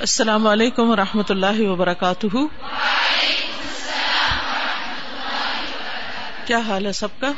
السلام 0.00 0.46
علیکم 0.46 0.90
و 0.90 0.96
رحمۃ 0.96 1.22
اللہ 1.28 1.60
وبرکاتہ۔ 1.60 2.36
کیا 6.44 6.58
حال 6.58 6.86
ہے 6.86 6.92
سب 6.92 7.08
کا؟ 7.20 7.32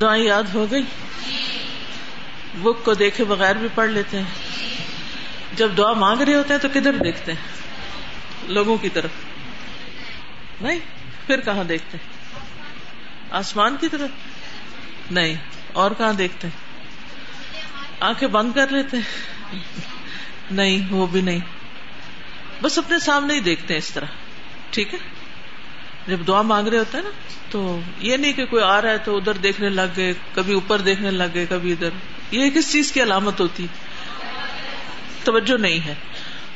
دعائیں 0.00 0.24
یاد 0.24 0.42
ہو 0.54 0.66
گئی؟ 0.70 0.82
بک 2.62 2.84
کو 2.84 2.94
دیکھے 2.94 3.24
بغیر 3.24 3.56
بھی 3.56 3.68
پڑھ 3.74 3.90
لیتے 3.90 4.18
ہیں۔ 4.18 4.24
جب 5.56 5.68
دعا 5.76 5.92
مانگ 5.92 6.20
رہے 6.20 6.34
ہوتے 6.34 6.54
ہیں 6.54 6.60
تو 6.60 6.68
کدھر 6.68 6.92
دیکھتے 6.92 7.32
ہیں؟ 7.32 7.40
لوگوں 8.48 8.76
کی 8.76 8.88
طرف۔ 8.88 9.10
نہیں، 10.60 10.78
پھر 11.26 11.40
کہاں 11.40 11.64
دیکھتے 11.64 11.98
ہیں؟ 11.98 12.38
آسمان 13.30 13.76
کی 13.80 13.88
طرف؟ 13.88 14.10
نہیں، 15.10 15.34
اور 15.72 15.90
کہاں 15.98 16.12
دیکھتے 16.12 16.48
ہیں؟ 16.48 16.64
آنکھیں 18.00 18.28
بند 18.28 18.52
کر 18.54 18.68
لیتے 18.68 18.96
ہیں۔ 18.96 19.32
نہیں، 20.50 20.92
وہ 20.92 21.06
بھی 21.06 21.20
نہیں۔ 21.20 21.38
بس 22.62 22.78
اپنے 22.78 22.98
سامنے 22.98 23.34
ہی 23.34 23.40
دیکھتے 23.40 23.74
ہیں 23.74 23.78
اس 23.78 23.90
طرح۔ 23.90 24.06
ٹھیک 24.70 24.94
ہے؟ 24.94 24.98
جب 26.06 26.26
دعا 26.26 26.42
مانگ 26.42 26.68
رہے 26.68 26.78
ہوتے 26.78 26.96
ہیں 26.96 27.04
نا، 27.04 27.10
تو 27.50 27.80
یہ 27.98 28.16
نہیں 28.16 28.32
کہ 28.32 28.46
کوئی 28.46 28.62
آ 28.62 28.82
رہا 28.82 28.90
ہے 28.90 28.98
تو 28.98 29.16
ادھر 29.16 29.34
دیکھنے 29.34 29.68
لگ 29.68 29.92
گئے، 29.96 30.12
کبھی 30.34 30.54
اوپر 30.54 30.80
دیکھنے 30.80 31.10
لگ 31.10 31.24
گئے، 31.34 31.46
کبھی 31.48 31.72
ادھر۔ 31.72 31.88
یہ 32.30 32.50
کس 32.50 32.72
چیز 32.72 32.92
کی 32.92 33.02
علامت 33.02 33.40
ہوتی؟ 33.40 33.66
توجہ 35.24 35.58
نہیں 35.58 35.84
ہے۔ 35.84 35.94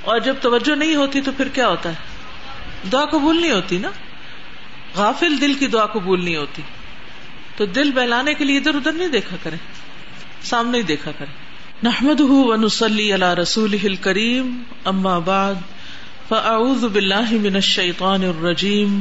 اور 0.01 0.19
جب 0.19 0.35
توجہ 0.41 0.77
نہیں 0.77 0.95
ہوتی 0.95 1.21
تو 1.21 1.33
پھر 1.37 1.49
کیا 1.49 1.69
ہوتا 1.69 1.89
ہے؟ 1.89 1.95
دعا 2.93 3.05
قبول 3.05 3.41
نہیں 3.41 3.53
ہوتی 3.53 3.79
نا۔ 3.79 3.91
غافل 4.95 5.41
دل 5.41 5.55
کی 5.55 5.67
دعا 5.67 5.87
قبول 5.87 6.25
نہیں 6.25 6.37
ہوتی۔ 6.37 6.63
تو 7.57 7.67
دل 7.67 7.93
بہلانے 7.93 8.35
کے 8.35 8.45
لیے 8.45 8.57
ادھر 8.57 8.75
ادھر 8.75 8.93
نہیں 8.93 9.09
دیکھا 9.09 9.37
کرے 9.43 9.57
سامنے 10.43 10.79
ہی 10.79 10.83
دیکھا 10.83 11.11
کرے 11.19 11.46
نحمد 11.83 12.21
ونسلی 12.21 13.11
علی 13.13 13.29
رسول 13.39 13.75
کریم 14.05 14.53
اما 14.85 15.19
بعد 15.25 15.55
فاعوذ 16.29 16.85
باللہ 16.85 17.33
من 17.41 17.55
الشیطان 17.55 18.23
الرجیم 18.25 18.95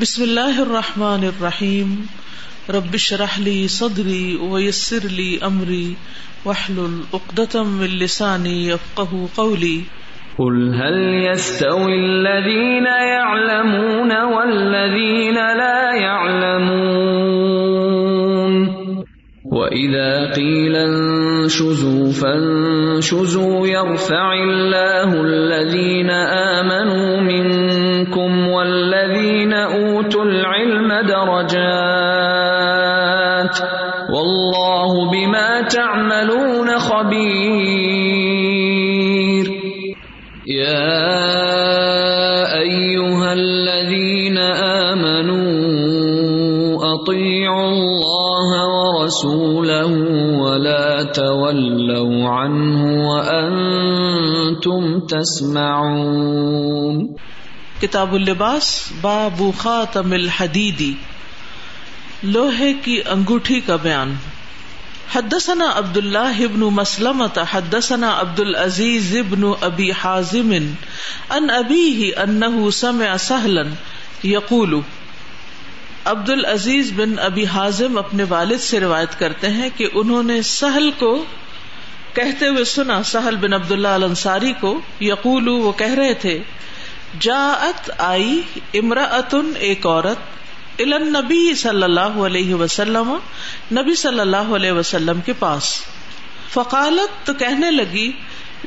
بسم 0.00 0.22
اللہ 0.22 0.60
الرحمن 0.60 1.24
الرحیم 1.28 1.96
رب 2.76 2.94
اشرح 2.94 3.38
لی 3.38 3.56
صدری 3.68 4.36
ویسر 4.52 5.06
لی 5.12 5.26
امری 5.42 5.94
واحلل 6.44 6.94
عقدۃ 7.12 7.56
من 7.72 7.98
لسانی 8.02 8.54
یفقهوا 8.68 9.26
قولی 9.34 9.74
قل 10.38 10.60
هل 10.74 11.00
يستوي 11.24 11.96
الذين 11.96 12.86
يعلمون 13.08 14.14
والذين 14.30 15.34
لا 15.34 15.94
يعلمون؟ 15.96 17.54
وإذا 19.44 20.32
قيل 20.34 20.76
انشزوا 21.44 22.12
فانشزوا 22.12 23.68
يرفع 23.68 24.32
الله 24.32 25.10
الذين 25.20 26.10
آمنوا 26.10 27.20
منكم 27.20 28.48
والذين 28.48 29.52
أوتوا 29.52 30.24
العلم 30.24 30.92
درجات 31.08 31.94
والله 34.10 35.10
بما 35.10 35.62
تعملون 35.68 36.78
خبير. 36.78 38.03
ولا 50.40 51.02
تولوا 51.02 52.28
عنه 52.28 53.08
وأنتم 53.08 55.00
تسمعون 55.00 57.16
کتاب 57.80 58.14
اللباس، 58.14 58.92
باب 59.00 59.42
خاتم 59.58 60.12
الحدیدی 60.12 60.94
لوہے 62.22 62.72
کی 62.72 63.00
انگوٹھی 63.08 63.60
کا 63.60 63.76
بیان۔ 63.76 64.14
حدثنا 65.14 65.72
عبد 65.74 65.96
الله 65.96 66.40
ابن 66.40 66.60
مسلمة 66.60 67.38
حدثنا 67.50 68.20
عبد 68.20 68.40
العزيز 68.40 69.16
ابن 69.16 69.52
ابي 69.60 69.92
حازم 69.92 70.52
ان 71.30 71.40
ابيه 71.50 72.22
انه 72.22 72.70
سمع 72.70 73.16
سهلا 73.16 73.64
يقول 74.24 74.80
عبد 76.04 76.30
العزیز 76.30 76.92
بن 76.96 77.18
ابی 77.18 77.46
حازم 77.46 77.98
اپنے 77.98 78.24
والد 78.28 78.58
سے 78.58 78.80
روایت 78.80 79.18
کرتے 79.18 79.48
ہیں 79.48 79.68
کہ 79.76 79.88
انہوں 79.94 80.22
نے 80.22 80.42
سہل 80.42 80.90
کو 80.90 81.24
کہتے 82.14 82.48
ہوئے 82.48 82.64
سنا، 82.64 83.02
سہل 83.02 83.36
بن 83.36 83.52
عبد 83.52 83.72
اللہ 83.72 83.88
الانصاری 83.88 84.52
کو 84.60 84.80
یقول 85.00 85.48
وہ 85.48 85.72
کہہ 85.72 85.94
رہے 85.94 86.14
تھے، 86.14 86.42
جاءت 87.20 87.90
آئی 87.98 88.40
امراۃن 88.74 89.52
ایک 89.58 89.86
عورت 89.86 90.16
الن 90.80 91.12
نبی 91.12 91.54
صلی 91.54 91.82
اللہ 91.82 92.00
علیہ 92.00 92.54
وسلم، 92.54 93.16
نبی 93.72 93.94
صلی 93.94 94.20
اللہ 94.20 94.36
علیہ 94.36 94.72
وسلم 94.72 95.20
کے 95.20 95.32
پاس۔ 95.32 95.80
فقالت، 96.48 97.26
تو 97.26 97.34
کہنے 97.34 97.70
لگی، 97.70 98.12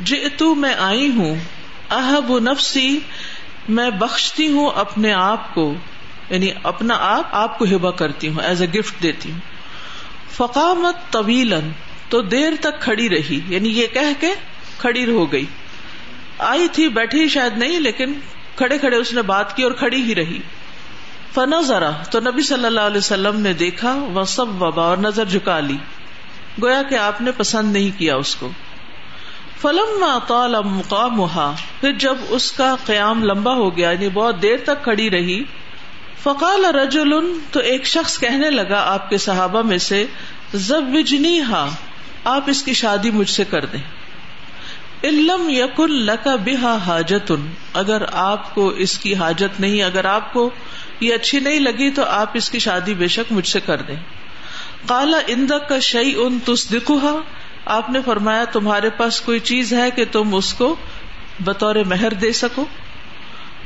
جئتو، 0.03 0.55
میں 0.55 0.73
آئی 0.73 1.11
ہوں۔ 1.15 1.35
احب 1.91 2.39
نفسی، 2.39 2.99
میں 3.69 3.89
بخشتی 3.89 4.47
ہوں 4.47 4.69
اپنے 4.75 5.13
آپ 5.13 5.53
کو۔ 5.53 5.73
یعنی 6.29 6.51
اپنا 6.63 6.97
آپ 6.99 7.27
آپ 7.31 7.57
کو 7.57 7.65
ہبا 7.65 7.91
کرتی 7.91 8.29
ہوں 8.29 8.43
ایز 8.43 8.61
اے 8.61 8.79
گفٹ 8.79 9.03
دیتی 9.03 9.31
ہوں۔ 9.31 9.39
فقامت 10.31 11.13
طویلن 11.13 11.69
تو 12.09 12.21
دیر 12.21 12.51
تک 12.59 12.79
کھڑی 12.79 13.09
رہی۔ 13.09 13.39
یعنی 13.47 13.69
یہ 13.69 13.87
کہہ 13.87 14.13
کے 14.19 14.33
کھڑی 14.77 15.11
ہو 15.11 15.31
گئی۔ 15.31 15.45
آئی 16.37 16.67
تھی، 16.67 16.89
بیٹھی 16.89 17.27
شاید 17.27 17.57
نہیں، 17.57 17.79
لیکن 17.79 18.13
کھڑے 18.55 18.77
کھڑے 18.77 18.97
اس 18.97 19.13
نے 19.13 19.21
بات 19.21 19.55
کی 19.55 19.63
اور 19.63 19.71
کھڑی 19.71 20.01
ہی 20.01 20.15
رہی۔ 20.15 20.39
فنا 21.33 21.61
ذرا 21.61 21.91
تو 21.91 22.19
نبی 22.19 22.41
صلی 22.41 22.65
اللہ 22.65 22.81
علیہ 22.81 22.97
وسلم 22.97 23.39
نے 23.39 23.53
دیکھا 23.53 23.95
وہ 23.95 24.23
سب 24.23 24.61
وبا 24.61 24.83
اور 24.83 24.97
نظر 24.97 25.25
جھکا 25.25 25.59
لی۔ 25.59 25.77
گویا 26.61 26.83
کہ 26.83 26.95
آپ 26.95 27.21
نے 27.21 27.31
پسند 27.31 27.73
نہیں 27.73 27.99
کیا 27.99 28.15
اس 28.15 28.35
کو۔ 28.35 28.49
فلم 29.61 30.05
مقام 30.65 31.27
پھر 31.81 31.91
جب 31.91 32.15
اس 32.29 32.51
کا 32.51 32.75
قیام 32.85 33.23
لمبا 33.23 33.53
ہو 33.53 33.77
گیا 33.77 33.91
یعنی 33.91 34.09
بہت 34.09 34.41
دیر 34.41 34.57
تک 34.63 34.83
کھڑی 34.83 35.09
رہی 35.09 35.43
فقال 36.23 36.65
رجل، 36.65 37.39
تو 37.51 37.59
ایک 37.59 37.85
شخص 37.85 38.19
کہنے 38.19 38.49
لگا، 38.49 38.83
آپ 38.93 39.09
کے 39.09 39.17
صحابہ 39.17 39.61
میں 39.61 39.77
سے 39.77 40.05
زبنی 40.53 41.39
ہا 41.39 41.69
آپ 42.23 42.43
اس 42.47 42.63
کی 42.63 42.73
شادی 42.73 43.11
مجھ 43.11 43.29
سے 43.29 43.43
کر 43.43 43.65
دیں۔ 43.65 43.81
علم 45.03 45.49
یقن 45.49 45.91
لکا 45.91 46.35
بحا 46.35 46.77
حاجت 46.87 47.31
اگر 47.73 48.01
آپ 48.11 48.55
کو 48.55 48.67
اس 48.67 48.97
کی 48.97 49.15
حاجت 49.15 49.59
نہیں، 49.59 49.83
اگر 49.83 50.05
آپ 50.05 50.33
کو 50.33 50.49
یہ 50.99 51.13
اچھی 51.13 51.39
نہیں 51.39 51.59
لگی، 51.59 51.91
تو 51.91 52.03
آپ 52.03 52.29
اس 52.33 52.49
کی 52.49 52.59
شادی 52.59 52.93
بے 52.93 53.07
شک 53.07 53.33
مجھ 53.33 53.47
سے 53.47 53.59
کر 53.59 53.81
دیں۔ 53.81 53.95
کالا 54.87 55.17
اندک 55.27 55.69
کا 55.69 55.79
شعی 55.79 56.13
ان 56.17 56.39
تصدقہ 56.45 57.17
آپ 57.65 57.89
نے 57.89 57.99
فرمایا، 58.05 58.45
تمہارے 58.45 58.89
پاس 58.89 59.21
کوئی 59.21 59.39
چیز 59.39 59.73
ہے 59.73 59.91
کہ 59.91 60.05
تم 60.11 60.35
اس 60.35 60.53
کو 60.53 60.75
بطور 61.39 61.75
مہر 61.75 62.13
دے 62.13 62.31
سکو؟ 62.31 62.65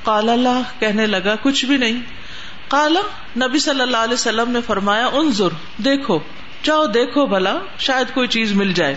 کالا 0.03 0.61
کہنے 0.79 1.07
لگا، 1.07 1.35
کچھ 1.41 1.65
بھی 1.65 1.77
نہیں۔ 1.77 2.01
کالا 2.71 2.99
نبی 3.47 3.59
صلی 3.59 3.81
اللہ 3.81 3.97
علیہ 3.97 4.13
وسلم 4.13 4.51
نے 4.51 4.61
فرمایا، 4.61 5.07
انظر، 5.07 5.47
دیکھو، 5.77 6.19
جاؤ، 6.63 6.85
دیکھو 6.85 7.25
بھلا، 7.25 7.57
شاید 7.77 8.13
کوئی 8.13 8.27
چیز 8.27 8.53
مل 8.53 8.73
جائے۔ 8.73 8.95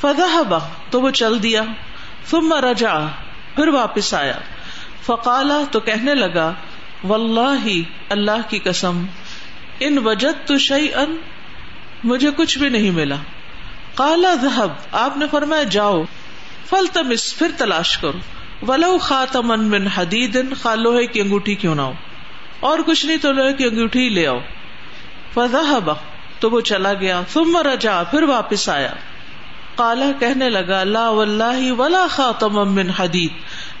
فضا 0.00 0.58
تو 0.90 1.00
وہ 1.00 1.10
چل 1.10 1.42
دیا۔ 1.42 1.62
ثم 2.30 2.52
رجا 2.52 2.94
پھر 3.54 3.68
واپس 3.68 4.14
آیا۔ 4.14 4.38
فقالا 5.02 5.62
تو 5.70 5.80
کہنے 5.80 6.14
لگا، 6.14 6.52
واللہ، 7.04 7.68
اللہ 8.08 8.48
کی 8.48 8.58
قسم، 8.58 9.04
ان 9.80 9.98
وجد 9.98 10.46
تو 10.46 10.58
شعی 10.58 10.88
ان 10.94 11.16
مجھے 12.04 12.30
کچھ 12.36 12.58
بھی 12.58 12.68
نہیں 12.68 12.90
ملا۔ 12.90 13.16
کالا 13.94 14.34
ذہب 14.34 14.68
آپ 14.92 15.16
نے 15.16 15.26
فرمایا، 15.30 15.62
جاؤ 15.62 16.02
فل 16.66 16.86
تمس 16.92 17.38
پھر 17.38 17.50
تلاش 17.58 17.98
کرو۔ 17.98 18.18
ولو 18.68 18.98
خاتمن 18.98 19.64
من 19.64 19.86
حدید 19.86 20.38
خالوہے 20.62 21.06
کی 21.06 21.20
انگوٹھی 21.20 21.54
کیوں 21.54 21.74
نہ 21.74 21.82
ہو۔ 21.82 21.92
اور 22.60 22.78
کچھ 22.86 23.06
نہیں 23.06 23.16
تو 23.16 23.32
لوہے 23.32 23.52
کی 23.52 23.64
انگوٹھی 23.64 24.08
لے 24.08 24.26
آؤ۔ 24.26 24.38
فضا 25.34 25.78
تو 26.40 26.50
وہ 26.50 26.60
چلا 26.60 26.94
گیا۔ 26.94 27.22
ثم 27.32 27.56
رجا 27.56 28.02
پھر 28.02 28.22
واپس 28.22 28.68
آیا۔ 28.68 28.92
کالا 29.76 30.10
کہنے 30.20 30.50
لگا، 30.50 30.84
لا 30.84 31.10
واللہ 31.10 31.72
ولا 31.72 32.06
خاتم 32.10 32.74
من 32.74 32.90
حدید۔ 32.90 33.30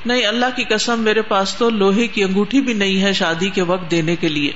نہیں، 0.06 0.26
اللہ 0.26 0.46
کی 0.56 0.64
قسم، 0.64 1.00
میرے 1.00 1.22
پاس 1.22 1.54
تو 1.54 1.70
لوہے 1.70 2.06
کی 2.06 2.24
انگوٹھی 2.24 2.60
بھی 2.60 2.72
نہیں 2.72 3.02
ہے 3.02 3.12
شادی 3.12 3.50
کے 3.50 3.62
وقت 3.62 3.90
دینے 3.90 4.16
کے 4.16 4.28
لیے۔ 4.28 4.52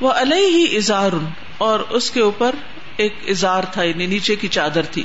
وہ 0.00 0.12
علیہ 0.12 0.56
ہی 0.56 0.76
ازار 0.76 1.10
اور 1.58 1.80
اس 1.80 2.10
کے 2.10 2.20
اوپر 2.20 2.54
ایک 2.96 3.14
ازار 3.28 3.62
تھا 3.62 3.82
یعنی 3.82 4.06
نیچے 4.06 4.36
کی 4.36 4.48
چادر 4.48 4.82
تھی 4.82 5.04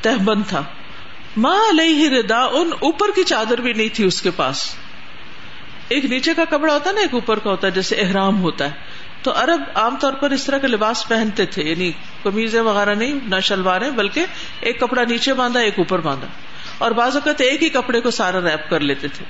تہبند 0.00 0.42
تھا۔ 0.46 0.62
ماں 1.36 1.60
علیہ 1.70 2.08
ردا 2.08 2.44
ان 2.44 2.70
اوپر 2.80 3.06
کی 3.14 3.24
چادر 3.24 3.60
بھی 3.60 3.72
نہیں 3.72 3.88
تھی 3.92 4.04
اس 4.04 4.22
کے 4.22 4.30
پاس۔ 4.30 4.74
ایک 5.88 6.04
نیچے 6.04 6.34
کا 6.34 6.44
کپڑا 6.44 6.74
ہوتا 6.74 6.90
ہے 6.90 6.94
نا، 6.94 7.00
ایک 7.00 7.14
اوپر 7.14 7.38
کا 7.38 7.50
ہوتا 7.50 7.66
ہے، 7.66 7.72
جیسے 7.72 7.96
احرام 7.96 8.40
ہوتا 8.40 8.64
ہے۔ 8.64 8.70
تو 9.22 9.32
عرب 9.34 9.62
عام 9.74 9.96
طور 9.96 10.12
پر 10.12 10.30
اس 10.30 10.44
طرح 10.44 10.58
کا 10.58 10.68
لباس 10.68 11.08
پہنتے 11.08 11.46
تھے 11.46 11.62
یعنی 11.62 11.92
قمیضیں 12.22 12.60
وغیرہ 12.60 12.94
نہیں، 12.94 13.12
نہ 13.24 13.40
شلواریں، 13.42 13.90
بلکہ 13.90 14.24
ایک 14.60 14.80
کپڑا 14.80 15.04
نیچے 15.04 15.34
باندھا، 15.34 15.60
ایک 15.60 15.74
اوپر 15.78 15.98
باندھا۔ 15.98 16.28
اور 16.78 16.90
بعض 16.90 17.16
اوقات 17.16 17.40
ایک 17.40 17.62
ہی 17.62 17.68
کپڑے 17.68 18.00
کو 18.00 18.10
سارا 18.10 18.40
ریپ 18.40 18.70
کر 18.70 18.80
لیتے 18.80 19.08
تھے۔ 19.08 19.24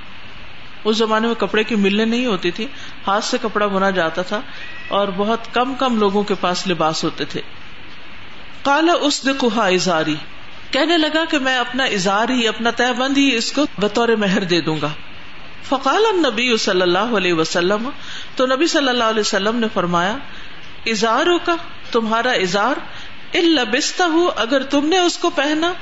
اس 0.85 0.97
زمانے 0.97 1.27
میں 1.27 1.35
کپڑے 1.35 1.65
کی 1.65 1.75
ملنے 1.75 2.05
نہیں 2.05 2.27
ہوتی 2.27 2.51
تھی، 2.51 2.67
ہاتھ 3.07 3.25
سے 3.25 3.37
کپڑا 3.43 3.67
بنا 3.67 3.91
جاتا 3.91 4.23
تھا 4.23 4.41
اور 4.89 5.09
بہت 5.17 5.55
کم 5.55 5.75
کم 5.75 5.99
لوگوں 5.99 6.23
کے 6.23 6.35
پاس 6.41 6.67
لباس 6.67 7.05
ہوتے 7.05 7.25
تھے۔ 7.25 7.41
کالا 8.63 8.93
اس 8.93 9.27
دکھا 9.27 9.67
ازاری 9.67 10.15
کہنے 10.71 10.99
لگا 10.99 11.25
کہ 11.31 11.39
میں 11.39 11.57
اپنا 11.57 11.85
اظہار 11.85 12.29
ہی، 12.29 12.49
اپنا 12.49 12.71
تہ 12.71 12.93
بند 12.99 13.19
ہی 13.19 13.37
اس 13.37 13.53
کو 13.53 13.67
بطور 13.79 14.09
مہر 14.09 14.45
دے 14.45 14.61
دوں 14.61 14.77
گا۔ 14.83 14.89
فقال 15.63 16.03
نبی 16.17 16.57
صلی 16.57 16.83
اللہ 16.83 17.17
علیہ 17.17 17.35
وسلم، 17.35 17.91
تو 18.37 18.47
نبی 18.47 18.67
صلی 18.67 18.89
اللہ 18.89 19.05
علیہ 19.05 19.21
وسلم 19.21 19.57
نے 19.57 19.67
فرمایا 19.75 20.17
اظہاروں 20.87 21.39
کا، 21.45 21.57
تمہارا 21.93 22.31
اظہار 22.31 22.77
البستہ 23.35 24.03
ہوں 24.03 24.31
اگر 24.37 24.63
تم 24.63 24.87
نے 24.87 24.99
اس 24.99 25.19
کو 25.19 25.31
پہنا، 25.31 25.73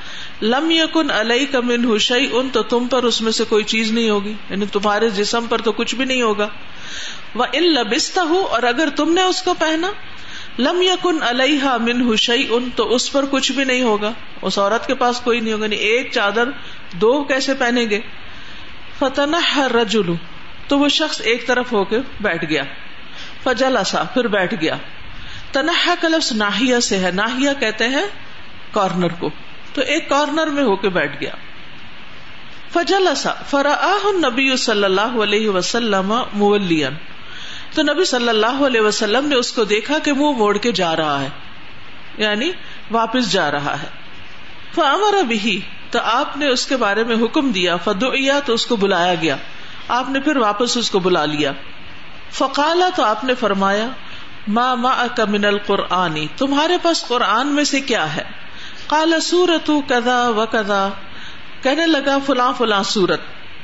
لم 0.42 0.70
یکن 0.70 1.10
علیہ 1.10 1.46
کا 1.52 1.60
من 1.60 1.94
حشی 1.94 2.28
ان 2.32 2.48
تو 2.48 2.62
تم 2.62 2.86
پر 2.86 3.02
اس 3.02 3.20
میں 3.20 3.32
سے 3.32 3.44
کوئی 3.44 3.64
چیز 3.64 3.92
نہیں 3.92 4.10
ہوگی 4.10 4.34
یعنی 4.50 4.66
تمہارے 4.66 5.10
جسم 5.10 5.46
پر 5.46 5.60
تو 5.60 5.72
کچھ 5.72 5.94
بھی 5.94 6.04
نہیں 6.04 6.22
ہوگا۔ 6.22 6.48
وہ 7.34 7.44
ان 7.52 7.62
لبستہ 7.62 8.20
ہوں 8.20 8.44
اور 8.44 8.62
اگر 8.62 8.88
تم 8.96 9.12
نے 9.12 9.22
اس 9.22 9.42
کو 9.42 9.54
پہنا، 9.54 9.90
لم 10.58 10.82
یکن 10.82 11.22
علیہ 11.22 11.76
من 11.80 12.12
حشی 12.12 12.46
ان 12.50 12.68
تو 12.76 12.94
اس 12.94 13.12
پر 13.12 13.24
کچھ 13.30 13.52
بھی 13.52 13.64
نہیں 13.64 13.82
ہوگا۔ 13.82 14.12
اس 14.42 14.58
عورت 14.58 14.86
کے 14.86 14.94
پاس 14.94 15.20
کوئی 15.20 15.40
نہیں 15.40 15.52
ہوگا 15.52 15.64
یعنی 15.64 15.76
ایک 15.76 16.12
چادر 16.12 16.50
دو 16.92 17.24
کیسے 17.24 17.54
پہنیں 17.54 17.90
گے؟ 17.90 18.00
فتح 18.98 19.66
رجولو 19.82 20.14
تو 20.68 20.78
وہ 20.78 20.88
شخص 20.88 21.20
ایک 21.24 21.46
طرف 21.46 21.72
ہو 21.72 21.84
کے 21.84 21.98
بیٹھ 22.20 22.44
گیا۔ 22.44 22.62
فجلا 23.44 23.84
سا 23.84 24.04
پھر 24.04 24.28
بیٹھ 24.28 24.54
گیا۔ 24.60 24.76
تنہا 25.52 25.94
کا 26.00 26.08
لفظ 26.08 26.32
ناہیا 26.32 26.80
سے 26.80 26.98
ہے۔ 26.98 27.10
ناہیا 27.10 27.52
کہتے 27.52 27.88
ہیں 27.88 28.04
کارنر 28.70 29.08
کو۔ 29.08 29.30
تو 29.74 29.80
ایک 29.80 30.08
کارنر 30.08 30.46
میں 30.46 30.62
ہو 30.62 30.76
کے 30.76 30.88
بیٹھ 30.88 31.20
گیا۔ 31.20 31.30
فجل 32.72 33.08
فرا 33.50 33.98
نبی 34.14 34.56
صلی 34.56 34.84
اللہ 34.84 35.22
علیہ 35.22 35.48
وسلم 35.48 36.22
مولین۔ 36.32 36.92
تو 37.74 37.82
نبی 37.82 38.04
صلی 38.04 38.28
اللہ 38.28 38.66
علیہ 38.66 38.80
وسلم 38.80 39.26
نے 39.28 39.34
اس 39.34 39.52
کو 39.52 39.64
دیکھا 39.64 39.98
کہ 39.98 40.12
منہ 40.12 40.30
موڑ 40.30 40.58
کے 40.58 40.72
جا 40.72 40.96
رہا 40.96 41.20
ہے 41.20 41.28
یعنی 42.18 42.52
واپس 42.90 43.32
جا 43.32 43.50
رہا 43.50 43.82
ہے۔ 43.82 43.86
فامر 44.74 45.22
بھی 45.22 45.60
تو 45.94 46.00
آپ 46.02 46.36
نے 46.36 46.46
اس 46.46 46.66
کے 46.66 46.76
بارے 46.76 47.04
میں 47.04 47.16
حکم 47.16 47.50
دیا 47.50 47.76
فدعیا 47.76 48.40
تو 48.46 48.54
اس 48.54 48.66
کو 48.66 48.76
بلایا 48.76 49.14
گیا۔ 49.14 49.36
آپ 49.88 50.08
نے 50.08 50.20
پھر 50.20 50.36
واپس 50.36 50.76
اس 50.76 50.90
کو 50.90 50.98
بلا 50.98 51.24
لیا۔ 51.24 51.52
فقالا 52.30 52.88
تو 52.96 53.04
آپ 53.04 53.24
نے 53.24 53.34
فرمایا 53.34 53.88
ماں 54.48 54.76
ماں 54.76 55.16
کا 55.16 55.24
من 55.24 55.44
القرآنی 55.44 56.26
تمہارے 56.36 56.78
پاس 56.82 57.04
قرآن 57.08 57.46
میں 57.46 57.64
سے 57.64 57.80
کیا 57.80 58.16
ہے؟ 58.16 58.22
کالا 58.86 59.20
سورت 59.20 59.70
کدا 59.88 60.28
و 60.28 60.46
کدا 60.46 60.88
کہنے 61.62 61.86
لگا، 61.86 62.18
فلاں 62.26 62.52
فلاں 62.58 62.82
سورت 62.82 63.20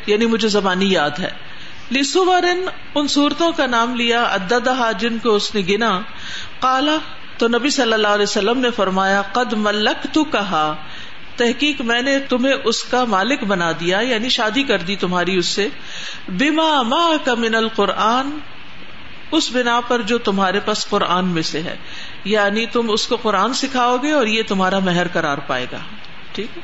یعنی 0.07 0.27
مجھے 0.27 0.49
زبانی 0.49 0.93
یاد 0.93 1.19
ہے۔ 1.19 1.31
لسورن 1.91 2.65
ان 2.95 3.09
صورتوں 3.09 3.53
کا 3.53 3.67
نام 3.67 3.95
لیا 3.95 4.23
اددہ 4.23 4.91
جن 4.99 5.19
کو 5.19 5.35
اس 5.35 5.55
نے 5.55 5.63
گنا۔ 5.69 6.01
کالا 6.61 6.97
تو 7.39 7.49
نبی 7.49 7.71
صلی 7.71 7.93
اللہ 7.93 8.09
علیہ 8.09 8.23
وسلم 8.23 8.59
نے 8.59 8.71
فرمایا، 8.71 9.23
قد 9.23 9.53
ملک 9.53 10.07
تو 10.13 10.25
کہا 10.25 10.75
تحقیق 11.41 11.81
میں 11.81 12.03
نے 12.03 12.19
تمہیں 12.19 12.55
اس 12.65 12.85
کا 12.85 13.05
مالک 13.05 13.45
بنا 13.45 13.73
دیا 13.81 13.99
یعنی 13.99 14.29
شادی 14.29 14.63
کر 14.63 14.79
دی 14.79 14.97
تمہاری 14.97 15.37
اس 15.37 15.47
سے۔ 15.47 15.69
بیما 16.29 16.83
ما 16.83 17.17
کا 17.25 17.35
من 17.35 17.55
القرآن، 17.55 18.31
اس 19.31 19.51
بنا 19.53 19.81
پر 19.81 20.03
جو 20.03 20.19
تمہارے 20.19 20.61
پاس 20.61 20.87
قرآن 20.89 21.29
میں 21.29 21.43
سے 21.43 21.63
ہے۔ 21.63 21.77
یعنی 22.25 22.67
تم 22.67 22.91
اس 22.91 23.07
کو 23.07 23.17
قرآن 23.17 23.55
سکھاؤ 23.55 23.97
گے 23.97 24.11
اور 24.11 24.27
یہ 24.27 24.43
تمہارا 24.49 24.79
مہر 24.79 25.09
قرار 25.09 25.39
پائے 25.39 25.67
گا۔ 25.73 25.79
ٹھیک 26.33 26.47
ہے؟ 26.57 26.63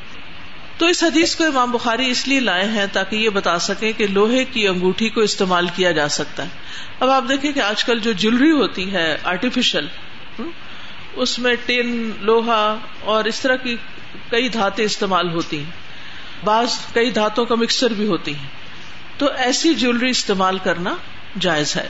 تو 0.77 0.85
اس 0.85 1.03
حدیث 1.03 1.35
کو 1.35 1.43
امام 1.43 1.71
بخاری 1.71 2.09
اس 2.09 2.27
لیے 2.27 2.39
لائے 2.39 2.65
ہیں 2.65 2.85
تاکہ 2.93 3.15
یہ 3.15 3.29
بتا 3.29 3.59
سکیں 3.59 3.91
کہ 3.97 4.07
لوہے 4.07 4.45
کی 4.45 4.67
انگوٹھی 4.67 5.09
کو 5.09 5.21
استعمال 5.21 5.67
کیا 5.75 5.91
جا 5.91 6.07
سکتا 6.07 6.43
ہے۔ 6.43 6.49
اب 6.99 7.09
آپ 7.09 7.23
دیکھیں 7.29 7.51
کہ 7.51 7.59
آج 7.59 7.83
کل 7.83 7.99
جو 7.99 8.11
جیولری 8.11 8.51
ہوتی 8.51 8.93
ہے 8.93 9.17
آرٹیفیشل 9.23 9.87
اس 11.13 11.39
میں 11.39 11.55
ٹین 11.65 12.11
لوہا 12.21 12.77
اور 12.99 13.25
اس 13.25 13.39
طرح 13.39 13.55
کی 13.55 13.75
کئی 14.29 14.49
دھاتیں 14.49 14.85
استعمال 14.85 15.29
ہوتی 15.29 15.57
ہیں، 15.57 15.71
بعض 16.45 16.67
کئی 16.93 17.11
دھاتوں 17.11 17.45
کا 17.45 17.55
مکسچر 17.55 17.93
بھی 17.93 18.07
ہوتی 18.07 18.35
ہیں۔ 18.35 18.47
تو 19.17 19.27
ایسی 19.37 19.73
جیولری 19.73 20.09
استعمال 20.09 20.57
کرنا 20.57 20.95
جائز 21.39 21.75
ہے۔ 21.75 21.89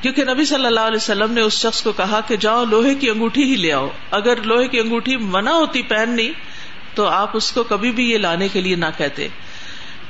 کیونکہ 0.00 0.24
نبی 0.24 0.44
صلی 0.44 0.66
اللہ 0.66 0.80
علیہ 0.80 0.96
وسلم 0.96 1.32
نے 1.32 1.40
اس 1.40 1.52
شخص 1.52 1.82
کو 1.82 1.92
کہا 1.92 2.20
کہ 2.28 2.36
جاؤ 2.36 2.64
لوہے 2.64 2.94
کی 2.94 3.10
انگوٹھی 3.10 3.42
ہی 3.42 3.56
لے 3.56 3.72
آؤ۔ 3.72 3.88
اگر 4.10 4.42
لوہے 4.42 4.68
کی 4.68 4.80
انگوٹھی 4.80 5.16
منع 5.16 5.50
ہوتی 5.50 5.82
پہننی 5.82 6.32
تو 6.94 7.06
آپ 7.06 7.30
اس 7.36 7.52
کو 7.52 7.62
کبھی 7.62 7.90
بھی 7.90 8.10
یہ 8.10 8.18
لانے 8.18 8.48
کے 8.48 8.60
لیے 8.60 8.76
نہ 8.76 8.84
کہتے۔ 8.96 9.28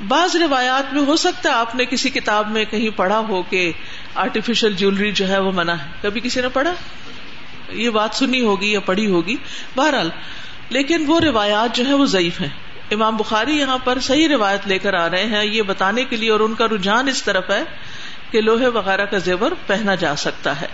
بعض 0.07 0.35
روایات 0.35 0.93
میں 0.93 1.01
ہو 1.01 1.15
سکتا 1.15 1.49
ہے 1.49 1.55
آپ 1.55 1.75
نے 1.75 1.85
کسی 1.85 2.09
کتاب 2.09 2.51
میں 2.51 2.65
کہیں 2.65 2.89
پڑھا 2.89 3.19
ہو 3.19 3.41
کہ 3.41 3.71
آرٹیفیشل 4.15 4.73
جیولری 4.73 5.11
جو 5.11 5.27
ہے 5.27 5.39
وہ 5.39 5.51
منع 5.51 5.73
ہے۔ 5.73 5.89
کبھی 6.01 6.21
کسی 6.21 6.41
نے 6.41 6.49
پڑھا؟ 6.49 6.73
یہ 7.69 7.89
بات 7.89 8.15
سنی 8.15 8.41
ہوگی 8.41 8.71
یا 8.71 8.79
پڑھی 8.79 9.07
ہوگی۔ 9.07 9.35
بہرحال 9.75 10.09
لیکن 10.69 11.03
وہ 11.07 11.19
روایات 11.19 11.75
جو 11.75 11.85
ہے 11.85 11.93
وہ 11.93 12.05
ضعیف 12.05 12.41
ہیں۔ 12.41 12.49
امام 12.91 13.17
بخاری 13.17 13.57
یہاں 13.57 13.77
پر 13.77 13.99
صحیح 13.99 14.27
روایت 14.27 14.67
لے 14.67 14.79
کر 14.79 14.93
آ 14.93 15.09
رہے 15.09 15.25
ہیں، 15.25 15.45
یہ 15.45 15.61
بتانے 15.61 16.03
کے 16.03 16.15
لیے 16.15 16.31
اور 16.31 16.39
ان 16.39 16.53
کا 16.53 16.65
رجحان 16.67 17.07
اس 17.07 17.23
طرف 17.23 17.49
ہے 17.49 17.63
کہ 18.31 18.41
لوہے 18.41 18.67
وغیرہ 18.67 19.05
کا 19.05 19.17
زیور 19.17 19.51
پہنا 19.67 19.95
جا 19.95 20.15
سکتا 20.15 20.61
ہے۔ 20.61 20.67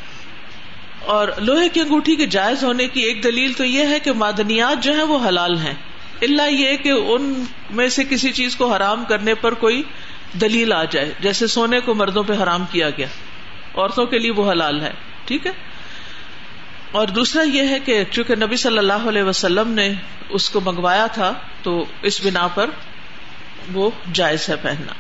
اور 0.99 1.27
لوہے 1.37 1.69
کی 1.69 1.79
انگوٹھی 1.79 2.15
کے 2.15 2.25
جائز 2.25 2.63
ہونے 2.63 2.87
کی 2.87 2.99
ایک 2.99 3.23
دلیل 3.23 3.53
تو 3.53 3.65
یہ 3.65 3.87
ہے 3.87 3.99
کہ 3.99 4.11
معدنیات 4.11 4.83
جو 4.83 4.93
ہیں 4.93 5.03
وہ 5.03 5.27
حلال 5.27 5.57
ہیں۔ 5.57 5.73
اللہ 6.21 6.51
یہ 6.51 6.77
کہ 6.77 6.89
ان 6.89 7.43
میں 7.69 7.89
سے 7.89 8.03
کسی 8.09 8.31
چیز 8.31 8.55
کو 8.55 8.73
حرام 8.73 9.03
کرنے 9.05 9.33
پر 9.33 9.53
کوئی 9.53 9.83
دلیل 10.41 10.73
آ 10.73 10.83
جائے، 10.83 11.13
جیسے 11.19 11.47
سونے 11.47 11.79
کو 11.79 11.93
مردوں 11.93 12.23
پہ 12.23 12.33
حرام 12.43 12.65
کیا 12.71 12.89
گیا۔ 12.89 13.07
عورتوں 13.75 14.05
کے 14.05 14.19
لیے 14.19 14.31
وہ 14.31 14.51
حلال 14.51 14.81
ہے، 14.81 14.91
ٹھیک 15.25 15.47
ہے؟ 15.47 15.51
اور 16.91 17.07
دوسرا 17.07 17.43
یہ 17.43 17.67
ہے 17.67 17.79
کہ 17.79 18.03
چونکہ 18.11 18.35
نبی 18.35 18.55
صلی 18.55 18.77
اللہ 18.77 18.93
علیہ 18.93 19.23
وسلم 19.23 19.67
نے 19.67 19.93
اس 20.29 20.49
کو 20.49 20.61
منگوایا 20.61 21.07
تھا، 21.07 21.33
تو 21.63 21.85
اس 22.01 22.25
بنا 22.25 22.47
پر 22.47 22.69
وہ 23.73 23.89
جائز 24.13 24.49
ہے 24.49 24.55
پہننا۔ 24.55 24.93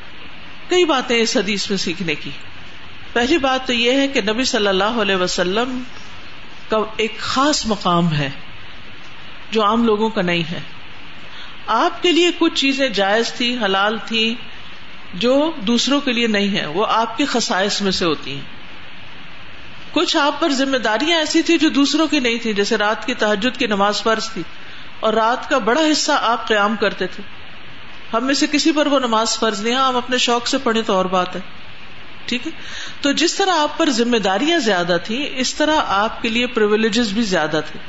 کئی 0.69 0.85
باتیں 0.85 1.17
اس 1.17 1.37
حدیث 1.37 1.69
میں 1.69 1.77
سیکھنے 1.77 2.15
کی۔ 2.15 2.29
پہلی 3.13 3.37
بات 3.37 3.67
تو 3.67 3.73
یہ 3.73 3.91
ہے 3.91 4.07
کہ 4.07 4.21
نبی 4.21 4.43
صلی 4.43 4.67
اللہ 4.67 4.83
علیہ 4.83 5.15
وسلم 5.15 5.83
کا 6.69 6.77
ایک 6.97 7.17
خاص 7.19 7.65
مقام 7.65 8.13
ہے، 8.13 8.29
جو 9.51 9.63
عام 9.63 9.83
لوگوں 9.83 10.09
کا 10.09 10.21
نہیں 10.21 10.51
ہے۔ 10.51 10.59
آپ 11.67 12.03
کے 12.03 12.11
لیے 12.11 12.31
کچھ 12.39 12.53
چیزیں 12.55 12.89
جائز 12.89 13.33
تھی، 13.33 13.57
حلال 13.65 13.97
تھی، 14.05 14.35
جو 15.13 15.51
دوسروں 15.67 16.01
کے 16.01 16.11
لیے 16.11 16.27
نہیں 16.27 16.57
ہے، 16.57 16.65
وہ 16.65 16.85
آپ 16.89 17.17
کے 17.17 17.25
خسائش 17.25 17.81
میں 17.81 17.91
سے 17.91 18.05
ہوتی 18.05 18.35
ہیں۔ 18.35 18.60
کچھ 19.91 20.17
آپ 20.17 20.39
پر 20.39 20.49
ذمہ 20.49 20.77
داریاں 20.77 21.19
ایسی 21.19 21.41
تھی 21.41 21.57
جو 21.57 21.69
دوسروں 21.69 22.07
کی 22.07 22.19
نہیں 22.19 22.37
تھی 22.37 22.53
جیسے 22.53 22.77
رات 22.77 23.05
کی 23.05 23.13
تحجد 23.13 23.57
کی 23.57 23.67
نماز 23.67 24.03
فرض 24.03 24.29
تھی 24.29 24.43
اور 24.99 25.13
رات 25.13 25.49
کا 25.49 25.57
بڑا 25.57 25.81
حصہ 25.91 26.11
آپ 26.21 26.47
قیام 26.47 26.75
کرتے 26.75 27.07
تھے۔ 27.07 27.23
ہم 28.13 28.25
میں 28.25 28.33
سے 28.33 28.47
کسی 28.51 28.71
پر 28.71 28.87
وہ 28.87 28.99
نماز 28.99 29.39
فرض 29.39 29.61
نہیں 29.61 29.75
ہاں، 29.75 29.87
ہم 29.87 29.97
اپنے 29.97 30.17
شوق 30.17 30.47
سے 30.47 30.57
پڑھیں 30.57 30.81
تو 30.81 30.93
اور 30.93 31.05
بات 31.05 31.35
ہے۔ 31.35 31.41
ٹھیک 32.25 32.47
ہے؟ 32.47 32.51
تو 33.01 33.11
جس 33.11 33.35
طرح 33.35 33.51
آپ 33.51 33.77
پر 33.77 33.89
ذمہ 33.89 34.17
داریاں 34.17 34.59
زیادہ 34.59 34.97
تھی 35.03 35.29
اس 35.35 35.53
طرح 35.53 35.75
آپ 35.87 36.21
کے 36.21 36.29
لیے 36.29 36.47
پرولیجز 36.47 37.13
بھی 37.13 37.21
زیادہ 37.21 37.61
تھے۔ 37.71 37.79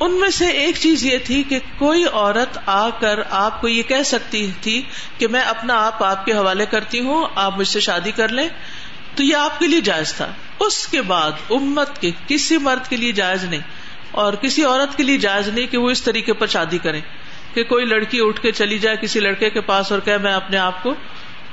ان 0.00 0.12
میں 0.12 0.30
سے 0.30 0.46
ایک 0.46 0.76
چیز 0.76 1.04
یہ 1.04 1.18
تھی 1.18 1.42
کہ 1.42 1.58
کوئی 1.78 2.04
عورت 2.04 2.58
آ 2.66 2.88
کر 2.90 3.20
آپ 3.30 3.60
کو 3.60 3.68
یہ 3.68 3.82
کہہ 3.82 4.02
سکتی 4.04 4.50
تھی 4.60 4.82
کہ 5.18 5.28
میں 5.28 5.40
اپنا 5.40 5.86
آپ 5.86 6.04
آپ 6.04 6.24
کے 6.24 6.32
حوالے 6.32 6.66
کرتی 6.66 7.00
ہوں، 7.00 7.26
آپ 7.34 7.58
مجھ 7.58 7.68
سے 7.68 7.80
شادی 7.80 8.10
کر 8.10 8.28
لیں، 8.28 8.48
تو 9.14 9.22
یہ 9.22 9.36
آپ 9.36 9.58
کے 9.58 9.66
لیے 9.66 9.80
جائز 9.80 10.14
تھا۔ 10.14 10.32
اس 10.60 10.86
کے 10.86 11.02
بعد 11.02 11.32
امت 11.50 12.00
کے 12.00 12.10
کسی 12.26 12.58
مرد 12.58 12.88
کے 12.88 12.96
لیے 12.96 13.12
جائز 13.12 13.44
نہیں 13.44 13.60
اور 14.10 14.32
کسی 14.32 14.64
عورت 14.64 14.96
کے 14.96 15.02
لیے 15.02 15.18
جائز 15.18 15.48
نہیں 15.48 15.66
کہ 15.66 15.78
وہ 15.78 15.90
اس 15.90 16.02
طریقے 16.02 16.32
پر 16.32 16.46
شادی 16.46 16.78
کریں 16.78 17.00
کہ 17.54 17.64
کوئی 17.64 17.84
لڑکی 17.84 18.18
اٹھ 18.20 18.40
کے 18.40 18.52
چلی 18.52 18.78
جائے 18.78 18.96
کسی 18.96 19.20
لڑکے 19.20 19.50
کے 19.50 19.60
پاس 19.60 19.92
اور 19.92 20.00
کہ 20.00 20.16
میں 20.16 20.32
اپنے 20.32 20.56
آپ 20.56 20.82
کو 20.82 20.94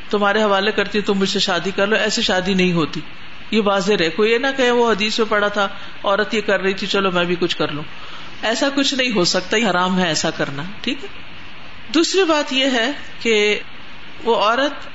تمہارے 0.09 0.43
حوالے 0.43 0.71
کرتی 0.71 0.97
ہوں، 0.97 1.05
تم 1.05 1.13
مجھ 1.13 1.29
سے 1.29 1.39
شادی 1.39 1.71
کر 1.75 1.87
لو، 1.87 1.95
ایسی 1.95 2.21
شادی 2.21 2.53
نہیں 2.53 2.73
ہوتی۔ 2.73 2.99
یہ 3.51 3.61
واضح 3.65 3.93
رہے۔ 3.99 4.09
کوئی 4.09 4.31
یہ 4.31 4.37
نہ 4.37 4.47
کہ 4.57 4.71
وہ 4.71 4.91
حدیث 4.91 5.19
میں 5.19 5.27
پڑا 5.29 5.47
تھا، 5.47 5.67
عورت 6.03 6.33
یہ 6.33 6.41
کر 6.41 6.61
رہی 6.61 6.73
تھی، 6.73 6.87
چلو 6.87 7.11
میں 7.11 7.25
بھی 7.25 7.35
کچھ 7.39 7.57
کر 7.57 7.67
لوں۔ 7.67 7.83
ایسا 8.41 8.69
کچھ 8.75 8.93
نہیں 8.93 9.11
ہو 9.15 9.23
سکتا 9.25 9.57
حرام 9.69 9.99
ہے 9.99 10.07
ایسا 10.07 10.29
کرنا، 10.29 10.63
ٹھیک 10.81 11.03
ہے؟ 11.03 11.09
دوسری 11.93 12.23
بات 12.23 12.53
یہ 12.53 12.65
ہے 12.65 12.91
کہ 13.19 13.59
وہ 14.23 14.35
عورت 14.35 14.87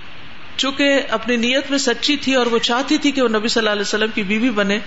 چونکہ 0.56 1.00
اپنی 1.10 1.36
نیت 1.36 1.70
میں 1.70 1.78
سچی 1.78 2.16
تھی 2.16 2.34
اور 2.34 2.46
وہ 2.46 2.58
چاہتی 2.58 2.98
تھی 2.98 3.10
کہ 3.10 3.22
وہ 3.22 3.28
نبی 3.28 3.48
صلی 3.48 3.60
اللہ 3.60 3.70
علیہ 3.70 3.80
وسلم 3.80 4.10
کی 4.14 4.22
بیوی 4.22 4.50
بنے، 4.50 4.78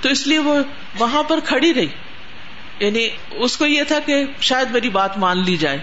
تو 0.00 0.08
اس 0.08 0.26
لیے 0.26 0.38
وہ 0.38 0.54
وہاں 0.98 1.22
پر 1.22 1.40
کھڑی 1.44 1.74
رہی۔ 1.74 1.86
یعنی 2.78 3.08
اس 3.30 3.56
کو 3.56 3.66
یہ 3.66 3.82
تھا 3.82 3.98
کہ 4.06 4.24
شاید 4.40 4.70
میری 4.70 4.88
بات 4.88 5.18
مان 5.18 5.44
لی 5.44 5.56
جائے۔ 5.56 5.78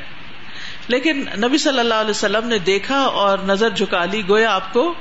لیکن 0.87 1.25
نبی 1.37 1.57
صلی 1.57 1.79
اللہ 1.79 1.93
علیہ 1.93 2.09
وسلم 2.09 2.47
نے 2.47 2.57
دیکھا 2.57 2.99
اور 2.99 3.37
نظر 3.37 3.69
جھکا 3.69 4.05
لی، 4.05 4.21
گویا 4.29 4.55
آپ 4.55 4.73
کو 4.73 4.93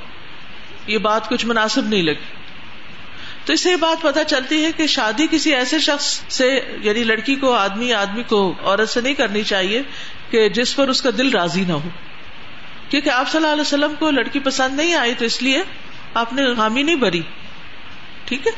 یہ 0.87 0.97
بات 0.97 1.29
کچھ 1.29 1.45
مناسب 1.45 1.87
نہیں 1.87 2.03
لگی۔ 2.03 2.33
تو 3.45 3.53
اس 3.53 3.61
سے 3.61 3.71
یہ 3.71 3.75
بات 3.75 4.01
پتا 4.01 4.23
چلتی 4.23 4.65
ہے 4.65 4.71
کہ 4.71 4.87
شادی 4.87 5.27
کسی 5.31 5.55
ایسے 5.55 5.79
شخص 5.79 6.21
سے 6.29 6.59
یعنی 6.81 7.03
لڑکی 7.03 7.35
کو، 7.35 7.53
آدمی 7.53 7.93
آدمی 7.93 8.23
کو 8.23 8.53
عورت 8.63 8.89
سے 8.89 9.01
نہیں 9.01 9.13
کرنی 9.13 9.43
چاہیے 9.43 9.81
کہ 10.29 10.49
جس 10.49 10.75
پر 10.75 10.87
اس 10.87 11.01
کا 11.01 11.09
دل 11.17 11.29
راضی 11.29 11.63
نہ 11.67 11.73
ہو۔ 11.73 11.89
کیونکہ 12.89 13.09
آپ 13.09 13.29
صلی 13.29 13.37
اللہ 13.37 13.51
علیہ 13.51 13.61
وسلم 13.61 13.93
کو 13.99 14.11
لڑکی 14.11 14.39
پسند 14.39 14.77
نہیں 14.77 14.95
آئی 14.95 15.13
تو 15.17 15.25
اس 15.25 15.41
لیے 15.41 15.63
آپ 16.13 16.33
نے 16.33 16.41
حامی 16.57 16.83
نہیں 16.83 16.95
بری۔ 16.95 17.21
ٹھیک 18.25 18.47
ہے؟ 18.47 18.51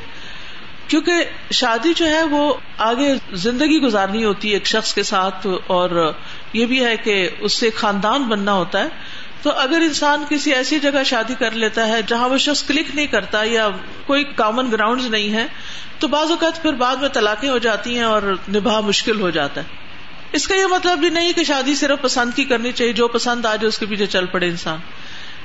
کیونکہ 0.88 1.14
شادی 1.52 1.94
جو 1.94 2.06
ہے 2.06 2.24
وہ 2.24 2.54
آگے 2.78 3.16
زندگی 3.34 3.82
گزارنی 3.82 4.26
ہوتی 4.26 4.50
ہے 4.50 4.54
ایک 4.54 4.68
شخص 4.68 4.94
کے 4.94 5.04
ساتھ 5.04 5.48
اور 5.68 6.14
یہ 6.54 6.66
بھی 6.66 6.86
ہے 6.86 6.98
کہ 6.98 7.30
اس 7.40 7.54
سے 7.54 7.70
خاندان 7.76 8.24
بننا 8.24 8.54
ہوتا 8.54 8.80
ہے۔ 8.80 8.88
تو 9.42 9.50
اگر 9.50 9.78
انسان 9.82 10.24
کسی 10.30 10.54
ایسی 10.54 10.80
جگہ 10.80 11.04
شادی 11.06 11.36
کر 11.40 11.52
لیتا 11.52 11.88
ہے 11.88 12.02
جہاں 12.08 12.30
وہ 12.30 12.38
شخص 12.38 12.64
کلک 12.64 12.96
نہیں 12.96 13.08
کرتا 13.08 13.44
یا 13.44 13.70
کوئی 14.06 14.24
کامن 14.24 14.72
گراؤنڈ 14.72 15.02
نہیں 15.02 15.34
ہے، 15.34 15.48
تو 16.00 16.08
بعض 16.08 16.32
اوقات 16.32 16.62
پھر 16.62 16.74
بعد 16.74 16.96
میں 16.96 17.10
طلاقیں 17.10 17.50
ہو 17.50 17.58
جاتی 17.58 17.96
ہیں 17.96 18.04
اور 18.04 18.22
نبھا 18.56 18.80
مشکل 18.80 19.22
ہو 19.22 19.30
جاتا 19.30 19.62
ہے۔ 19.62 19.81
اس 20.32 20.48
کا 20.48 20.56
یہ 20.56 20.66
مطلب 20.66 21.00
بھی 21.00 21.10
نہیں 21.10 21.34
کہ 21.34 21.44
شادی 21.44 21.76
صرف 21.76 22.02
پسند 22.02 22.32
کی 22.36 22.44
کرنی 22.44 22.72
چاہیے، 22.72 22.94
جو 22.94 23.08
پسند 23.08 23.46
آ 23.46 23.56
جائے 23.56 23.68
اس 23.68 23.78
کے 23.78 23.86
پیچھے 23.86 24.06
چل 24.06 24.26
پڑے 24.26 24.48
انسان۔ 24.48 24.80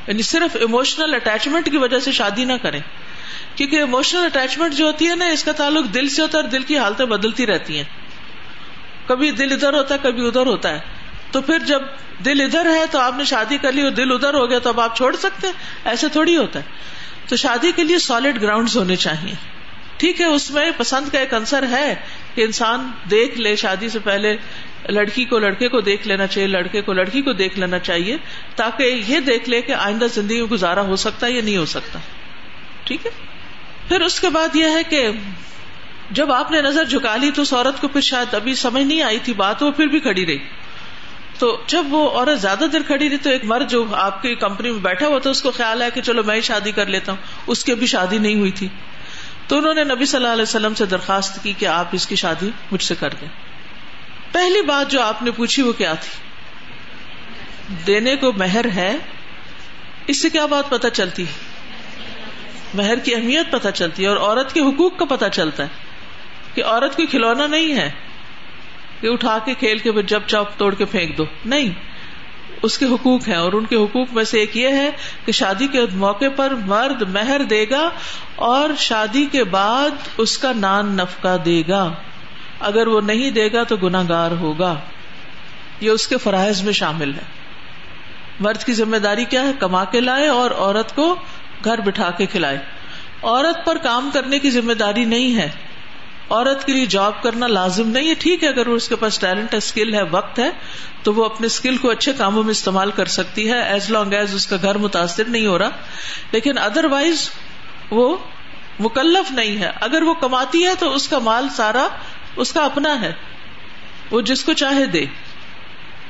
یعنی 0.07 0.23
صرف 0.23 0.57
اموشنل 0.63 1.15
اٹیچمنٹ 1.15 1.71
کی 1.71 1.77
وجہ 1.77 1.99
سے 1.99 2.13
شادی 2.13 2.45
نہ 2.45 2.53
کریں۔ 2.63 2.81
کیونکہ 3.55 3.83
اموشنل 3.83 4.25
اٹیچمنٹ 4.25 4.75
جو 4.75 4.87
ہوتی 4.87 5.09
ہے 5.09 5.15
نا، 5.15 5.27
اس 5.27 5.45
کا 5.45 5.53
تعلق 5.53 5.95
دل 5.95 6.09
سے 6.09 6.23
ہوتا 6.23 6.39
ہے 6.39 6.43
اور 6.43 6.51
دل 6.51 6.63
کی 6.63 6.79
حالتیں 6.79 7.07
بدلتی 7.07 7.47
رہتی 7.47 7.77
ہیں۔ 7.77 7.85
کبھی 9.07 9.31
دل 9.31 9.53
ادھر 9.53 9.73
ہوتا 9.73 9.95
ہے، 9.95 9.99
کبھی 10.03 10.27
ادھر 10.27 10.47
ہوتا 10.47 10.69
ہے۔ 10.69 10.79
تو 11.31 11.41
پھر 11.41 11.59
جب 11.59 11.83
دل 12.25 12.41
ادھر 12.41 12.67
ہے 12.67 12.85
تو 12.91 12.99
آپ 12.99 13.15
نے 13.17 13.25
شادی 13.25 13.59
کر 13.59 13.73
لی 13.73 13.83
اور 13.83 13.91
دل 13.91 14.13
ادھر 14.13 14.35
ہو 14.35 14.51
گیا 14.51 14.59
تو 14.59 14.69
اب 14.69 14.81
آپ 14.81 14.97
چھوڑ 14.97 15.17
سکتے 15.17 15.47
ایسے 15.85 16.09
تھوڑی 16.09 16.37
ہوتا 16.37 16.59
ہے۔ 16.59 16.65
تو 17.29 17.37
شادی 17.37 17.73
کے 17.73 17.85
لیے 17.85 17.99
سالڈ 17.99 18.43
گراؤنڈ 18.43 18.69
ہونے 18.77 18.97
چاہیے۔ 18.97 19.35
ٹھیک 19.97 20.21
ہے، 20.21 20.27
اس 20.27 20.51
میں 20.51 20.71
پسند 20.77 21.09
کا 21.09 21.19
ایک 21.19 21.35
انصر 21.35 21.65
ہے 21.71 21.95
کہ 22.35 22.43
انسان 22.43 22.91
دیکھ 23.11 23.39
لے 23.39 23.57
شادی 23.57 23.89
سے 23.89 23.99
پہلے 23.99 24.37
لڑکی 24.89 25.25
کو 25.25 25.39
لڑکے 25.39 25.69
کو 25.69 25.81
دیکھ 25.81 26.09
لینا 26.09 26.27
چاہیے، 26.27 26.49
لڑکے 26.49 26.81
کو 26.81 26.93
لڑکی 26.93 27.23
کو 27.23 27.33
دیکھ 27.33 27.59
لینا 27.59 27.79
چاہیے، 27.79 28.17
تاکہ 28.57 29.03
یہ 29.07 29.21
دیکھ 29.21 29.51
لے 29.51 29.61
کہ 29.61 29.73
آئندہ 29.73 30.07
زندگی 30.15 30.37
میں 30.37 30.47
گزارا 30.47 30.81
ہو 30.81 30.97
سکتا 30.97 31.27
ہے 31.27 31.33
یا 31.33 31.43
نہیں 31.43 31.57
ہو 31.57 31.67
سکتا۔ 31.67 31.99
ٹھیک 32.85 33.07
ہے؟ 33.07 33.11
پھر 33.89 34.01
اس 34.01 34.21
کے 34.21 34.29
بعد 34.29 34.57
یہ 34.57 34.65
ہے 34.65 34.83
کہ 34.89 35.09
جب 36.11 36.33
آپ 36.33 36.51
نے 36.51 36.63
نظر 36.63 36.85
جھکا 36.85 37.17
لی 37.17 37.31
تو 37.31 37.43
اس 37.43 37.53
عورت 37.53 37.81
کو 37.81 37.89
پھر 37.89 38.01
شاید 38.01 38.35
ابھی 38.35 38.55
سمجھ 38.55 38.83
نہیں 38.83 39.03
آئی 39.03 39.19
تھی 39.19 39.33
بات، 39.33 39.63
وہ 39.63 39.71
پھر 39.71 39.87
بھی 39.87 40.01
کھڑی 40.01 40.27
رہی۔ 40.27 40.39
تو 41.39 41.61
جب 41.67 41.85
وہ 41.89 42.11
عورت 42.11 42.41
زیادہ 42.41 42.65
دیر 42.73 42.81
کھڑی 42.87 43.09
رہی 43.09 43.17
تو 43.17 43.31
ایک 43.31 43.45
مرد 43.45 43.71
جو 43.71 43.85
آپ 43.93 44.23
کی 44.23 44.35
کمپنی 44.35 44.71
میں 44.71 44.79
بیٹھا 44.79 45.07
ہوا 45.07 45.19
تھا، 45.19 45.31
اس 45.31 45.43
کو 45.43 45.51
خیال 45.51 45.83
ہے 45.83 45.89
کہ 45.95 46.03
چلو 46.03 46.23
میں 46.23 46.37
ہی 46.37 46.41
شادی 46.41 46.73
کر 46.73 46.87
لیتا 46.87 47.13
ہوں۔ 47.13 47.19
اس 47.47 47.65
کی 47.65 47.73
ابھی 47.73 47.87
شادی 47.87 48.19
نہیں 48.19 48.35
ہوئی 48.35 48.51
تھی۔ 48.51 48.69
تو 49.49 49.59
انہوں 49.59 49.75
نے 49.75 49.85
نبی 49.85 50.07
صلی 50.07 50.17
اللہ 50.17 50.33
علیہ 50.33 50.43
وسلم 50.43 50.75
سے 50.75 50.87
درخواست 50.87 51.43
کی 51.43 51.53
کہ 51.59 51.67
آپ 51.67 51.87
اس 51.93 52.07
کی 52.07 52.17
شادی 52.17 52.51
مجھ 52.73 52.83
سے 52.83 52.95
کر 53.01 53.11
دیں۔ 53.21 53.29
پہلی 54.37 54.63
بات 54.63 54.91
جو 54.91 55.03
آپ 55.03 55.23
نے 55.23 55.31
پوچھی 55.31 55.63
وہ 55.63 55.73
کیا 55.73 55.93
تھی؟ 55.95 57.75
دینے 57.87 58.17
کو 58.17 58.33
مہر 58.33 58.67
ہے، 58.75 58.97
اس 60.07 60.23
سے 60.23 60.31
کیا 60.31 60.47
بات 60.47 60.69
پتا 60.71 60.91
چلتی 60.91 61.23
ہے؟ 61.23 61.45
مہر 62.75 62.99
کی 62.99 63.15
اہمیت 63.15 63.51
پتا 63.51 63.71
چلتی 63.71 64.03
ہے 64.03 64.09
اور 64.09 64.17
عورت 64.17 64.53
کے 64.53 64.61
حقوق 64.61 64.99
کا 64.99 65.05
پتا 65.05 65.29
چلتا 65.29 65.63
ہے 65.63 66.55
کہ 66.55 66.65
عورت 66.65 66.97
کوئی 66.97 67.07
کھلونا 67.07 67.47
نہیں 67.47 67.75
ہے، 67.77 67.91
کہ 69.01 69.07
اٹھا 69.07 69.39
کے 69.45 69.55
کھیل 69.55 69.79
کے 69.79 70.03
جب 70.03 70.23
چاپ 70.27 70.57
توڑ 70.59 70.75
کے 70.75 70.85
پھینک 70.85 71.17
دو۔ 71.19 71.25
نہیں، 71.45 71.73
اس 72.63 72.79
کے 72.79 72.87
حقوق 72.87 73.29
ہیں 73.29 73.37
اور 73.37 73.53
ان 73.53 73.65
کے 73.65 73.77
حقوق 73.77 74.13
میں 74.13 74.25
سے 74.25 74.39
ایک 74.39 74.57
یہ 74.57 74.69
ہے 74.69 74.91
کہ 75.25 75.33
شادی 75.33 75.67
کے 75.67 75.81
موقع 75.95 76.29
پر 76.37 76.55
مرد 76.67 77.03
مہر 77.11 77.43
دے 77.51 77.65
گا 77.71 77.89
اور 78.47 78.75
شادی 78.79 79.25
کے 79.33 79.45
بعد 79.45 80.09
اس 80.19 80.39
کا 80.39 80.53
نان 80.57 80.97
نفقہ 80.97 81.37
دے 81.45 81.63
گا۔ 81.69 81.83
اگر 82.61 82.87
وہ 82.87 83.01
نہیں 83.01 83.31
دے 83.31 83.53
گا 83.53 83.63
تو 83.63 83.77
گناگار 83.77 84.31
ہوگا۔ 84.31 84.75
یہ 85.81 85.91
اس 85.91 86.09
کے 86.09 86.17
فرائض 86.17 86.63
میں 86.63 86.73
شامل 86.73 87.15
ہے۔ 87.15 87.23
مرد 88.41 88.65
کی 88.65 88.73
ذمہ 88.73 88.97
داری 88.97 89.25
کیا 89.25 89.43
ہے؟ 89.43 89.53
کما 89.59 89.85
کے 89.85 90.01
لائے 90.01 90.29
اور 90.29 90.51
عورت 90.51 90.95
کو 90.95 91.17
گھر 91.65 91.81
بٹھا 91.81 92.11
کے 92.11 92.27
کھلائے۔ 92.27 92.59
عورت 93.23 93.67
پر 93.67 93.79
کام 93.79 94.11
کرنے 94.13 94.39
کی 94.39 94.51
ذمہ 94.51 94.73
داری 94.73 95.05
نہیں 95.05 95.37
ہے۔ 95.37 95.51
عورت 96.31 96.65
کے 96.65 96.73
لیے 96.73 96.87
جاب 96.87 97.23
کرنا 97.23 97.47
لازم 97.47 97.89
نہیں 97.89 98.09
ہے۔ 98.09 98.15
ٹھیک 98.15 98.45
ہے، 98.45 98.49
اگر 98.49 98.67
اس 98.67 98.89
کے 98.89 98.97
پاس 98.97 99.19
ٹیلنٹ 99.19 99.53
ہے، 99.53 99.59
اسکل 99.59 99.95
ہے، 99.95 100.03
وقت 100.11 100.39
ہے، 100.39 100.51
تو 101.03 101.15
وہ 101.15 101.25
اپنے 101.25 101.47
اسکل 101.47 101.77
کو 101.77 101.91
اچھے 101.91 102.13
کاموں 102.13 102.43
میں 102.43 102.51
استعمال 102.51 102.91
کر 102.91 103.07
سکتی 103.07 103.53
ہے۔ 103.53 103.59
ایز 103.59 103.91
لانگ 103.91 104.13
ایز 104.13 104.35
اس 104.35 104.47
کا 104.47 104.57
گھر 104.63 104.79
متاثر 104.79 105.25
نہیں 105.29 105.47
ہو 105.47 105.59
رہا۔ 105.59 105.69
لیکن 106.33 106.59
ادر 106.59 106.85
وائز 106.85 107.31
وہ 107.91 108.17
مکلف 108.81 109.31
نہیں 109.31 109.57
ہے۔ 109.57 109.71
اگر 109.81 110.03
وہ 110.03 110.15
کماتی 110.15 110.67
ہے 110.67 110.75
تو 110.79 110.95
اس 110.95 111.09
کا 111.09 111.19
مال 111.19 111.49
سارا 111.49 111.89
اس 112.37 112.53
کا 112.53 112.65
اپنا 112.65 113.01
ہے۔ 113.01 113.13
وہ 114.11 114.21
جس 114.21 114.45
کو 114.45 114.53
چاہے 114.53 114.87
دے۔ 114.87 115.05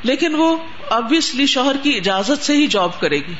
لیکن 0.02 0.34
وہ 0.34 0.56
آبیسلی 0.90 1.46
شوہر 1.46 1.76
کی 1.82 1.96
اجازت 1.96 2.44
سے 2.44 2.56
ہی 2.56 2.66
جاب 2.66 3.00
کرے 3.00 3.16
گی۔ 3.16 3.34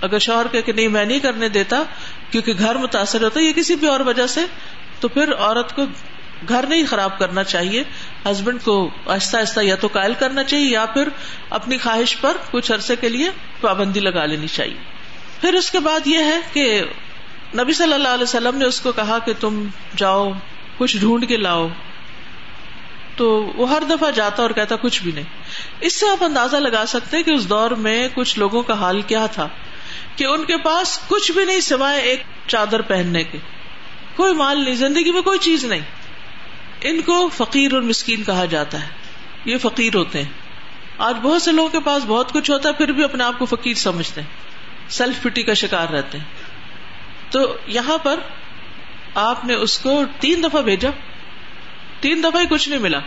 اگر 0.00 0.18
شوہر 0.18 0.60
کہ 0.60 0.72
نہیں، 0.72 0.88
میں 0.88 1.04
نہیں 1.04 1.18
کرنے 1.18 1.48
دیتا 1.48 1.82
کیونکہ 2.30 2.52
گھر 2.58 2.74
متاثر 2.74 3.22
ہوتا 3.22 3.40
ہے 3.40 3.44
یا 3.44 3.52
کسی 3.56 3.74
بھی 3.74 3.86
اور 3.86 4.00
وجہ 4.00 4.26
سے، 4.26 4.40
تو 5.00 5.08
پھر 5.08 5.34
عورت 5.38 5.76
کو 5.76 5.82
گھر 6.48 6.66
نہیں 6.68 6.82
خراب 6.86 7.18
کرنا 7.18 7.44
چاہیے۔ 7.44 7.82
ہسبینڈ 8.30 8.62
کو 8.62 8.90
آہستہ 9.06 9.36
آہستہ 9.36 9.60
یا 9.60 9.76
تو 9.76 9.88
قائل 9.92 10.14
کرنا 10.18 10.44
چاہیے 10.44 10.66
یا 10.66 10.86
پھر 10.86 11.08
اپنی 11.50 11.78
خواہش 11.78 12.20
پر 12.20 12.36
کچھ 12.50 12.72
عرصے 12.72 12.96
کے 12.96 13.08
لیے 13.08 13.30
پابندی 13.60 14.00
لگا 14.00 14.24
لینی 14.24 14.48
چاہیے۔ 14.48 14.76
پھر 15.40 15.54
اس 15.54 15.70
کے 15.70 15.80
بعد 15.80 16.06
یہ 16.06 16.18
ہے 16.18 16.40
کہ 16.52 16.82
نبی 17.58 17.72
صلی 17.72 17.92
اللہ 17.92 18.08
علیہ 18.08 18.22
وسلم 18.22 18.56
نے 18.56 18.64
اس 18.64 18.80
کو 18.80 18.92
کہا 18.92 19.18
کہ 19.18 19.32
تم 19.40 19.66
جاؤ، 19.96 20.32
کچھ 20.78 20.96
ڈھونڈ 20.96 21.28
کے 21.28 21.36
لاؤ۔ 21.36 21.68
تو 23.16 23.52
وہ 23.56 23.70
ہر 23.70 23.82
دفعہ 23.90 24.10
جاتا 24.10 24.42
اور 24.42 24.50
کہتا 24.50 24.76
کچھ 24.76 25.02
بھی 25.02 25.12
نہیں۔ 25.12 25.24
اس 25.80 26.00
سے 26.00 26.08
آپ 26.08 26.24
اندازہ 26.24 26.56
لگا 26.56 26.86
سکتے 26.86 27.22
کہ 27.22 27.30
اس 27.30 27.48
دور 27.48 27.70
میں 27.70 28.08
کچھ 28.14 28.38
لوگوں 28.38 28.62
کا 28.62 28.74
حال 28.74 29.02
کیا 29.02 29.26
تھا، 29.26 29.48
کہ 30.16 30.24
ان 30.24 30.44
کے 30.44 30.56
پاس 30.56 31.00
کچھ 31.08 31.32
بھی 31.32 31.44
نہیں 31.44 31.60
سوائے 31.60 32.00
ایک 32.00 32.22
چادر 32.46 32.82
پہننے 32.82 33.24
کے۔ 33.24 33.38
کوئی 34.16 34.34
مال 34.34 34.64
نہیں، 34.64 34.74
زندگی 34.74 35.12
میں 35.12 35.22
کوئی 35.22 35.38
چیز 35.38 35.64
نہیں۔ 35.64 35.80
ان 36.80 37.00
کو 37.00 37.28
فقیر 37.28 37.74
اور 37.74 37.82
مسکین 37.82 38.22
کہا 38.22 38.44
جاتا 38.44 38.82
ہے۔ 38.82 38.88
یہ 39.44 39.58
فقیر 39.58 39.94
ہوتے 39.94 40.22
ہیں۔ 40.22 40.30
آج 40.98 41.16
بہت 41.22 41.42
سے 41.42 41.52
لوگوں 41.52 41.68
کے 41.68 41.80
پاس 41.80 42.02
بہت 42.06 42.32
کچھ 42.32 42.50
ہوتا 42.50 42.68
ہے، 42.68 42.74
پھر 42.74 42.92
بھی 42.92 43.04
اپنے 43.04 43.24
آپ 43.24 43.38
کو 43.38 43.44
فقیر 43.44 43.74
سمجھتے 43.74 44.20
ہیں۔ 44.20 44.28
سیلف 44.90 45.22
پٹی 45.22 45.42
کا 45.42 45.54
شکار 45.54 45.88
رہتے 45.88 46.18
ہیں۔ 46.18 46.24
تو 47.30 47.56
یہاں 47.66 47.98
پر 47.98 48.20
آپ 49.14 49.44
نے 49.44 49.54
اس 49.54 49.78
کو 49.78 50.02
تین 50.20 50.42
دفعہ 50.42 50.62
بھیجا۔ 50.62 50.90
تین 52.04 52.22
دفعہ 52.22 52.40
ہی 52.40 52.46
کچھ 52.46 52.68
نہیں 52.68 52.80
ملا۔ 52.80 52.98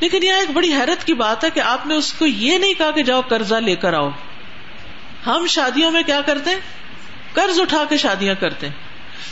لیکن 0.00 0.22
یہ 0.22 0.32
ایک 0.32 0.50
بڑی 0.50 0.72
حیرت 0.74 1.06
کی 1.06 1.14
بات 1.14 1.44
ہے 1.44 1.50
کہ 1.50 1.60
آپ 1.60 1.86
نے 1.86 1.94
اس 1.94 2.12
کو 2.12 2.26
یہ 2.26 2.58
نہیں 2.58 2.74
کہا 2.74 2.90
کہ 2.90 3.02
جاؤ 3.02 3.20
قرضہ 3.20 3.54
لے 3.54 3.76
کر 3.76 3.92
آؤ۔ 3.92 4.10
ہم 5.26 5.46
شادیوں 5.46 5.90
میں 5.90 6.02
کیا 6.02 6.20
کرتے 6.20 6.50
ہیں؟ 6.50 6.60
قرض 7.32 7.60
اٹھا 7.60 7.84
کے 7.88 7.96
شادیاں 7.96 8.34
کرتے 8.34 8.68
ہیں۔ 8.68 8.74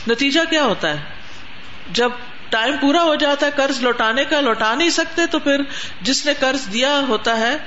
نتیجہ 0.07 0.39
کیا 0.49 0.63
ہوتا 0.63 0.89
ہے؟ 0.89 1.03
جب 1.91 2.09
ٹائم 2.49 2.77
پورا 2.81 3.03
ہو 3.03 3.15
جاتا 3.15 3.45
ہے، 3.45 3.51
قرض 3.55 3.83
لوٹانے 3.83 4.25
کا، 4.25 4.41
لوٹا 4.41 4.75
نہیں 4.75 4.89
سکتے 4.89 5.25
تو 5.25 5.39
پھر 5.39 5.61
جس 6.01 6.25
نے 6.25 6.33
قرض 6.39 6.73
دیا 6.73 7.01
ہوتا 7.07 7.39
ہے، 7.39 7.57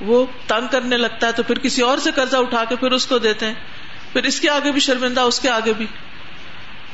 وہ 0.00 0.26
تنگ 0.46 0.66
کرنے 0.70 0.96
لگتا 0.96 1.26
ہے 1.26 1.32
تو 1.32 1.42
پھر 1.42 1.58
کسی 1.58 1.82
اور 1.82 1.98
سے 1.98 2.10
قرضہ 2.10 2.36
اٹھا 2.36 2.64
کے 2.64 2.76
پھر 2.76 2.92
اس 2.92 3.06
کو 3.06 3.18
دیتے 3.18 3.46
ہیں۔ 3.46 3.54
پھر 4.12 4.22
اس 4.22 4.40
کے 4.40 4.50
آگے 4.50 4.72
بھی 4.72 4.80
شرمندہ، 4.80 5.20
اس 5.20 5.40
کے 5.40 5.48
آگے 5.48 5.72
بھی۔ 5.72 5.86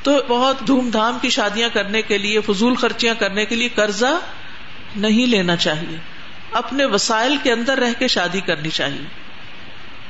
تو 0.05 0.23
بہت 0.29 0.67
دھوم 0.67 0.91
دھام 0.91 1.19
کی 1.19 1.31
شادیاں 1.31 1.69
کرنے 1.73 2.03
کے 2.03 2.19
لیے، 2.19 2.41
فضول 2.41 2.75
خرچیاں 2.75 3.15
کرنے 3.19 3.45
کے 3.45 3.57
لیے 3.57 3.69
قرضہ 3.69 4.21
نہیں 4.97 5.27
لینا 5.27 5.57
چاہیے۔ 5.57 5.99
اپنے 6.53 6.85
وسائل 6.85 7.37
کے 7.43 7.53
اندر 7.53 7.79
رہ 7.79 7.93
کے 7.99 8.09
شادی 8.09 8.41
کرنی 8.41 8.71
چاہیے۔ 8.71 9.07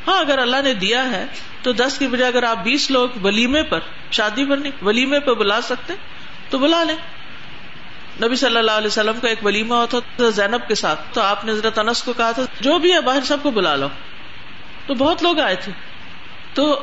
ہاں 0.08 0.20
اگر 0.20 0.38
اللہ 0.38 0.56
نے 0.64 0.74
دیا 0.74 1.10
ہے 1.10 1.26
تو 1.62 1.72
دس 1.72 1.98
کی 1.98 2.06
بجائے 2.06 2.32
اگر 2.32 2.42
آپ 2.42 2.64
بیس 2.64 2.90
لوگ 2.90 3.08
ولیمے 3.22 3.62
پر 3.62 3.80
شادی 4.10 4.44
پر 4.44 4.56
نہیں 4.56 4.84
ولیمے 4.84 5.20
پہ 5.20 5.30
بلا 5.30 5.60
سکتے، 5.60 5.92
تو 6.50 6.58
بلا 6.58 6.84
لیں۔ 6.84 6.96
نبی 8.24 8.36
صلی 8.36 8.56
اللہ 8.56 8.70
علیہ 8.70 8.86
وسلم 8.86 9.20
کا 9.22 9.28
ایک 9.28 9.46
ولیمہ 9.46 9.74
ہوتا 9.74 9.98
تھا 10.16 10.30
زینب 10.30 10.68
کے 10.68 10.74
ساتھ، 10.74 11.00
تو 11.12 11.20
آپ 11.20 11.44
نے 11.44 11.52
حضرت 11.52 11.78
انس 11.78 12.02
کو 12.02 12.12
کہا 12.12 12.32
تھا، 12.32 12.42
جو 12.60 12.78
بھی 12.78 12.92
ہے 12.92 13.00
باہر 13.00 13.20
سب 13.24 13.36
کو 13.42 13.50
بلا 13.50 13.76
لو۔ 13.76 13.88
تو 14.86 14.94
بہت 14.94 15.22
لوگ 15.22 15.40
آئے 15.40 15.54
تھے۔ 15.54 15.72
تو 16.54 16.82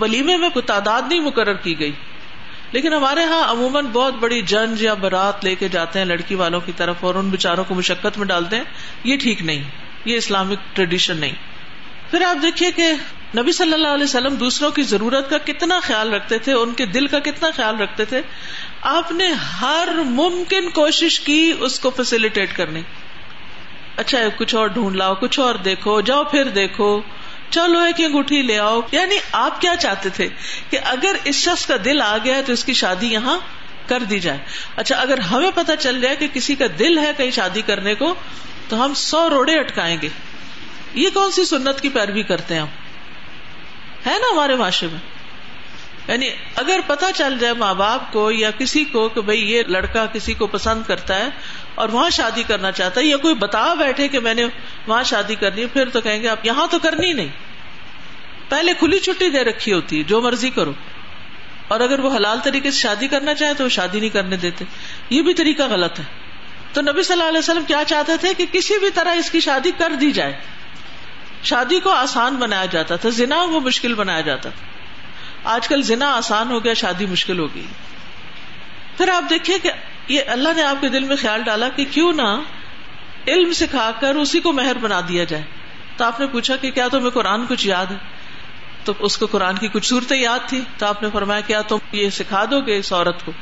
ولیمے 0.00 0.36
میں 0.36 0.48
کوئی 0.48 0.62
تعداد 0.62 1.02
نہیں 1.08 1.20
مقرر 1.20 1.52
کی 1.52 1.78
گئی۔ 1.78 1.92
لیکن 2.72 2.92
ہمارے 2.92 3.20
یہاں 3.20 3.50
عموماً 3.50 3.86
بہت 3.86 4.14
بڑی 4.14 4.42
جنج 4.42 4.82
یا 4.82 4.94
برات 4.94 5.44
لے 5.44 5.54
کے 5.54 5.68
جاتے 5.68 5.98
ہیں 5.98 6.06
لڑکی 6.06 6.34
والوں 6.34 6.60
کی 6.60 6.72
طرف 6.76 6.96
اور 7.00 7.14
ان 7.14 7.28
بےچاروں 7.28 7.64
کو 7.64 7.74
مشقت 7.74 8.18
میں 8.18 8.26
ڈالتے 8.26 8.56
ہیں، 8.56 8.64
یہ 9.04 9.16
ٹھیک 9.16 9.42
نہیں، 9.42 9.62
یہ 10.04 10.16
اسلامک 10.16 10.76
ٹریڈیشن 10.76 11.16
نہیں۔ 11.16 11.32
پھر 12.10 12.22
آپ 12.22 12.42
دیکھیے 12.42 12.70
کہ 12.70 12.92
نبی 13.38 13.52
صلی 13.52 13.72
اللہ 13.72 13.88
علیہ 13.88 14.04
وسلم 14.04 14.34
دوسروں 14.34 14.70
کی 14.70 14.82
ضرورت 14.82 15.30
کا 15.30 15.38
کتنا 15.38 15.80
خیال 15.82 16.14
رکھتے 16.14 16.38
تھے، 16.38 16.52
ان 16.52 16.72
کے 16.72 16.86
دل 16.86 17.06
کا 17.06 17.18
کتنا 17.18 17.50
خیال 17.56 17.80
رکھتے 17.80 18.04
تھے۔ 18.04 18.22
آپ 18.82 19.12
نے 19.12 19.32
ہر 19.60 19.88
ممکن 20.04 20.70
کوشش 20.70 21.20
کی 21.20 21.52
اس 21.60 21.80
کو 21.80 21.90
فیسلٹیٹ 21.90 22.56
کرنے۔ 22.56 22.80
اچھا 23.96 24.18
کچھ 24.36 24.54
اور 24.54 24.66
ڈھونڈ 24.66 24.96
لاؤ، 24.96 25.14
کچھ 25.14 25.40
اور 25.40 25.54
دیکھو، 25.54 26.00
جاؤ 26.00 26.24
پھر 26.24 26.44
دیکھو۔ 26.44 27.00
چلو 27.52 27.84
ہے 27.84 27.92
کہ 27.92 28.02
انگوٹھی 28.02 28.42
لے 28.42 28.58
آؤ۔ 28.58 28.80
یعنی 28.92 29.16
آپ 29.32 29.60
کیا 29.60 29.76
چاہتے 29.76 30.08
تھے؟ 30.08 30.28
کہ 30.70 30.78
اگر 30.84 31.16
اس 31.24 31.34
شخص 31.34 31.66
کا 31.66 31.74
دل 31.84 32.02
آ 32.02 32.18
گیا 32.24 32.40
تو 32.46 32.52
اس 32.52 32.64
کی 32.64 32.72
شادی 32.72 33.12
یہاں 33.12 33.38
کر 33.88 34.00
دی 34.00 34.20
جائے۔ 34.20 34.38
اچھا 34.76 34.96
اگر 34.96 35.18
ہمیں 35.18 35.50
پتا 35.54 35.76
چل 35.76 36.00
جائے 36.00 36.16
کہ 36.16 36.28
کسی 36.32 36.54
کا 36.54 36.64
دل 36.78 36.98
ہے 36.98 37.12
کہیں 37.16 37.30
شادی 37.30 37.62
کرنے 37.62 37.94
کو، 37.94 38.14
تو 38.68 38.84
ہم 38.84 38.94
سو 38.94 39.30
روڑے 39.30 39.60
اٹکائیں 39.60 39.96
گے۔ 40.02 40.08
یہ 40.94 41.08
کون 41.14 41.30
سی 41.30 41.44
سنت 41.44 41.80
کی 41.80 41.88
پیروی 41.88 42.22
کرتے 42.22 42.54
ہیں 42.54 42.60
ہم؟ 42.60 42.68
ہے 44.06 44.18
نا 44.18 44.32
ہمارے 44.32 44.56
معاشرے 44.56 44.88
میں؟ 44.92 45.00
یعنی 46.08 46.30
اگر 46.56 46.80
پتا 46.86 47.12
چل 47.12 47.38
جائے 47.38 47.52
ماں 47.52 47.74
باپ 47.74 48.12
کو 48.12 48.30
یا 48.30 48.50
کسی 48.50 48.84
کو 48.84 49.08
کہ 49.08 49.20
بھائی 49.20 49.52
یہ 49.52 49.62
لڑکا 49.68 50.06
کسی 50.06 50.34
کو 50.34 50.46
پسند 50.46 50.82
کرتا 50.86 51.16
ہے 51.16 51.28
اور 51.74 51.88
وہاں 51.88 52.10
شادی 52.10 52.42
کرنا 52.42 52.72
چاہتا 52.72 53.00
ہے 53.00 53.06
یا 53.06 53.16
کوئی 53.16 53.34
بتا 53.34 53.74
بیٹھے 53.74 54.08
کہ 54.08 54.20
میں 54.20 54.34
نے 54.34 54.44
وہاں 54.86 55.02
شادی 55.02 55.34
کرنی 55.34 55.62
ہے، 55.62 55.66
پھر 55.66 55.88
تو 55.88 56.00
کہیں 56.00 56.22
گے 56.22 56.28
آپ 56.28 56.46
یہاں 56.46 56.66
تو 56.70 56.78
کرنی 56.78 57.12
نہیں۔ 57.12 57.28
پہلے 58.48 58.74
کھلی 58.74 58.98
چھٹی 58.98 59.28
دے 59.28 59.44
رکھی 59.44 59.72
ہوتی 59.72 59.98
ہے، 59.98 60.02
جو 60.02 60.20
مرضی 60.20 60.50
کرو۔ 60.50 60.72
اور 61.68 61.80
اگر 61.80 61.98
وہ 61.98 62.16
حلال 62.16 62.38
طریقے 62.44 62.70
سے 62.70 62.78
شادی 62.78 63.08
کرنا 63.08 63.34
چاہے 63.34 63.54
تو 63.54 63.64
وہ 63.64 63.68
شادی 63.68 64.00
نہیں 64.00 64.10
کرنے 64.10 64.36
دیتے۔ 64.36 64.64
یہ 65.10 65.22
بھی 65.22 65.34
طریقہ 65.34 65.62
غلط 65.62 65.98
ہے۔ 65.98 66.04
تو 66.72 66.80
نبی 66.80 67.02
صلی 67.02 67.12
اللہ 67.12 67.28
علیہ 67.28 67.38
وسلم 67.38 67.64
کیا 67.64 67.82
چاہتے 67.86 68.12
تھے 68.16 68.34
کہ 68.34 68.46
کسی 68.52 68.78
بھی 68.78 68.90
طرح 68.90 69.14
اس 69.14 69.30
کی 69.30 69.40
شادی 69.40 69.70
کر 69.78 69.92
دی 70.00 70.10
جائے۔ 70.10 70.32
شادی 71.42 71.80
کو 71.80 71.90
آسان 71.90 72.36
بنایا 72.36 72.66
جاتا 72.66 72.96
تھا، 72.96 73.08
زنا 73.08 73.42
وہ 73.42 73.60
مشکل 73.60 73.94
بنایا 73.94 74.20
جاتا 74.20 74.48
تھا۔ 74.48 74.66
آج 75.50 75.68
کل 75.68 75.82
زنا 75.82 76.12
آسان 76.12 76.50
ہو 76.50 76.64
گیا، 76.64 76.74
شادی 76.74 77.06
مشکل 77.06 77.38
ہو 77.38 77.54
گئی۔ 77.54 77.66
پھر 78.96 79.08
آپ 79.08 79.30
دیکھیے 79.30 79.58
کہ 79.58 79.70
یہ 80.12 80.20
اللہ 80.26 80.48
نے 80.56 80.62
آپ 80.62 80.80
کے 80.80 80.88
دل 80.88 81.04
میں 81.04 81.16
خیال 81.16 81.42
ڈالا 81.42 81.68
کہ 81.68 81.84
کیوں 81.90 82.12
نہ 82.12 82.40
علم 83.28 83.52
سکھا 83.52 83.90
کر 84.00 84.14
اسی 84.14 84.40
کو 84.40 84.52
مہر 84.52 84.78
بنا 84.78 85.00
دیا 85.08 85.24
جائے۔ 85.24 85.42
تو 85.96 86.04
آپ 86.04 86.20
نے 86.20 86.26
پوچھا 86.26 86.56
کہ 86.56 86.70
کیا 86.70 86.88
تمہیں 86.88 87.10
قرآن 87.10 87.46
کچھ 87.46 87.66
یاد 87.66 87.86
ہے؟ 87.86 87.96
تو 88.84 88.92
اس 88.98 89.16
کو 89.16 89.26
قرآن 89.26 89.56
کی 89.56 89.68
کچھ 89.68 89.86
صورتیں 89.86 90.20
یاد 90.20 90.38
تھی 90.48 90.60
تو 90.78 90.86
آپ 90.86 91.02
نے 91.02 91.08
فرمایا 91.12 91.40
کیا 91.40 91.62
تم 91.62 91.76
یہ 91.92 92.10
سکھا 92.10 92.44
دو 92.50 92.60
گے 92.60 92.78
اس 92.78 92.92
عورت 92.92 93.24
کو؟ 93.24 93.32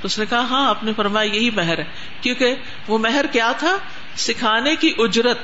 تو 0.00 0.06
اس 0.06 0.18
نے 0.18 0.24
کہا 0.30 0.40
ہاں 0.40 0.68
آپ 0.68 0.84
نے 0.84 0.92
فرمایا 0.96 1.34
یہی 1.34 1.50
مہر 1.50 1.78
ہے۔ 1.78 1.84
کیونکہ 2.20 2.54
وہ 2.88 2.98
مہر 2.98 3.24
کیا 3.32 3.52
تھا؟ 3.58 3.76
سکھانے 4.16 4.76
کی 4.76 4.94
اجرت۔ 4.98 5.38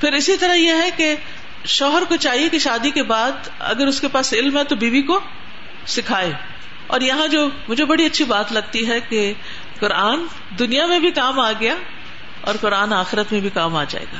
پھر 0.00 0.12
اسی 0.12 0.36
طرح 0.36 0.54
یہ 0.54 0.72
ہے 0.72 0.90
کہ 0.96 1.14
شوہر 1.64 2.02
کو 2.08 2.16
چاہیے 2.16 2.48
کہ 2.48 2.58
شادی 2.58 2.90
کے 2.90 3.02
بعد 3.02 3.32
اگر 3.58 3.86
اس 3.86 4.00
کے 4.00 4.08
پاس 4.08 4.32
علم 4.32 4.58
ہے 4.58 4.64
تو 4.64 4.76
بیوی 4.76 5.02
کو 5.02 5.20
سکھائے۔ 5.86 6.32
اور 6.86 7.00
یہاں 7.00 7.28
جو 7.28 7.48
مجھے 7.68 7.84
بڑی 7.84 8.04
اچھی 8.04 8.24
بات 8.24 8.52
لگتی 8.52 8.88
ہے 8.88 9.00
کہ 9.00 9.32
قرآن 9.80 10.20
دنیا 10.58 10.86
میں 10.86 10.98
بھی 10.98 11.10
کام 11.10 11.40
آ 11.40 11.52
گیا 11.60 11.74
اور 12.40 12.54
قرآن 12.60 12.92
آخرت 12.92 13.32
میں 13.32 13.40
بھی 13.40 13.50
کام 13.50 13.76
آ 13.76 13.84
جائے 13.84 14.06
گا۔ 14.12 14.18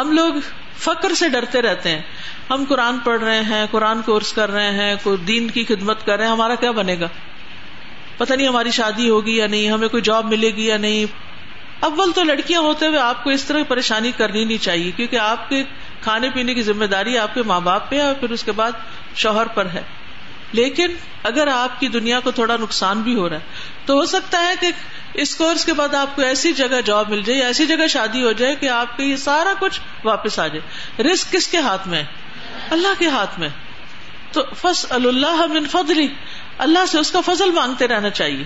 ہم 0.00 0.12
لوگ 0.12 0.34
فکر 0.78 1.14
سے 1.14 1.28
ڈرتے 1.28 1.62
رہتے 1.62 1.90
ہیں۔ 1.90 2.02
ہم 2.50 2.64
قرآن 2.68 2.98
پڑھ 2.98 3.22
رہے 3.22 3.40
ہیں، 3.40 3.66
قرآن 3.70 4.02
کورس 4.02 4.32
کر 4.32 4.50
رہے 4.50 4.72
ہیں 4.72 4.96
کوئی 5.02 5.16
دین 5.16 5.50
کی 5.50 5.64
خدمت 5.64 6.06
کر 6.06 6.16
رہے 6.16 6.24
ہیں، 6.24 6.32
ہمارا 6.32 6.54
کیا 6.54 6.70
بنے 6.70 6.96
گا؟ 7.00 7.06
پتہ 8.16 8.34
نہیں 8.34 8.48
ہماری 8.48 8.70
شادی 8.70 9.08
ہوگی 9.08 9.36
یا 9.36 9.46
نہیں، 9.46 9.70
ہمیں 9.70 9.88
کوئی 9.88 10.02
جاب 10.02 10.26
ملے 10.26 10.50
گی 10.50 10.66
یا 10.66 10.76
نہیں۔ 10.76 11.04
اول 11.80 12.12
تو 12.12 12.22
لڑکیاں 12.22 12.60
ہوتے 12.60 12.86
ہوئے 12.86 12.98
آپ 12.98 13.24
کو 13.24 13.30
اس 13.30 13.44
طرح 13.44 13.62
پریشانی 13.68 14.12
کرنی 14.12 14.44
نہیں 14.44 14.58
چاہیے، 14.58 14.90
کیونکہ 14.90 15.16
آپ 15.16 15.48
کے 15.48 15.62
کھانے 16.00 16.30
پینے 16.30 16.54
کی 16.54 16.62
ذمہ 16.62 16.84
داری 16.84 17.18
آپ 17.18 17.34
کے 17.34 17.42
ماں 17.42 17.60
باپ 17.60 17.90
پہ 17.90 17.96
ہے 17.96 18.02
اور 18.02 18.14
پھر 18.14 18.30
اس 18.30 18.44
کے 18.44 18.52
بعد 18.52 18.72
شوہر 19.14 19.46
پر 19.46 19.66
ہے۔ 19.66 19.82
لیکن 20.52 20.96
اگر 21.22 21.46
آپ 21.46 21.80
کی 21.80 21.88
دنیا 21.88 22.20
کو 22.20 22.30
تھوڑا 22.30 22.56
نقصان 22.56 23.00
بھی 23.00 23.14
ہو 23.14 23.28
رہا 23.28 23.36
ہے، 23.36 23.40
تو 23.86 23.94
ہو 23.94 24.06
سکتا 24.06 24.40
ہے 24.40 24.54
کہ 24.60 24.70
اس 25.14 25.34
کورس 25.34 25.64
کے 25.64 25.72
بعد 25.72 25.94
آپ 25.94 26.16
کو 26.16 26.22
ایسی 26.22 26.52
جگہ 26.52 26.80
جاب 26.84 27.10
مل 27.10 27.22
جائے، 27.22 27.42
ایسی 27.42 27.66
جگہ 27.66 27.86
شادی 27.86 28.22
ہو 28.22 28.32
جائے 28.32 28.56
کہ 28.56 28.68
آپ 28.68 28.96
کے 28.96 29.04
یہ 29.04 29.16
سارا 29.16 29.52
کچھ 29.58 29.80
واپس 30.04 30.38
آ 30.38 30.46
جائے۔ 30.46 31.02
رسک 31.02 31.32
کس 31.32 31.48
کے 31.48 31.58
ہاتھ 31.58 31.88
میں؟ 31.88 32.02
اللہ 32.70 32.88
کے 32.98 33.08
ہاتھ 33.08 33.40
میں۔ 33.40 33.48
تو 34.32 34.42
فص 34.56 34.86
اللہ 34.90 35.46
من 35.50 35.66
فضلی 35.66 36.08
اللہ 36.58 36.86
سے 36.88 36.98
اس 36.98 37.10
کا 37.10 37.20
فضل 37.20 37.50
مانگتے 37.50 37.88
رہنا 37.88 38.10
چاہیے۔ 38.10 38.44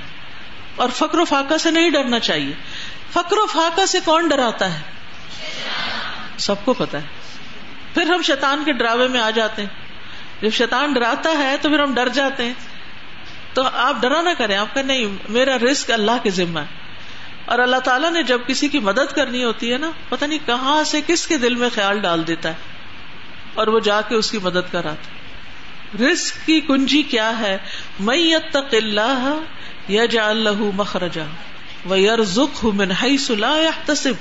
اور 0.77 0.89
فکر 0.89 1.19
و 1.19 1.25
فاقہ 1.25 1.57
سے 1.57 1.71
نہیں 1.71 1.91
ڈرنا 1.91 2.19
چاہیے۔ 2.19 2.53
فکر 3.13 3.39
و 3.39 3.47
فاقہ 3.47 3.87
سے 3.87 3.99
کون 4.05 4.29
ڈراتا 4.29 4.75
ہے؟ 4.75 4.81
سب 6.39 6.55
کو 6.65 6.75
پتا 6.75 6.99
ہے۔ 6.99 7.07
پھر 7.95 8.03
ہم 8.03 8.23
شیطان 8.23 8.63
کے 8.65 8.73
ڈراوے 8.73 9.09
میں 9.09 9.21
آ 9.21 9.31
جاتے 9.31 9.63
ہیں۔ 9.63 9.82
جب 10.43 10.51
شیطان 10.51 10.93
ڈراتا 10.93 11.31
ہے 11.39 11.57
تو 11.61 11.69
پھر 11.69 11.81
ہم 11.81 11.95
ڈر 11.95 12.09
جاتے 12.09 12.45
ہیں۔ 12.45 12.53
تو 13.55 13.63
آپ 13.73 13.97
ڈرا 14.01 14.21
نہ 14.21 14.29
کریں، 14.39 14.57
آپ 14.57 14.75
کا 14.75 14.83
نہیں، 14.83 15.17
میرا 15.29 15.57
رسک 15.59 15.91
اللہ 15.91 16.11
کے 16.23 16.31
ذمہ 16.31 16.61
ہے۔ 16.61 16.67
اور 17.45 17.59
اللہ 17.59 17.77
تعالیٰ 17.77 18.11
نے 18.11 18.23
جب 18.23 18.41
کسی 18.47 18.69
کی 18.69 18.79
مدد 18.79 19.15
کرنی 19.15 19.45
ہوتی 19.45 19.73
ہے 19.73 19.79
نا، 19.79 19.91
پتہ 20.09 20.25
نہیں 20.25 20.39
کہاں 20.47 20.85
سے 20.85 21.01
کس 21.07 21.27
کے 21.27 21.37
دل 21.37 21.55
میں 21.55 21.69
خیال 21.75 22.01
ڈال 22.01 22.27
دیتا 22.27 22.49
ہے۔ 22.49 22.55
اور 23.55 23.67
وہ 23.67 23.81
جا 23.81 24.01
کے 24.01 24.15
اس 24.15 24.31
کی 24.31 24.39
مدد 24.39 24.73
کراتا 24.73 25.23
رسک 26.05 26.47
کی 26.47 26.61
کنجی 26.61 27.03
کیا 27.03 27.39
ہے؟ 27.39 27.59
میں 28.01 28.51
تق 28.53 28.75
اللہ 28.83 29.39
یا 29.89 30.29
اللہ 30.29 30.63
مخرجا 30.75 31.25
و 31.91 31.97
یار 31.97 32.23
ذخ 32.23 32.65
من 32.65 32.93
تصب 33.87 34.13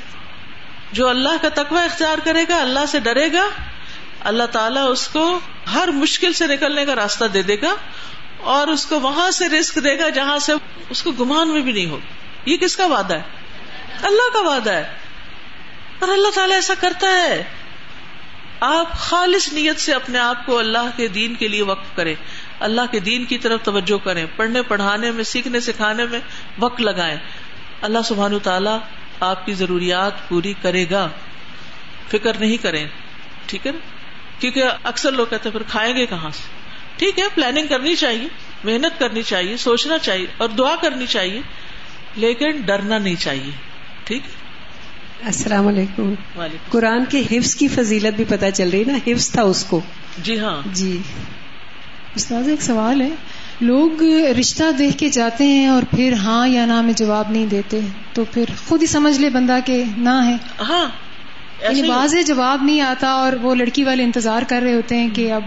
جو 0.92 1.08
اللہ 1.08 1.30
کا 1.42 1.50
تقوی 1.54 1.80
اختیار 1.80 2.18
کرے 2.24 2.46
گا، 2.50 2.58
اللہ 2.62 2.86
سے 2.88 3.00
ڈرے 3.00 3.34
گا، 3.34 3.48
اللہ 4.20 4.44
تعالیٰ 4.44 4.92
اس 4.92 5.08
کو 5.08 5.40
ہر 5.74 5.88
مشکل 5.88 6.34
سے 6.34 6.48
نکلنے 6.48 6.86
کا 6.86 6.96
راستہ 6.96 7.26
دے 7.26 7.42
دے 7.42 7.56
گا 7.62 7.76
اور 8.38 8.68
اس 8.68 8.86
کو 8.86 9.00
وہاں 9.00 9.32
سے 9.32 9.50
رسک 9.50 9.76
دے 9.76 10.00
گا 10.00 10.10
جہاں 10.10 10.40
سے 10.40 10.54
اس 10.90 11.04
کو 11.04 11.12
گمان 11.12 11.50
میں 11.50 11.62
بھی 11.62 11.72
نہیں 11.72 11.86
ہوگا۔ 11.86 12.14
یہ 12.46 12.58
کس 12.58 12.76
کا 12.76 12.86
وعدہ 12.86 13.14
ہے؟ 13.14 13.22
اللہ 14.02 14.34
کا 14.34 14.40
وعدہ 14.40 14.72
ہے۔ 14.72 14.84
اور 16.00 16.10
اللہ 16.10 16.28
تعالیٰ 16.36 16.56
ایسا 16.56 16.74
کرتا 16.80 17.08
ہے۔ 17.08 17.44
آپ 18.60 18.92
خالص 18.92 19.54
نیت 19.54 19.80
سے 19.80 19.94
اپنے 19.94 20.20
آپ 20.20 20.46
کو 20.46 20.60
اللہ 20.60 20.90
کے 20.96 21.08
دین 21.08 21.36
کے 21.36 21.48
لیے 21.48 21.64
وقف 21.64 21.96
کریں۔ 21.96 22.16
اللہ 22.60 22.82
کے 22.92 23.00
دین 23.00 23.26
کی 23.26 23.38
طرف 23.38 23.60
توجہ 23.64 24.06
کریں۔ 24.06 24.26
پڑھنے، 24.36 24.62
پڑھانے 24.62 25.12
میں، 25.12 25.24
سیکھنے، 25.24 25.60
سکھانے 25.60 26.06
میں 26.06 26.20
وقت 26.60 26.82
لگائیں۔ 26.82 27.18
اللہ 27.82 28.00
سبحان 28.06 28.40
تعالیٰ 28.40 28.80
آپ 29.20 29.46
کی 29.46 29.54
ضروریات 29.54 30.30
پوری 30.30 30.54
کرے 30.62 30.86
گا۔ 30.92 31.10
فکر 32.08 32.38
نہیں 32.40 32.58
کریں۔ 32.58 32.88
ٹھیک 33.46 33.68
ہے 33.68 33.72
نا؟ 33.72 33.91
کیونکہ 34.42 34.64
اکثر 34.84 35.12
لوگ 35.12 35.26
کہتے 35.30 35.50
ہیں 35.50 35.54
پھر 35.54 35.64
کھائیں 35.68 35.96
گے 35.96 36.06
کہاں 36.06 36.30
سے؟ 36.30 36.44
ٹھیک 36.98 37.20
ہے 37.20 37.24
پلاننگ 37.36 37.68
کرنی 37.68 37.96
چاہیے 37.96 38.28
محنت 38.64 39.00
کرنی 39.00 39.24
چاہیے 39.24 39.58
سوچنا 39.58 39.98
چاہیے 39.98 40.26
اور 40.38 40.50
دعا 40.50 40.76
کرنی 40.82 41.06
چاہیے 41.06 41.42
لیکن 42.16 42.62
ڈرنا 42.62 42.98
نہیں 42.98 43.16
چاہیے۔ 43.16 43.52
ٹھیک 44.04 44.22
السلام 45.26 45.68
علیکم۔ 45.68 46.14
قرآن 46.70 47.06
کے 47.06 47.22
حفظ 47.32 47.56
کی 47.56 47.68
فضیلت 47.68 48.14
بھی 48.16 48.24
پتہ 48.30 48.46
چل 48.54 48.70
رہی 48.70 48.84
نا؟ 48.84 48.94
حفظ 49.08 49.32
تھا 49.32 49.42
اس 49.42 49.66
کو۔ 49.70 49.82
جی 50.18 50.40
ہاں۔ 50.40 50.62
جی۔ 50.66 50.98
استاد 52.16 52.48
ایک 52.48 52.62
سوال 52.62 53.02
ہے۔ 53.02 53.10
لوگ 53.62 54.04
رشتہ 54.40 54.72
دیکھ 54.72 54.98
کے 54.98 55.10
جاتے 55.10 55.44
ہیں 55.44 55.68
اور 55.68 55.84
پھر 55.96 56.14
ہاں 56.14 56.48
یا 56.48 56.66
نہ 56.66 56.82
میں 56.82 56.94
جواب 56.94 57.32
نہیں 57.32 57.46
دیتے 57.46 57.80
تو 58.14 58.24
پھر 58.26 58.44
خود 58.68 58.82
ہی 58.82 58.88
سمجھ 58.88 59.20
لے 59.20 59.30
بندہ 59.30 59.60
کہ 59.66 59.84
نہ 59.98 60.24
ہے۔ 60.26 60.36
ہاں۔ 60.60 60.86
یعنی 61.62 61.90
واضح 61.90 62.18
جواب 62.28 62.64
نہیں 62.64 62.82
آتا 62.82 63.08
اور 63.08 63.34
وہ 63.34 63.56
لڑکی 63.56 63.84
والے 63.84 64.04
انتظار 64.04 64.42
کر 64.48 64.60
رہے 64.64 64.74
ہوتے 64.74 64.96
ہیں 64.96 65.10
کہ 65.16 65.32
اب 65.32 65.44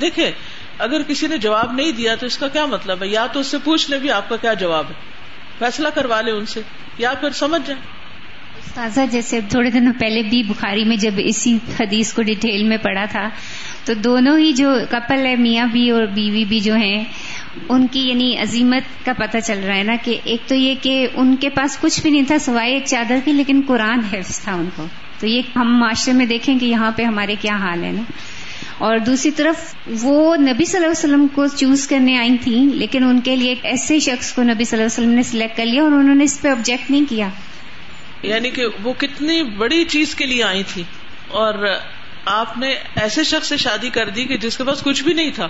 دیکھے 0.00 0.30
اگر 0.78 1.02
کسی 1.02 1.26
نے 1.26 1.36
جواب 1.36 1.72
نہیں 1.72 1.92
دیا 1.92 2.14
تو 2.14 2.26
اس 2.26 2.38
کا 2.38 2.48
کیا 2.48 2.66
مطلب 2.66 3.02
ہے؟ 3.02 3.08
یا 3.08 3.26
تو 3.26 3.40
اس 3.40 3.46
سے 3.46 3.58
پوچھ 3.64 3.90
لے 3.90 3.98
بھی 3.98 4.10
آپ 4.10 4.28
کا 4.28 4.36
کیا 4.36 4.54
جواب 4.54 4.84
ہے۔ 4.88 4.94
فیصلہ 5.58 5.88
کروا 5.88 6.20
لے 6.20 6.30
ان 6.30 6.46
سے 6.46 6.60
یا 6.98 7.14
پھر 7.14 7.30
سمجھ 7.30 7.62
جائیں۔ 7.66 7.82
تازہ 8.74 9.00
جیسے 9.10 9.40
تھوڑے 9.48 9.70
دنوں 9.70 9.92
پہلے 10.00 10.22
بھی 10.22 10.42
بخاری 10.42 10.84
میں 10.84 10.96
جب 10.96 11.10
اسی 11.16 11.58
حدیث 11.80 12.12
کو 12.12 12.22
ڈیٹیل 12.22 12.64
میں 12.64 12.76
پڑھا 12.76 13.04
تھا 13.04 13.28
تو 13.84 13.94
دونوں 13.94 14.38
ہی 14.38 14.52
جو 14.52 14.70
کپل 14.90 15.26
ہے 15.26 15.36
میاں 15.36 15.66
بھی 15.66 15.90
اور 15.90 16.06
بیوی 16.06 16.44
بھی 16.44 16.60
جو 16.60 16.74
ہیں 16.74 17.04
ان 17.68 17.86
کی 17.86 18.08
یعنی 18.08 18.38
عظیمت 18.38 19.04
کا 19.04 19.12
پتہ 19.12 19.38
چل 19.46 19.58
رہا 19.66 19.76
ہے 19.76 19.82
نا 19.82 19.96
کہ 20.04 20.20
ایک 20.24 20.48
تو 20.48 20.54
یہ 20.54 20.74
کہ 20.82 21.06
ان 21.14 21.36
کے 21.36 21.48
پاس 21.48 21.78
کچھ 21.80 22.02
بھی 22.02 22.10
نہیں 22.10 22.24
تھا 22.26 22.38
سوائے 22.38 22.72
ایک 22.72 22.82
چادر 22.86 23.18
کی 23.24 23.32
لیکن 23.32 23.62
قرآن 23.66 24.00
حفظ 24.00 24.40
تھا 24.40 24.54
ان 24.54 24.68
کو۔ 24.76 24.86
تو 25.22 25.28
یہ 25.28 25.42
ہم 25.56 25.80
معاشرے 25.80 26.14
میں 26.14 26.26
دیکھیں 26.26 26.58
کہ 26.58 26.66
یہاں 26.66 26.90
پہ 26.96 27.02
ہمارے 27.02 27.34
کیا 27.40 27.56
حال 27.56 27.84
ہے 27.84 27.92
نا؟ 27.92 28.02
اور 28.78 28.98
دوسری 28.98 29.30
طرف 29.30 29.74
وہ 30.02 30.36
نبی 30.36 30.64
صلی 30.64 30.76
اللہ 30.76 30.86
علیہ 30.86 31.10
وسلم 31.10 31.26
کو 31.34 31.46
چوز 31.46 31.86
کرنے 31.86 32.18
آئی 32.18 32.38
تھیں، 32.38 32.74
لیکن 32.74 33.04
ان 33.04 33.20
کے 33.20 33.36
لیے 33.36 33.48
ایک 33.48 33.58
ایسے 33.62 33.98
شخص 34.00 34.32
کو 34.32 34.42
نبی 34.42 34.64
صلی 34.64 34.78
اللہ 34.78 34.86
علیہ 34.86 35.04
وسلم 35.04 35.10
نے 35.10 35.22
سلیکٹ 35.22 35.56
کر 35.56 35.64
لیا 35.64 35.82
اور 35.82 35.92
انہوں 35.92 36.14
نے 36.14 36.24
اس 36.24 36.40
پہ 36.40 36.48
آبجیکٹ 36.48 36.90
نہیں 36.90 37.04
کیا۔ 37.08 37.28
یعنی 38.22 38.50
کہ 38.50 38.66
وہ 38.82 38.92
کتنی 38.92 39.42
بڑی 39.42 39.84
چیز 39.84 40.14
کے 40.14 40.26
لیے 40.26 40.42
آئی 40.42 40.62
تھی 40.72 40.82
اور 41.28 41.66
آپ 42.24 42.58
نے 42.58 42.74
ایسے 42.94 43.24
شخص 43.24 43.48
سے 43.48 43.56
شادی 43.56 43.88
کر 43.88 44.08
دی 44.08 44.24
کہ 44.24 44.36
جس 44.36 44.56
کے 44.56 44.64
پاس 44.64 44.82
کچھ 44.82 45.04
بھی 45.04 45.12
نہیں 45.12 45.30
تھا۔ 45.30 45.48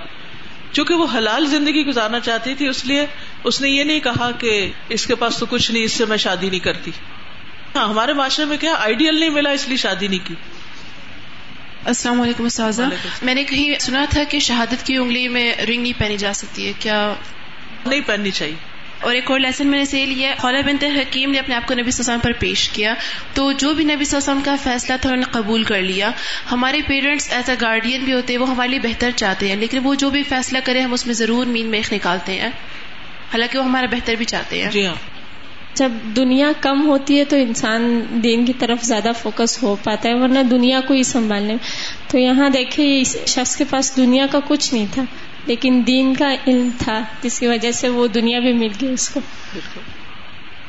چونکہ 0.72 0.94
وہ 0.94 1.06
حلال 1.14 1.46
زندگی 1.46 1.86
گزارنا 1.86 2.20
چاہتی 2.20 2.54
تھی، 2.54 2.68
اس 2.68 2.84
لیے 2.84 3.06
اس 3.44 3.60
نے 3.60 3.68
یہ 3.68 3.84
نہیں 3.84 4.00
کہا 4.00 4.30
کہ 4.38 4.70
اس 4.88 5.06
کے 5.06 5.14
پاس 5.14 5.38
تو 5.38 5.46
کچھ 5.46 5.72
نہیں، 5.72 5.84
اس 5.84 5.92
سے 5.92 6.04
میں 6.04 6.16
شادی 6.16 6.50
نہیں 6.50 6.60
کرتی۔ 6.60 6.90
ہاں 7.76 7.88
ہمارے 7.88 8.12
معاشرے 8.12 8.44
میں 8.44 8.56
کیا 8.56 8.74
آئیڈیل 8.78 9.20
نہیں 9.20 9.30
ملا 9.30 9.50
اس 9.50 9.68
لیے 9.68 9.76
شادی 9.76 10.08
نہیں 10.08 10.26
کی۔ 10.26 10.34
السلام 11.84 12.20
علیکم 12.20 12.44
استاذہ۔ 12.44 12.82
میں 13.22 13.34
نے 13.34 13.44
کہیں 13.44 13.78
سنا 13.78 14.04
تھا 14.10 14.24
کہ 14.24 14.38
شہادت 14.38 14.86
کی 14.86 14.96
انگلی 14.96 15.28
میں 15.28 15.54
رنگ 15.68 15.82
نہیں 15.82 15.98
پہنی 15.98 16.16
جا 16.16 16.32
سکتی 16.32 16.66
ہے۔ 16.68 16.72
کیا 16.78 17.14
نہیں 17.86 18.00
پہننی 18.06 18.30
چاہیے۔ 18.30 18.54
اور 19.00 19.14
ایک 19.14 19.30
اور 19.30 19.40
لیسن 19.40 19.66
میں 19.66 19.78
نے 19.78 19.84
سے 19.84 20.06
لیا 20.06 20.34
خولا 20.38 20.60
بنت 20.60 20.84
حکیم 20.84 21.30
نے 21.30 21.38
اپنے 21.38 21.54
آپ 21.54 21.66
کو 21.66 21.74
نبی 21.74 21.88
وسلم 21.88 22.20
پر 22.20 22.32
پیش 22.32 22.68
کیا۔ 22.68 22.94
تو 23.34 23.52
جو 23.52 23.74
بھی 23.74 23.84
نبی 23.84 24.04
وسلم 24.16 24.40
کا 24.44 24.56
فیصلہ 24.62 24.96
تھا 25.00 25.10
انہوں 25.10 25.24
نے 25.26 25.32
قبول 25.32 25.62
کر 25.64 25.82
لیا۔ 25.82 26.10
ہمارے 26.52 26.80
پیرنٹس 26.86 27.32
ایز 27.32 27.50
اے 27.50 27.56
گارڈین 27.60 28.04
بھی 28.04 28.12
ہوتے 28.12 28.32
ہیں 28.32 28.40
وہ 28.40 28.50
ہمارے 28.50 28.68
لیے 28.68 28.78
بہتر 28.78 29.10
چاہتے 29.16 29.48
ہیں۔ 29.48 29.56
لیکن 29.56 29.78
وہ 29.82 29.94
جو 29.94 30.10
بھی 30.10 30.22
فیصلہ 30.22 30.58
کرے 30.64 30.80
ہم 30.80 30.92
اس 30.92 31.06
میں 31.06 31.14
ضرور 31.14 31.46
مین 31.46 31.66
میخ 31.66 31.92
نکالتے 31.92 32.32
ہیں۔ 32.32 32.48
حالانکہ 33.32 33.58
وہ 33.58 33.64
ہمارا 33.64 33.86
بہتر 33.86 34.14
بھی 34.14 34.24
چاہتے 34.24 34.62
ہیں۔ 34.62 34.70
جی 34.70 34.86
ہاں۔ 34.86 34.94
جب 35.74 35.92
دنیا 36.16 36.52
کم 36.60 36.86
ہوتی 36.86 37.18
ہے 37.18 37.24
تو 37.24 37.36
انسان 37.36 38.00
دین 38.24 38.44
کی 38.44 38.52
طرف 38.58 38.82
زیادہ 38.82 39.10
فوکس 39.22 39.62
ہو 39.62 39.76
پاتا 39.84 40.08
ہے 40.08 40.14
ورنہ 40.14 40.38
دنیا 40.50 40.80
کو 40.86 40.94
ہی 40.94 41.02
سنبھالنے 41.02 41.56
تو 42.08 42.18
یہاں 42.18 42.50
دیکھیں 42.50 43.00
اس 43.00 43.16
شخص 43.26 43.56
کے 43.56 43.64
پاس 43.70 43.96
دنیا 43.96 44.26
کا 44.30 44.38
کچھ 44.48 44.74
نہیں 44.74 44.86
تھا 44.92 45.04
لیکن 45.46 45.82
دین 45.86 46.14
کا 46.14 46.34
علم 46.46 46.68
تھا 46.78 47.00
جس 47.22 47.40
کی 47.40 47.46
وجہ 47.46 47.72
سے 47.72 47.88
وہ 47.88 48.06
دنیا 48.06 48.38
بھی 48.38 48.52
مل 48.52 48.68
گئی 48.80 48.92
اس 48.92 49.08
کو۔ 49.08 49.20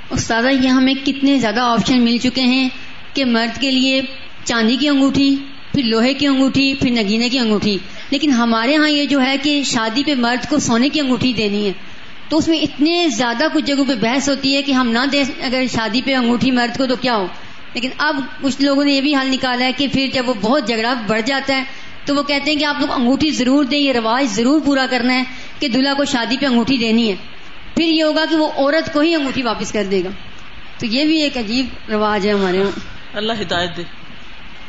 استاذہ 0.09 0.47
یہ 0.47 0.67
ہمیں 0.67 0.93
کتنے 1.05 1.39
زیادہ 1.39 1.59
آپشن 1.59 2.01
مل 2.01 2.17
چکے 2.17 2.41
ہیں 2.41 2.69
کہ 3.13 3.25
مرد 3.25 3.61
کے 3.61 3.71
لیے 3.71 4.01
چاندی 4.43 4.75
کی 4.75 4.87
انگوٹھی 4.87 5.35
پھر 5.71 5.83
لوہے 5.83 6.13
کی 6.13 6.27
انگوٹھی 6.27 6.73
پھر 6.73 6.91
نگینے 6.91 7.29
کی 7.29 7.39
انگوٹھی۔ 7.39 7.77
لیکن 8.09 8.31
ہمارے 8.31 8.75
ہاں 8.75 8.89
یہ 8.89 9.05
جو 9.05 9.21
ہے 9.21 9.35
کہ 9.43 9.63
شادی 9.63 10.03
پہ 10.05 10.15
مرد 10.15 10.49
کو 10.49 10.59
سونے 10.59 10.89
کی 10.89 10.99
انگوٹھی 10.99 11.33
دینی 11.33 11.67
ہے۔ 11.67 11.71
تو 12.33 12.37
اس 12.37 12.47
میں 12.47 12.59
اتنے 12.59 13.07
زیادہ 13.09 13.43
کچھ 13.53 13.65
جگہوں 13.65 13.85
پہ 13.85 13.93
بحث 13.95 14.29
ہوتی 14.29 14.55
ہے 14.55 14.61
کہ 14.61 14.71
ہم 14.71 14.91
نہ 14.91 14.99
دیں 15.11 15.23
اگر 15.41 15.63
شادی 15.73 16.01
پہ 16.05 16.15
انگوٹھی 16.15 16.51
مرد 16.51 16.77
کو 16.77 16.85
تو 16.85 16.95
کیا 16.95 17.15
ہو؟ 17.15 17.27
لیکن 17.73 17.89
اب 17.97 18.15
کچھ 18.41 18.61
لوگوں 18.61 18.85
نے 18.85 18.91
یہ 18.91 19.01
بھی 19.01 19.15
حل 19.15 19.29
نکالا 19.31 19.65
ہے 19.65 19.71
کہ 19.71 19.87
پھر 19.93 20.07
جب 20.13 20.29
وہ 20.29 20.33
بہت 20.41 20.67
جھگڑا 20.67 20.93
بڑھ 21.07 21.21
جاتا 21.25 21.57
ہے 21.57 21.63
تو 22.05 22.15
وہ 22.15 22.23
کہتے 22.23 22.51
ہیں 22.51 22.59
کہ 22.59 22.65
آپ 22.65 22.75
لوگ 22.79 22.91
انگوٹھی 22.91 23.29
ضرور 23.29 23.63
دیں، 23.63 23.79
یہ 23.79 23.91
رواج 23.91 24.25
ضرور 24.25 24.61
پورا 24.65 24.85
کرنا 24.89 25.13
ہے 25.15 25.23
کہ 25.59 25.67
دلہا 25.67 25.93
کو 25.93 26.05
شادی 26.05 26.37
پہ 26.37 26.45
انگوٹھی 26.45 26.77
دینی 26.77 27.09
ہے۔ 27.09 27.15
پھر 27.75 27.85
یہ 27.85 28.03
ہوگا 28.03 28.25
کہ 28.29 28.35
وہ 28.35 28.49
عورت 28.57 28.93
کو 28.93 28.99
ہی 28.99 29.15
انگوٹھی 29.15 29.41
واپس 29.41 29.71
کر 29.71 29.83
دے 29.83 30.03
گا۔ 30.03 30.09
تو 30.79 30.85
یہ 30.85 31.05
بھی 31.05 31.21
ایک 31.21 31.37
عجیب 31.37 31.65
رواج 31.89 32.27
ہے 32.27 32.31
ہمارے 32.31 32.57
یہاں۔ 32.57 32.79
اللہ 33.13 33.33
ہدایت 33.41 33.77
دے۔ 33.77 34.02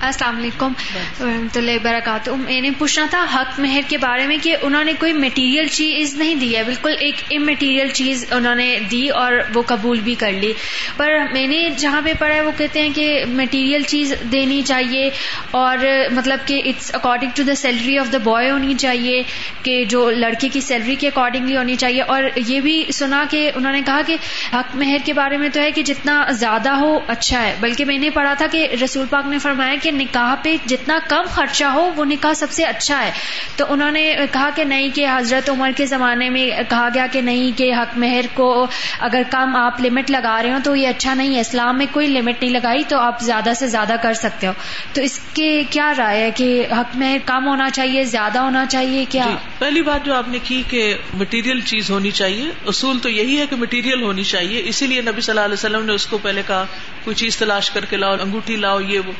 السلام 0.07 0.37
علیکم۔ 0.37 0.73
ورحمۃ 1.21 1.57
اللہ 1.57 1.71
وبرکاتہ 1.71 2.31
میں 2.31 2.61
نے 2.61 2.71
پوچھنا 2.79 3.07
تھا 3.11 3.25
حق 3.35 3.61
مہر 3.61 3.81
کے 3.88 3.99
بارے 3.99 4.27
میں 4.27 4.37
کہ 4.43 4.57
انہوں 4.62 4.85
نے 4.85 4.93
کوئی 4.99 5.12
میٹیریل 5.12 5.67
چیز 5.67 6.14
نہیں 6.14 6.35
دی 6.35 6.57
ہے۔ 6.57 6.62
بالکل 6.62 6.95
ایک 7.01 7.14
امیٹیریل 7.31 7.88
چیز 7.88 8.25
انہوں 8.31 8.55
نے 8.55 8.79
دی 8.90 9.09
اور 9.09 9.33
وہ 9.55 9.62
قبول 9.62 10.01
بھی 10.01 10.14
کر 10.14 10.33
لی۔ 10.33 10.53
پر 10.97 11.11
میں 11.33 11.47
نے 11.47 11.69
جہاں 11.77 12.01
پہ 12.05 12.12
پڑھا 12.19 12.35
ہے 12.35 12.40
وہ 12.40 12.51
کہتے 12.57 12.83
ہیں 12.83 12.88
کہ 12.95 13.25
میٹیریل 13.29 13.83
چیز 13.83 14.14
دینی 14.33 14.62
چاہیے 14.62 15.11
اور 15.51 15.79
مطلب 16.12 16.38
کہ 16.47 16.62
it's 16.64 16.95
according 16.95 17.31
to 17.35 17.43
the 17.43 17.55
salary 17.55 17.99
of 17.99 18.12
the 18.12 18.19
boy 18.19 18.51
ہونی 18.51 18.75
چاہیے 18.75 19.23
کہ 19.62 19.85
جو 19.85 20.11
لڑکے 20.11 20.49
کی 20.49 20.61
سیلری 20.61 20.95
کے 20.95 21.09
اکارڈنگلی 21.09 21.57
ہونی 21.57 21.75
چاہیے۔ 21.75 22.03
اور 22.03 22.23
یہ 22.47 22.61
بھی 22.61 22.85
سنا 22.93 23.25
کہ 23.31 23.51
انہوں 23.55 23.73
نے 23.73 23.81
کہا 23.87 24.01
کہ 24.07 24.17
حق 24.53 24.77
مہر 24.77 24.97
کے 25.05 25.12
بارے 25.12 25.37
میں 25.37 25.49
تو 25.49 25.61
ہے 25.61 25.71
کہ 25.71 25.83
جتنا 25.83 26.25
زیادہ 26.31 26.71
ہو 26.71 26.99
اچھا 27.07 27.43
ہے۔ 27.43 27.55
بلکہ 27.61 27.85
میں 27.85 27.99
نے 27.99 28.11
پڑھا 28.11 28.35
تھا 28.35 28.47
کہ 28.51 28.69
رسول 28.85 29.07
پاک 29.11 29.27
نے 29.27 29.38
فرمایا 29.38 29.75
کہ 29.83 29.90
نکاح 29.94 30.35
پہ 30.42 30.57
جتنا 30.66 30.98
کم 31.09 31.22
خرچہ 31.30 31.64
ہو 31.64 31.92
وہ 31.96 32.04
نکاح 32.04 32.35
سب 32.35 32.46
سے 32.50 32.64
اچھا 32.64 33.04
ہے۔ 33.04 33.11
تو 33.57 33.64
انہوں 33.68 33.90
نے 33.90 34.14
کہا 34.33 34.50
کہ 34.54 34.64
نہیں 34.64 34.88
کہ 34.94 35.07
حضرت 35.16 35.50
عمر 35.50 35.70
کے 35.76 35.87
زمانے 35.87 36.30
میں 36.30 36.70
کہا 36.70 36.88
گیا 36.94 37.07
کہ 37.12 37.20
نہیں 37.20 37.59
کہ 37.59 37.74
حق 37.74 37.98
مہر 37.98 38.24
کو 38.35 38.66
اگر 39.00 39.22
کم 39.30 39.57
آپ 39.57 39.80
لمٹ 39.80 40.11
لگا 40.11 40.42
رہے 40.42 40.52
ہو 40.52 40.59
تو 40.64 40.76
یہ 40.76 40.88
اچھا 40.88 41.14
نہیں 41.14 41.35
ہے۔ 41.35 41.40
اسلام 41.40 41.78
میں 41.78 41.87
کوئی 41.92 42.07
لمٹ 42.07 42.42
نہیں 42.42 42.52
لگائی 42.52 42.83
تو 42.88 42.98
آپ 42.98 43.20
زیادہ 43.20 43.50
سے 43.57 43.66
زیادہ 43.66 43.96
کر 44.02 44.12
سکتے 44.12 44.46
ہو۔ 44.46 44.52
تو 44.92 45.02
اس 45.02 45.20
کے 45.35 45.62
کیا 45.70 45.92
رائے 45.98 46.22
ہے 46.22 46.30
کہ 46.30 46.66
حق 46.70 46.96
مہر 46.96 47.16
کم 47.24 47.46
ہونا 47.46 47.70
چاہیے، 47.70 48.04
زیادہ 48.04 48.38
ہونا 48.38 48.66
چاہیے، 48.66 49.04
کیا؟ 49.09 49.24
جی 49.28 49.35
پہلی 49.59 49.83
بات 49.83 50.04
جو 50.04 50.14
آپ 50.14 50.28
نے 50.28 50.38
کی 50.44 50.62
کہ 50.68 50.96
مٹیریل 51.14 51.61
چیز 51.61 51.90
ہونی 51.90 52.11
چاہیے۔ 52.11 52.50
اصول 52.66 52.98
تو 52.98 53.09
یہی 53.09 53.38
ہے 53.38 53.46
کہ 53.46 53.57
مٹیریل 53.57 54.02
ہونی 54.02 54.22
چاہیے۔ 54.22 54.62
اسی 54.64 54.87
لیے 54.87 55.00
نبی 55.00 55.20
صلی 55.20 55.33
اللہ 55.33 55.44
علیہ 55.44 55.54
وسلم 55.54 55.87
نے 55.87 55.92
اس 55.92 56.07
کو 56.07 56.18
پہلے 56.18 56.42
کہا، 56.46 56.64
کوئی 57.04 57.16
چیز 57.16 57.37
تلاش 57.37 57.70
کر 57.70 57.85
کے 57.85 57.96
لاؤ، 57.96 58.16
انگوٹھی 58.20 58.57
لاؤ، 58.57 58.80
یہ 58.80 59.00
وہ۔ 59.07 59.12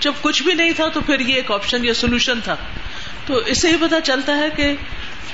جب 0.00 0.12
کچھ 0.20 0.42
بھی 0.42 0.54
نہیں 0.54 0.72
تھا 0.72 0.88
تو 0.88 1.00
پھر 1.00 1.20
یہ 1.20 1.34
ایک 1.34 1.50
آپشن 1.50 1.84
یا 1.84 1.94
سولوشن 1.94 2.40
تھا۔ 2.40 2.56
تو 3.26 3.36
اس 3.36 3.62
سے 3.62 3.68
ہی 3.68 3.76
پتا 3.76 4.00
چلتا 4.00 4.36
ہے 4.36 4.48
کہ 4.56 4.74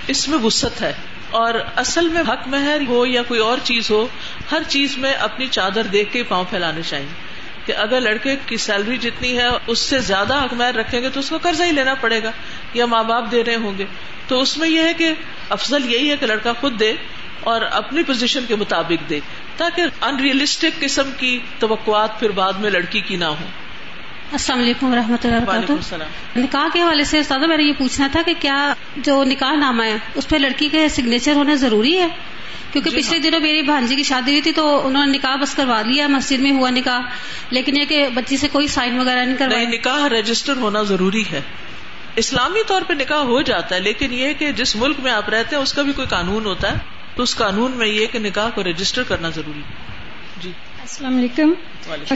اس 0.07 0.29
میں 0.29 0.39
وسط 0.39 0.83
ہے۔ 0.83 0.93
اور 1.31 1.55
اصل 1.77 2.09
میں 2.09 2.23
حق 2.29 2.49
مہر 2.49 2.81
ہو 2.89 3.07
یا 3.07 3.23
کوئی 3.23 3.41
اور 3.41 3.59
چیز 3.63 3.91
ہو، 3.91 4.09
ہر 4.53 4.63
چیز 4.69 4.99
میں 4.99 5.13
اپنی 5.13 5.47
چادر 5.47 5.83
دیکھ 5.85 6.13
کے 6.13 6.23
پاؤں 6.23 6.45
پھیلانے 6.51 6.81
چاہیے۔ 6.83 7.07
کہ 7.67 7.73
اگر 7.77 8.01
لڑکے 8.01 8.37
کی 8.47 8.57
سیلری 8.57 8.97
جتنی 8.97 9.39
ہے، 9.39 9.45
اس 9.67 9.79
سے 9.79 9.99
زیادہ 9.99 10.45
حق 10.45 10.55
مہر 10.55 10.75
رکھیں 10.75 11.03
گے 11.03 11.11
تو 11.11 11.21
اس 11.21 11.29
کو 11.29 11.39
قرضہ 11.43 11.63
ہی 11.63 11.73
لینا 11.73 11.95
پڑے 11.95 12.23
گا 12.23 12.31
یا 12.75 12.87
ماں 12.87 13.05
باپ 13.05 13.33
دے 13.33 13.45
رہے 13.45 13.57
ہوں 13.57 13.79
گے۔ 13.79 13.85
تو 14.29 14.41
اس 14.41 14.59
میں 14.59 14.69
یہ 14.69 14.83
ہے 14.83 14.95
کہ 14.95 15.13
افضل 15.49 15.95
یہی 15.95 16.11
ہے 16.11 16.17
کہ 16.17 16.27
لڑکا 16.27 16.53
خود 16.61 16.81
دے 16.81 16.93
اور 17.41 17.61
اپنی 17.61 18.03
پوزیشن 18.03 18.45
کے 18.49 18.55
مطابق 18.55 19.11
دے، 19.11 19.21
تاکہ 19.57 19.83
ان 20.03 20.21
ریئلسٹک 20.21 20.81
قسم 20.81 21.11
کی 21.19 21.39
توقعات 21.59 22.21
پھر 22.21 22.31
بعد 22.31 22.53
میں 22.53 22.71
لڑکی 22.71 23.01
کی 23.01 23.17
نہ 23.17 23.25
ہو 23.25 23.47
السلام 24.33 24.61
علیکم 24.61 24.93
و 24.93 24.97
رحمۃ 24.97 25.17
اللہ 25.25 25.37
وبرکاتہ۔ 25.37 26.39
نکاح 26.39 26.67
کے 26.73 26.83
حوالے 26.83 27.05
سے 27.05 27.19
استاد 27.19 27.39
میرا 27.39 27.63
یہ 27.63 27.73
پوچھنا 27.79 28.09
تھا 28.13 28.23
کہ 28.27 28.35
کیا 28.41 28.75
جو 28.97 29.25
نکاح 29.25 29.53
نامہ 29.53 29.83
ہے 29.83 29.97
اس 30.15 30.29
پہ 30.29 30.37
لڑکی 30.37 30.69
کے 30.69 30.89
سگنیچر 30.89 31.35
ہونا 31.35 31.55
ضروری 31.55 31.99
ہے؟ 31.99 32.09
کیونکہ 32.73 32.91
جی 32.91 32.97
پچھلے 32.97 33.19
دنوں 33.19 33.41
میری 33.41 33.63
بھانجی 33.63 33.97
کی 33.97 34.03
شادی 34.03 34.31
ہوئی 34.31 34.41
تھی 34.41 34.53
تو 34.53 34.87
انہوں 34.87 35.07
نے 35.07 35.13
نکاح 35.13 35.37
بس 35.37 35.55
کروا 35.55 35.83
لیا 35.83 36.07
مسجد 36.07 36.39
میں 36.39 36.53
ہوا 36.53 36.71
نکاح۔ 36.71 37.01
لیکن 37.51 37.77
یہ 37.77 37.85
کہ 37.85 38.09
بچی 38.15 38.37
سے 38.37 38.49
کوئی 38.53 38.67
سائن 38.67 39.01
وغیرہ 39.01 39.25
نہیں 39.25 39.37
کروایا 39.37 39.69
نکاح 39.69 40.09
رجسٹر 40.09 40.57
ہونا 40.57 40.83
ضروری 40.83 41.25
ہے۔ 41.31 41.41
اسلامی 42.17 42.61
طور 42.67 42.83
پہ 42.83 42.95
نکاح 42.95 43.19
ہو 43.19 43.43
جاتا 43.43 43.75
ہے 43.75 43.81
لیکن 43.81 44.13
یہ 44.13 44.33
کہ 44.33 44.53
جس 44.53 44.77
ملک 44.77 44.97
میں 45.03 45.13
آپ 45.13 45.29
رہتے 45.29 45.57
ہیں 45.57 45.63
اس 45.63 45.73
کا 45.73 45.83
بھی 45.83 45.93
کوئی 45.93 46.09
قانون 46.09 46.45
ہوتا 46.45 46.73
ہے۔ 46.73 46.79
تو 47.17 47.23
اس 47.23 47.37
قانون 47.37 47.73
میں 47.73 47.87
یہ 47.87 48.07
کہ 48.07 48.19
نکاح 48.19 48.51
کو 48.55 48.63
رجسٹر 48.63 49.03
کرنا 49.03 49.29
ضروری 49.31 49.61
ہے۔ 49.61 49.96
السلام 50.87 51.17
علیکم۔ 51.17 51.53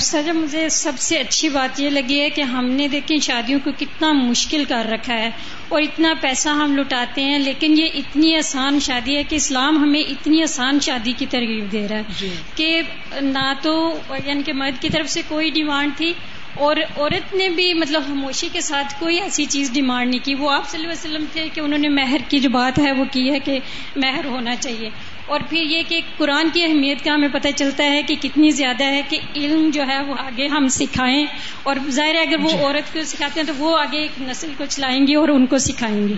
سر 0.00 0.32
مجھے 0.34 0.68
سب 0.68 0.92
سے 0.98 1.18
اچھی 1.18 1.48
بات 1.48 1.80
یہ 1.80 1.90
لگی 1.90 2.20
ہے 2.20 2.30
کہ 2.30 2.40
ہم 2.42 2.64
نے 2.64 2.88
دیکھیں 2.88 3.18
شادیوں 3.18 3.60
کو 3.64 3.70
کتنا 3.78 4.12
مشکل 4.12 4.64
کر 4.68 4.86
رکھا 4.90 5.14
ہے 5.14 5.30
اور 5.68 5.82
اتنا 5.82 6.14
پیسہ 6.20 6.48
ہم 6.48 6.76
لٹاتے 6.76 7.24
ہیں 7.24 7.38
لیکن 7.38 7.78
یہ 7.78 7.86
اتنی 7.94 8.36
آسان 8.36 8.80
شادی 8.80 9.16
ہے 9.16 9.22
کہ 9.22 9.36
اسلام 9.36 9.78
ہمیں 9.78 10.00
اتنی 10.00 10.42
آسان 10.42 10.80
شادی 10.80 11.12
کی 11.12 11.26
ترغیب 11.26 11.72
دے 11.72 11.88
رہا 11.88 11.96
ہے 11.96 12.02
جی۔ 12.20 12.28
کہ 12.54 12.82
نہ 13.20 13.52
تو 13.62 13.98
یعنی 14.26 14.42
کہ 14.42 14.52
مرد 14.52 14.82
کی 14.82 14.88
طرف 14.88 15.08
سے 15.08 15.22
کوئی 15.28 15.50
ڈیمانڈ 15.50 15.96
تھی 15.96 16.12
اور 16.54 16.76
عورت 16.96 17.34
نے 17.34 17.48
بھی 17.48 17.74
مطلب 17.74 18.02
خاموشی 18.06 18.48
کے 18.52 18.60
ساتھ 18.60 18.94
کوئی 18.98 19.20
ایسی 19.20 19.44
چیز 19.44 19.70
ڈیمانڈ 19.72 20.10
نہیں 20.10 20.24
کی۔ 20.24 20.34
وہ 20.34 20.50
آپ 20.50 20.68
صلی 20.68 20.80
اللہ 20.80 20.92
علیہ 20.92 21.10
وسلم 21.10 21.24
تھے 21.32 21.48
کہ 21.54 21.60
انہوں 21.60 21.78
نے 21.78 21.88
مہر 21.88 22.16
کی 22.28 22.38
جو 22.38 22.50
بات 22.50 22.78
ہے 22.78 22.92
وہ 22.92 23.04
کی 23.12 23.30
ہے 23.30 23.38
کہ 23.38 23.58
مہر 23.96 24.24
ہونا 24.24 24.56
چاہیے۔ 24.56 24.90
اور 25.30 25.40
پھر 25.48 25.62
یہ 25.62 25.82
کہ 25.88 26.00
قرآن 26.16 26.48
کی 26.52 26.64
اہمیت 26.64 27.04
کا 27.04 27.14
ہمیں 27.14 27.28
پتہ 27.32 27.48
چلتا 27.56 27.84
ہے 27.84 28.02
کہ 28.02 28.14
کتنی 28.22 28.50
زیادہ 28.50 28.84
ہے 28.84 29.02
کہ 29.08 29.18
علم 29.36 29.70
جو 29.74 29.82
ہے 29.88 30.02
وہ 30.02 30.14
آگے 30.18 30.46
ہم 30.46 30.68
سکھائیں 30.68 31.26
اور 31.62 31.76
ظاہر 31.88 32.14
ہے 32.14 32.20
اگر 32.20 32.36
وہ 32.42 32.50
عورت 32.50 32.92
کو 32.92 33.02
سکھاتے 33.02 33.40
ہیں 33.40 33.46
تو 33.46 33.54
وہ 33.58 33.78
آگے 33.78 33.98
ایک 33.98 34.10
نسل 34.22 34.52
کو 34.58 34.64
چلائیں 34.68 35.06
گی 35.06 35.14
اور 35.14 35.28
ان 35.28 35.46
کو 35.46 35.58
سکھائیں 35.58 36.08
گی 36.08 36.14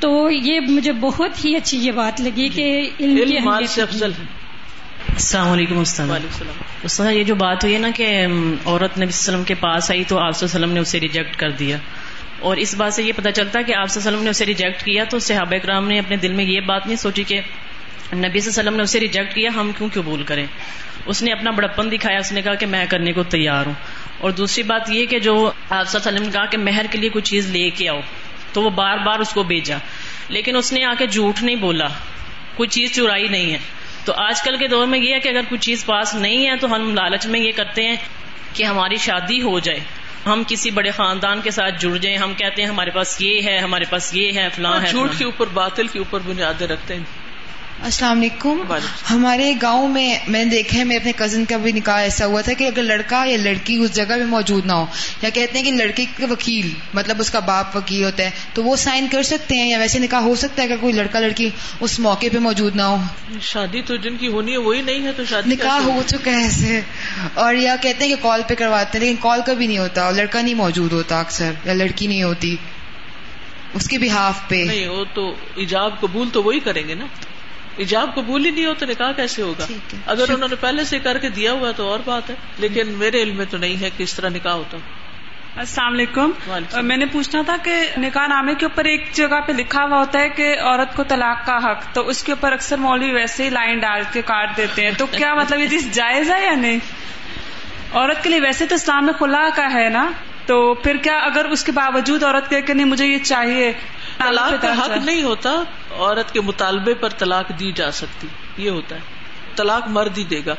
تو 0.00 0.30
یہ 0.30 0.60
مجھے 0.68 0.92
بہت 0.92 1.44
ہی 1.44 1.56
اچھی 1.56 1.78
یہ 1.78 1.92
بات 1.92 2.20
لگی 2.20 2.48
کہ 2.48 2.90
علم 3.00 3.16
کی 3.28 3.36
اہمیت 3.36 3.68
سے 3.68 3.82
افضل 3.82 4.10
ہے۔ 4.12 4.24
السلام 5.08 5.48
علیکم 5.48 5.78
السلام۔ 5.78 6.10
استاد 6.84 7.12
یہ 7.12 7.24
جو 7.24 7.34
بات 7.34 7.64
ہوئی 7.64 7.74
ہے 7.74 7.78
نا 7.78 7.90
کہ 7.96 8.04
عورت 8.04 8.32
نبی 8.32 8.66
صلی 8.66 8.72
اللہ 8.72 9.00
علیہ 9.00 9.06
وسلم 9.08 9.44
کے 9.44 9.54
پاس 9.54 9.90
آئی 9.90 10.04
تو 10.08 10.18
آپ 10.18 10.36
صلی 10.36 10.46
اللہ 10.46 10.56
علیہ 10.56 10.64
وسلم 10.64 10.74
نے 10.74 10.80
اسے 10.80 11.00
ریجیکٹ 11.00 11.36
کر 11.36 11.50
دیا۔ 11.50 11.76
اور 12.40 12.56
اس 12.56 12.74
بات 12.74 12.94
سے 12.94 13.02
یہ 13.02 13.12
پتہ 13.16 13.28
چلتا 13.28 13.58
ہے 13.58 13.64
کہ 13.64 13.74
آپ 13.74 13.88
صلی 13.88 14.00
اللہ 14.00 14.08
علیہ 14.08 14.16
وسلم 14.16 14.24
نے 14.24 14.30
اسے 14.30 14.46
ریجیکٹ 14.46 14.84
کیا 14.84 15.04
تو 15.04 15.18
صحابہ 15.18 15.56
کرام 15.62 15.88
نے 15.88 15.98
اپنے 15.98 16.16
دل 16.16 16.32
میں 16.32 16.44
یہ 16.44 16.60
بات 16.60 16.86
نہیں 16.86 16.96
سوچی 16.96 17.24
کہ 17.24 17.40
نبی 18.12 18.40
صلی 18.40 18.50
اللہ 18.50 18.60
علیہ 18.60 18.68
وسلم 18.68 18.76
نے 18.76 18.82
اسے 18.82 19.00
ریجیکٹ 19.00 19.34
کیا 19.34 19.50
ہم 19.56 19.70
کیوں 19.78 19.88
قبول 19.94 20.22
کریں؟ 20.22 20.46
اس 21.06 21.22
نے 21.22 21.32
اپنا 21.32 21.50
بڑپن 21.50 21.92
دکھایا 21.92 22.18
اس 22.18 22.32
نے 22.32 22.42
کہا 22.42 22.54
کہ 22.54 22.66
میں 22.66 22.86
کرنے 22.88 23.12
کو 23.12 23.22
تیار 23.22 23.66
ہوں۔ 23.66 23.74
اور 24.18 24.30
دوسری 24.30 24.62
بات 24.62 24.90
یہ 24.90 25.06
کہ 25.06 25.18
جو 25.18 25.46
آپ 25.46 25.52
صلی 25.52 25.68
اللہ 25.70 26.08
علیہ 26.08 26.18
وسلم 26.18 26.22
نے 26.22 26.32
کہا 26.32 26.46
کہ 26.46 26.58
مہر 26.58 26.86
کے 26.90 26.98
لیے 26.98 27.10
کوئی 27.10 27.22
چیز 27.22 27.50
لے 27.50 27.70
کے 27.70 27.88
آؤ 27.88 28.00
تو 28.52 28.62
وہ 28.62 28.70
بار 28.70 28.98
بار 28.98 29.18
اس 29.18 29.32
کو 29.32 29.42
بھیجا۔ 29.42 29.76
لیکن 30.28 30.56
اس 30.56 30.72
نے 30.72 30.84
آ 30.84 30.94
کے 30.98 31.06
جھوٹ 31.06 31.42
نہیں 31.42 31.56
بولا 31.56 31.86
کوئی 32.56 32.68
چیز 32.68 32.94
چرائی 32.94 33.28
نہیں 33.28 33.52
ہے۔ 33.52 33.58
تو 34.04 34.12
آج 34.16 34.42
کل 34.42 34.56
کے 34.56 34.68
دور 34.68 34.86
میں 34.86 34.98
یہ 34.98 35.14
ہے 35.14 35.20
کہ 35.20 35.28
اگر 35.28 35.40
کوئی 35.48 35.58
چیز 35.58 35.86
پاس 35.86 36.14
نہیں 36.14 36.50
ہے 36.50 36.56
تو 36.56 36.74
ہم 36.74 36.94
لالچ 36.94 37.26
میں 37.26 37.40
یہ 37.40 37.52
کرتے 37.56 37.84
ہیں 37.84 37.96
کہ 38.52 38.64
ہماری 38.64 38.96
شادی 38.96 39.42
ہو 39.42 39.58
جائے۔ 39.58 39.80
ہم 40.26 40.42
کسی 40.48 40.70
بڑے 40.70 40.90
خاندان 40.90 41.40
کے 41.40 41.50
ساتھ 41.50 41.74
جڑ 41.80 41.96
جائیں 41.96 42.18
ہم 42.18 42.34
کہتے 42.34 42.62
ہیں 42.62 42.68
ہمارے 42.68 42.90
پاس 42.90 43.22
یہ 43.22 43.42
ہے 43.42 43.58
ہمارے 43.58 43.84
پاس 43.90 44.14
یہ 44.14 44.32
ہے 44.36 44.48
فلاں 44.54 44.80
ہے 44.82 44.86
جھوٹ 44.86 45.10
کے 45.18 45.24
اوپر 45.24 45.46
باطل 45.46 45.86
کے 45.86 45.98
اوپر 45.98 46.20
بنیادیں 46.26 46.66
رکھتے 46.66 46.94
ہیں۔ 46.94 47.25
السلام 47.82 48.18
علیکم۔ 48.18 48.62
ہمارے 49.10 49.52
گاؤں 49.62 49.88
میں 49.88 50.18
میں 50.28 50.44
نے 50.44 50.50
دیکھا 50.50 50.78
ہے 50.78 50.84
میرے 50.84 50.98
اپنے 50.98 51.12
کزن 51.16 51.44
کا 51.44 51.56
بھی 51.56 51.72
نکاح 51.72 51.98
ایسا 51.98 52.26
ہوا 52.26 52.40
تھا 52.40 52.52
کہ 52.52 52.64
اگر 52.64 52.82
لڑکا 52.82 53.24
یا 53.26 53.36
لڑکی 53.36 53.76
اس 53.76 53.92
جگہ 53.92 54.16
میں 54.16 54.26
موجود 54.26 54.66
نہ 54.66 54.72
ہو 54.72 54.86
یا 55.22 55.30
کہتے 55.30 55.58
ہیں 55.58 55.64
کہ 55.64 55.72
لڑکے 55.72 56.04
کے 56.16 56.26
وکیل 56.26 56.70
مطلب 56.94 57.16
اس 57.20 57.30
کا 57.30 57.38
باپ 57.40 57.76
وکیل 57.76 58.04
ہوتا 58.04 58.22
ہے 58.22 58.30
تو 58.54 58.64
وہ 58.64 58.76
سائن 58.76 59.06
کر 59.12 59.22
سکتے 59.22 59.54
ہیں 59.54 59.68
یا 59.70 59.78
ویسے 59.78 59.98
نکاح 59.98 60.20
ہو 60.20 60.34
سکتا 60.34 60.62
ہے 60.62 60.66
اگر 60.66 60.76
کوئی 60.80 60.92
لڑکا 60.92 61.20
لڑکی 61.20 61.48
اس 61.80 61.98
موقع 62.00 62.26
پہ 62.32 62.38
موجود 62.38 62.76
نہ 62.76 62.82
ہو۔ 62.82 62.96
شادی 63.40 63.82
تو 63.82 63.96
جن 63.96 64.16
کی 64.16 64.28
ہونی 64.28 64.52
ہے 64.52 64.56
وہی 64.56 64.82
نہیں 64.82 65.04
ہے 65.04 65.12
تو 65.12 65.24
شادی 65.24 65.50
نکاح 65.50 65.78
ہو 65.78 66.02
چکا 66.06 66.30
ہے 66.30 66.42
ایسے۔ 66.42 66.80
اور 67.34 67.54
یا 67.54 67.76
کہتے 67.82 68.04
ہیں 68.04 68.16
کہ 68.16 68.22
کال 68.22 68.42
پہ 68.48 68.54
کرواتے 68.54 68.98
ہیں 68.98 69.04
لیکن 69.06 69.20
کال 69.22 69.40
کا 69.46 69.52
بھی 69.52 69.66
نہیں 69.66 69.78
ہوتا 69.78 70.04
اور 70.04 70.12
لڑکا 70.12 70.40
نہیں 70.40 70.54
موجود 70.54 70.92
ہوتا 70.92 71.20
اکثر 71.20 71.52
یا 71.64 71.72
لڑکی 71.72 72.06
نہیں 72.06 72.22
ہوتی 72.22 72.56
اس 73.74 73.88
کے 73.88 73.98
بھی 73.98 74.10
ہاف 74.10 74.48
پہ۔ 74.48 74.64
نہیں 74.66 74.88
وہ 74.88 75.04
تو 75.14 75.34
ایجاب 75.56 76.00
قبول 76.00 76.28
تو 76.32 76.42
وہی 76.42 76.60
کریں 76.60 76.88
گے 76.88 76.94
نا۔ 76.94 77.06
ایجاب 77.76 78.14
قبول 78.14 78.46
ہی 78.46 78.50
نہیں 78.50 78.66
ہو 78.66 78.74
تو 78.74 78.86
نکاح 78.86 79.12
کیسے 79.12 79.42
ہوگا؟ 79.42 79.66
اگر 80.06 80.24
انہوں 80.28 80.48
نے 80.48 80.56
پہلے 80.56 80.84
سے 80.84 80.98
کر 80.98 81.18
کے 81.18 81.28
دیا 81.28 81.52
ہوا 81.52 81.70
تو 81.70 81.88
اور 81.88 82.00
بات 82.04 82.30
ہے 82.30 82.34
لیکن 82.58 82.88
میرے 82.88 83.22
علم 83.22 83.36
میں 83.36 83.44
تو 83.50 83.56
نہیں 83.56 83.80
ہے 83.80 83.90
کہ 83.96 84.02
اس 84.02 84.14
طرح 84.14 84.28
نکاح 84.28 84.52
ہوتا۔ 84.52 84.76
السلام 85.56 85.92
علیکم۔ 85.92 86.30
میں 86.82 86.96
نے 86.96 87.06
پوچھنا 87.06 87.42
تھا 87.42 87.56
کہ 87.62 87.74
نکاح 87.98 88.26
نامے 88.26 88.54
کے 88.54 88.66
اوپر 88.66 88.84
ایک 88.84 89.12
جگہ 89.12 89.40
پہ 89.46 89.52
لکھا 89.52 89.84
ہوا 89.84 89.98
ہوتا 89.98 90.18
ہے 90.18 90.28
کہ 90.28 90.56
عورت 90.60 90.96
کو 90.96 91.04
طلاق 91.04 91.46
کا 91.46 91.56
حق 91.56 91.94
تو 91.94 92.08
اس 92.08 92.22
کے 92.22 92.32
اوپر 92.32 92.52
اکثر 92.52 92.76
مولوی 92.76 93.10
ویسے 93.12 93.44
ہی 93.44 93.50
لائن 93.50 93.78
ڈال 93.78 94.02
کے 94.12 94.22
کاٹ 94.22 94.56
دیتے 94.56 94.84
ہیں۔ 94.84 94.90
تو 94.98 95.06
کیا 95.06 95.34
مطلب 95.34 95.58
یہ 95.58 95.66
چیز 95.66 95.92
جائز 95.92 96.30
ہے 96.30 96.44
یا 96.44 96.54
نہیں؟ 96.54 96.78
عورت 97.92 98.22
کے 98.22 98.30
لیے 98.30 98.40
ویسے 98.40 98.66
تو 98.66 98.74
اسلام 98.74 99.04
میں 99.04 99.12
خلا 99.12 99.48
کا 99.54 99.72
ہے 99.72 99.88
نا؟ 99.88 100.10
تو 100.46 100.74
پھر 100.74 100.96
کیا 100.96 101.18
اگر 101.18 101.44
اس 101.44 101.64
کے 101.64 101.72
باوجود 101.72 102.22
عورت 102.22 102.54
کہ 102.66 102.74
نہیں 102.74 102.86
مجھے 102.86 103.06
یہ 103.06 103.18
چاہیے 103.18 103.72
طلاق 104.18 104.62
کا 104.62 104.84
حق 104.84 104.96
نہیں 105.04 105.22
ہوتا 105.22 105.50
عورت 105.90 106.32
کے 106.32 106.40
مطالبے 106.40 106.94
پر 106.94 107.08
طلاق 107.08 107.48
دی 107.60 107.72
جا 107.72 107.90
سکتی 107.90 108.26
یہ 108.56 108.70
ہوتا 108.70 108.94
ہے۔ 108.96 109.00
طلاق 109.56 109.88
مرد 109.88 110.18
ہی 110.18 110.24
دے 110.24 110.42
گا۔ 110.46 110.54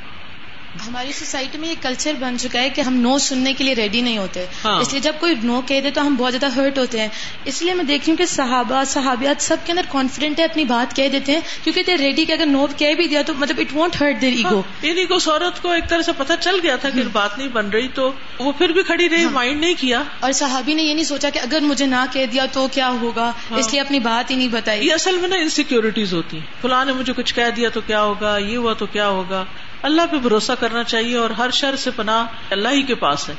ہماری 0.87 1.11
سوسائٹی 1.11 1.57
میں 1.57 1.69
یہ 1.69 1.75
کلچر 1.81 2.13
بن 2.19 2.39
چکا 2.39 2.61
ہے 2.61 2.69
کہ 2.69 2.81
ہم 2.81 2.93
نو 2.93 3.17
سننے 3.17 3.53
کے 3.53 3.63
لیے 3.63 3.73
ریڈی 3.75 4.01
نہیں 4.01 4.17
ہوتے۔ 4.17 4.45
ہاں۔ 4.65 4.79
اس 4.79 4.91
لیے 4.91 4.99
جب 5.01 5.13
کوئی 5.19 5.35
نو 5.43 5.61
کہہ 5.67 5.81
دے 5.81 5.91
تو 5.91 6.01
ہم 6.01 6.15
بہت 6.15 6.33
زیادہ 6.33 6.53
ہرٹ 6.55 6.77
ہوتے 6.77 6.99
ہیں۔ 6.99 7.07
اس 7.45 7.61
لیے 7.61 7.73
میں 7.73 7.83
دیکھ 7.83 8.03
رہی 8.03 8.11
ہوں 8.11 8.17
کہ 8.17 8.25
صحابہ 8.25 8.83
صحابیات 8.83 9.41
سب 9.41 9.55
کے 9.65 9.71
اندر 9.71 9.81
کانفیڈنٹ 9.91 10.39
ہے 10.39 10.43
اپنی 10.43 10.63
بات 10.65 10.95
کہہ 10.95 11.07
دیتے 11.07 11.31
ہیں۔ 11.31 11.39
کیونکہ 11.63 11.83
دیر 11.87 11.97
ریڈی 11.99 12.25
کہ 12.25 12.31
اگر 12.31 12.45
نو 12.45 12.67
کہہ 12.77 12.93
بھی 12.93 13.07
دیا 13.07 13.21
تو 13.21 13.33
مطلب 13.37 13.59
it 13.59 13.73
want 13.73 14.01
hurt 14.01 14.21
their 14.21 14.33
ego 14.33 14.61
یعنی 14.81 15.03
اس 15.09 15.27
عورت 15.27 15.61
کو 15.61 15.69
ایک 15.71 15.89
طرح 15.89 16.01
سے 16.01 16.11
پتہ 16.17 16.33
چل 16.39 16.59
گیا 16.63 16.75
تھا 16.75 16.89
کہ 16.89 16.99
ہاں۔ 16.99 17.09
بات 17.11 17.37
نہیں 17.37 17.47
بن 17.47 17.69
رہی 17.69 17.87
تو 17.87 18.11
وہ 18.39 18.51
پھر 18.51 18.69
بھی 18.69 18.83
کھڑی 18.83 19.09
رہی 19.09 19.25
مائنڈ 19.25 19.53
ہاں۔ 19.53 19.61
نہیں 19.61 19.73
کیا۔ 19.77 20.03
اور 20.19 20.31
صحابی 20.31 20.73
نے 20.73 20.83
یہ 20.83 20.93
نہیں 20.93 21.05
سوچا 21.05 21.29
کہ 21.29 21.39
اگر 21.39 21.59
مجھے 21.59 21.85
نہ 21.85 22.05
کہہ 22.13 22.25
دیا 22.25 22.45
تو 22.51 22.67
کیا 22.67 22.89
ہوگا؟ 23.01 23.31
اس 23.51 23.71
لیے 23.71 23.81
اپنی 23.81 23.99
بات 23.99 24.31
ہی 24.31 24.35
نہیں 24.35 24.47
بتائی۔ 24.47 24.87
یہ 24.87 24.93
اصل 24.93 25.17
میں 25.17 25.29
نا 25.29 25.35
انسیکیورٹیز 25.35 26.13
ہوتی۔ 26.13 26.37
ہیں 26.37 26.61
فلاں 26.61 26.85
نے 26.85 26.93
مجھے 26.93 27.13
کچھ 27.13 27.35
کہہ 27.35 27.49
دیا 27.55 27.69
تو 27.69 27.81
کیا 27.81 28.01
ہوگا؟ 28.01 28.37
یہ 28.37 28.57
ہوا 28.57 28.73
تو 28.73 28.85
کیا 28.85 29.07
ہوگا؟ 29.07 29.43
اللہ 29.87 30.01
پہ 30.11 30.17
بھروسہ 30.17 30.51
کرنا 30.59 30.83
چاہیے 30.83 31.17
اور 31.17 31.29
ہر 31.29 31.49
شر 31.49 31.75
سے 31.75 31.91
پناہ 31.91 32.25
اللہ 32.49 32.69
ہی 32.69 32.81
کے 32.81 32.95
پاس 32.95 33.29
ہے۔ 33.29 33.33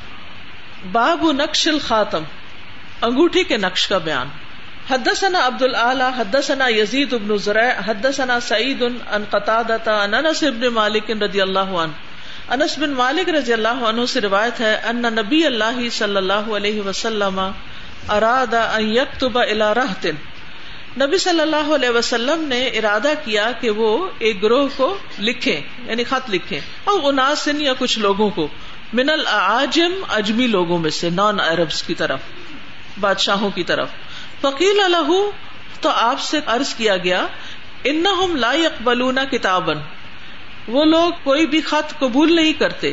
باب 0.92 1.32
نقش 1.32 1.68
الخاتم، 1.68 2.22
انگوٹھی 3.02 3.44
کے 3.44 3.56
نقش 3.56 3.88
کا 3.88 3.98
بیان۔ 3.98 4.28
حدثنا 4.90 5.46
عبد 5.46 5.62
العلی 5.62 6.04
حدثنا 6.16 6.68
یزید 6.68 7.12
ابن 7.12 7.36
زرع 7.36 7.64
حدثنا 7.86 8.40
سعید 8.40 8.82
ان 8.82 9.24
قطادتا 9.30 10.02
ان 10.02 10.14
انس 10.14 10.42
ابن 10.42 10.66
مالک 10.66 11.10
رضی 11.10 11.40
اللہ 11.40 11.74
عنہ۔ 11.80 11.92
انس 12.48 12.78
بن 12.78 12.90
مالک 12.90 13.28
رضی 13.28 13.52
اللہ 13.52 13.84
عنہ 13.88 14.06
سے 14.08 14.20
روایت 14.20 14.60
ہے، 14.60 14.74
ان 14.84 15.02
نبی 15.02 15.46
اللہ 15.46 15.88
صلی 15.92 16.16
اللہ 16.16 16.48
علیہ 16.56 16.80
وسلم 16.80 17.40
اراد 18.08 18.54
ان 18.54 18.96
یکتب 18.96 19.38
الى 19.38 19.72
رہتن 19.76 20.16
نبی 21.00 21.18
صلی 21.18 21.40
اللہ 21.40 21.74
علیہ 21.74 21.90
وسلم 21.90 22.44
نے 22.48 22.66
ارادہ 22.66 23.12
کیا 23.24 23.52
کہ 23.60 23.70
وہ 23.70 24.08
ایک 24.18 24.42
گروہ 24.42 24.68
کو 24.76 24.98
لکھے 25.18 25.60
یعنی 25.86 26.04
خط 26.04 26.30
لکھے 26.30 26.60
اور 26.84 27.00
اناسن 27.02 27.60
یا 27.60 27.72
کچھ 27.78 27.98
لوگوں 27.98 28.30
کو۔ 28.30 28.48
من 28.92 29.10
العاجم، 29.10 29.92
اجمی 30.08 30.46
لوگوں 30.46 30.78
میں 30.78 30.90
سے 30.90 31.10
نان 31.10 31.40
عربس 31.40 31.82
کی 31.82 31.94
طرف، 31.94 32.20
بادشاہوں 33.00 33.50
کی 33.50 33.62
طرف۔ 33.62 33.88
فقیل 34.40 34.80
الح 34.80 35.10
تو 35.80 35.88
آپ 35.88 36.20
سے 36.20 36.40
عرض 36.46 36.74
کیا 36.74 36.96
گیا 36.96 37.26
ان 37.84 38.04
لا 38.34 38.52
يقبلون 38.52 39.18
کتابن 39.30 39.78
وہ 40.68 40.84
لوگ 40.84 41.12
کوئی 41.24 41.46
بھی 41.46 41.60
خط 41.60 41.98
قبول 41.98 42.36
نہیں 42.36 42.52
کرتے، 42.52 42.92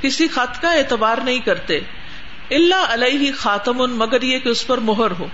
کسی 0.00 0.28
خط 0.28 0.62
کا 0.62 0.72
اعتبار 0.72 1.18
نہیں 1.24 1.38
کرتے۔ 1.38 1.80
اللہ 2.50 2.84
علیہ 2.88 3.32
خاتم، 3.36 3.96
مگر 3.96 4.22
یہ 4.22 4.38
کہ 4.38 4.48
اس 4.48 4.66
پر 4.66 4.78
مہر 4.78 5.10
ہو۔ 5.18 5.26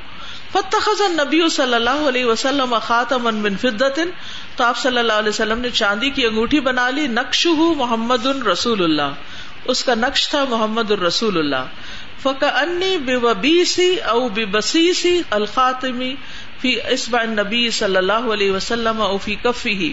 فتخذ 0.52 1.00
نبی 1.00 1.48
صلی 1.48 1.74
اللہ 1.74 2.08
علیہ 2.08 2.24
وسلم 2.24 2.78
خاتم 2.82 3.22
من 3.22 3.56
فدت 3.56 4.00
تو 4.56 4.64
آپ 4.64 4.78
صلی 4.78 4.98
اللہ 4.98 5.12
علیہ 5.12 5.28
وسلم 5.28 5.60
نے 5.60 5.70
چاندی 5.70 6.10
کی 6.10 6.26
انگوٹھی 6.26 6.60
بنا 6.60 6.90
لی 6.90 7.06
نقش 7.06 7.46
محمد 7.76 8.26
الرسول 8.26 8.84
اللہ۔ 8.84 9.12
اس 9.64 9.84
کا 9.84 9.94
نقش 9.94 10.28
تھا 10.28 10.44
محمد 10.44 10.90
الرسول 10.90 11.38
اللہ۔ 11.38 11.64
فق 12.22 12.44
انی 12.54 12.98
بے 12.98 13.16
وبیسی 13.16 13.96
او 13.96 14.28
بے 14.28 14.46
بسیسی 14.46 15.22
الخاتمی 15.30 16.14
فی 16.60 16.80
اسبا 16.90 17.22
نبی 17.24 17.70
صلی 17.70 17.96
اللہ 17.96 18.12
علیہ 18.12 18.50
وسلم 18.52 19.02
او 19.02 19.18
فی 19.18 19.34
کفی 19.34 19.92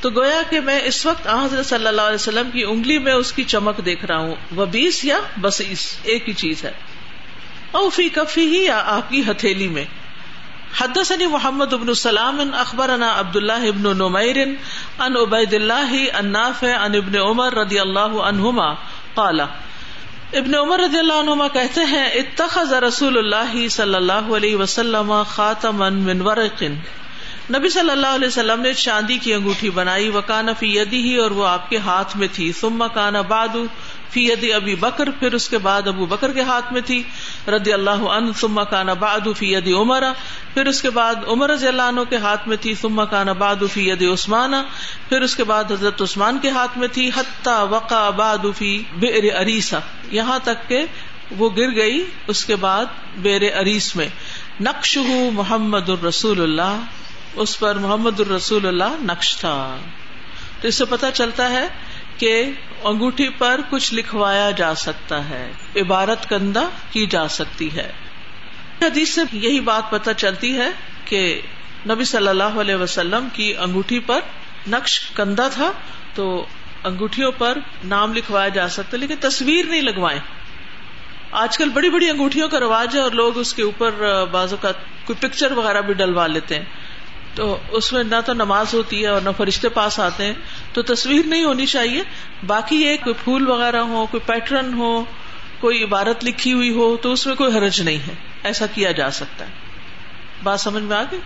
تو 0.00 0.10
گویا 0.10 0.42
کہ 0.50 0.60
میں 0.60 0.80
اس 0.84 1.06
وقت 1.06 1.26
حضرت 1.26 1.66
صلی 1.66 1.86
اللہ 1.86 2.02
علیہ 2.02 2.14
وسلم 2.14 2.50
کی 2.50 2.64
انگلی 2.64 2.98
میں 2.98 3.12
اس 3.12 3.32
کی 3.32 3.44
چمک 3.44 3.84
دیکھ 3.84 4.04
رہا 4.04 4.18
ہوں۔ 4.18 4.34
وبیس 4.56 5.04
یا 5.04 5.18
بسیس، 5.40 5.96
ایک 6.02 6.28
ہی 6.28 6.34
چیز 6.34 6.64
ہے۔ 6.64 6.72
اوفی 7.72 8.08
کفی 8.08 8.44
ہی 8.46 8.64
یا 8.64 8.82
آپ 8.86 9.10
کی 9.10 9.22
ہتھیلی 9.30 9.68
میں. 9.68 9.84
حدثني 10.80 11.26
محمد 11.26 11.72
ابن 11.72 11.88
السلام 11.88 12.40
اخبرنا 12.54 13.08
عبد 13.18 13.36
الله 13.36 13.68
ابن 13.68 13.86
نمير 13.98 14.38
عن 14.98 15.16
عبيد 15.16 15.54
الله 15.54 16.00
النافع 16.18 16.72
عن 16.76 16.94
ابن 16.94 17.16
عمر 17.20 17.54
رضی 17.54 17.78
اللہ 17.78 18.18
عنہما 18.24 18.66
قال 19.14 19.40
ابن 19.40 20.54
عمر 20.54 20.78
رضی 20.78 20.98
اللہ 20.98 21.20
عنہما 21.20 21.48
کہتے 21.48 21.84
ہیں، 21.84 22.04
اتخذ 22.14 22.72
رسول 22.84 23.18
اللہ 23.18 23.68
صلی 23.68 23.94
اللہ 23.94 24.28
علیہ 24.36 24.56
وسلم 24.56 25.12
خاتما 25.28 25.88
من 25.88 26.20
ورق. 26.20 26.62
نبی 27.50 27.68
صلی 27.68 27.90
اللہ 27.90 28.14
علیہ 28.14 28.28
وسلم 28.28 28.60
نے 28.60 28.72
چاندی 28.74 29.18
کی 29.18 29.34
انگوٹھی 29.34 29.70
بنائی، 29.70 30.08
وکان 30.08 30.48
فی 30.58 30.76
یدی 30.76 31.02
ہی 31.02 31.16
اور 31.16 31.30
وہ 31.30 31.46
آپ 31.48 31.70
کے 31.70 31.78
ہاتھ 31.78 32.16
میں 32.16 32.28
تھی. 32.32 32.50
ثم 32.52 32.84
کان 32.94 33.14
بعد 33.28 33.56
فی 34.10 34.24
ید 34.24 34.52
ابی 34.54 34.74
بکر، 34.74 35.10
پھر 35.10 35.32
اس 35.32 35.48
کے 35.48 35.58
بعد 35.58 35.88
ابو 35.88 36.06
بکر 36.06 36.32
کے 36.32 36.42
ہاتھ 36.42 36.72
میں 36.72 36.80
تھی 36.80 37.02
رضی 37.48 37.72
اللہ 37.72 37.90
عنہ، 37.90 38.32
ثم 38.32 38.60
کان 38.70 38.86
بعد 38.86 39.28
فی 39.36 39.56
عمر، 39.72 40.04
پھر 40.54 40.66
اس 40.66 40.82
کے 40.82 40.90
بعد 40.90 41.14
عمر 41.26 41.50
رضی 41.50 41.68
اللہ 41.68 41.82
عنہ 41.82 42.00
کے 42.10 42.16
ہاتھ 42.16 42.48
میں 42.48 42.56
تھی، 42.60 42.74
ثم 42.74 43.04
کان 43.10 43.26
بعد 43.26 43.56
فی 43.72 43.92
عثمان، 43.92 44.54
پھر 45.08 45.20
اس 45.20 45.36
کے 45.36 45.44
بعد 45.44 45.64
حضرت 45.72 46.02
عثمان 46.02 46.38
کے 46.42 46.50
ہاتھ 46.50 46.78
میں 46.78 46.88
تھی، 46.88 47.10
حتی 47.16 47.50
وقع 47.70 48.10
بعد 48.10 48.38
فی 48.56 48.82
بئر 48.96 49.36
اریسا 49.36 49.78
یہاں 50.10 50.38
تک 50.42 50.68
کہ 50.68 50.84
وہ 51.38 51.50
گر 51.56 51.76
گئی 51.76 52.04
اس 52.26 52.44
کے 52.44 52.56
بعد 52.56 52.86
بیر 53.16 53.56
اریس 53.56 53.96
میں۔ 53.96 54.08
نقش 54.60 54.96
ہوں 54.96 55.30
محمد 55.30 55.88
الرسول 55.88 56.42
اللہ۔ 56.42 56.80
اس 57.34 57.58
پر 57.58 57.74
محمد 57.74 58.20
الرسول 58.20 58.66
اللہ 58.66 58.96
نقش 59.02 59.36
تھا۔ 59.36 59.76
تو 60.60 60.68
اس 60.68 60.74
سے 60.74 60.84
پتہ 60.84 61.06
چلتا 61.14 61.50
ہے 61.50 61.68
کہ 62.18 62.50
انگوٹھی 62.82 63.28
پر 63.28 63.60
کچھ 63.70 63.94
لکھوایا 63.94 64.50
جا 64.50 64.74
سکتا 64.74 65.28
ہے، 65.30 65.52
عبارت 65.76 66.28
کندہ 66.28 66.68
کی 66.90 67.06
جا 67.06 67.28
سکتی 67.28 67.76
ہے۔ 67.76 67.92
حدیث 68.82 69.14
سے 69.14 69.20
یہی 69.32 69.60
بات 69.60 69.90
پتہ 69.90 70.10
چلتی 70.16 70.58
ہے 70.58 70.70
کہ 71.04 71.40
نبی 71.88 72.04
صلی 72.04 72.28
اللہ 72.28 72.58
علیہ 72.60 72.74
وسلم 72.74 73.28
کی 73.32 73.56
انگوٹھی 73.56 73.98
پر 73.98 74.20
نقش 74.68 75.00
کندہ 75.00 75.48
تھا 75.52 75.72
تو 76.14 76.46
انگوٹھیوں 76.84 77.32
پر 77.32 77.58
نام 77.84 78.12
لکھوایا 78.14 78.48
جا 78.48 78.68
سکتا 78.68 78.96
لیکن 78.96 79.14
تصویر 79.20 79.64
نہیں 79.64 79.82
لگوائے 79.82 80.18
آج 81.30 81.58
کل 81.58 81.68
بڑی 81.68 81.90
بڑی 81.90 82.10
انگوٹھیوں 82.10 82.48
کا 82.48 82.60
رواج 82.60 82.96
ہے 82.96 83.00
اور 83.00 83.10
لوگ 83.10 83.38
اس 83.38 83.54
کے 83.54 83.62
اوپر 83.62 83.90
بازو 84.30 84.56
کا 84.56 84.72
کوئی 85.04 85.28
پکچر 85.28 85.52
وغیرہ 85.52 85.80
بھی 85.80 85.94
ڈلوا 85.94 86.26
لیتے 86.26 86.58
ہیں۔ 86.58 86.64
تو 87.38 87.58
اس 87.70 87.92
میں 87.92 88.04
نہ 88.04 88.14
تو 88.26 88.32
نماز 88.32 88.74
ہوتی 88.74 89.02
ہے 89.02 89.06
اور 89.06 89.20
نہ 89.20 89.28
فرشتے 89.36 89.68
پاس 89.68 90.00
آتے 90.00 90.24
ہیں، 90.24 90.32
تو 90.72 90.82
تصویر 90.82 91.26
نہیں 91.26 91.44
ہونی 91.44 91.66
چاہیے۔ 91.66 92.02
باقی 92.46 92.76
یہ 92.76 92.96
کوئی 92.96 93.14
پھول 93.24 93.48
وغیرہ 93.48 93.76
ہو، 93.76 94.06
کوئی 94.10 94.20
پیٹرن 94.26 94.74
ہو، 94.74 95.04
کوئی 95.60 95.84
عبارت 95.84 96.24
لکھی 96.24 96.52
ہوئی 96.52 96.70
ہو، 96.70 96.96
تو 96.96 97.12
اس 97.12 97.26
میں 97.26 97.34
کوئی 97.34 97.58
حرج 97.58 97.80
نہیں 97.80 97.96
ہے۔ 97.96 98.14
ایسا 98.42 98.66
کیا 98.66 98.92
جا 98.92 99.10
سکتا 99.10 99.46
ہے۔ 99.46 99.50
بات 100.42 100.60
سمجھ 100.60 100.82
میں 100.82 100.96
آ 100.96 101.02
گئی؟ 101.02 101.20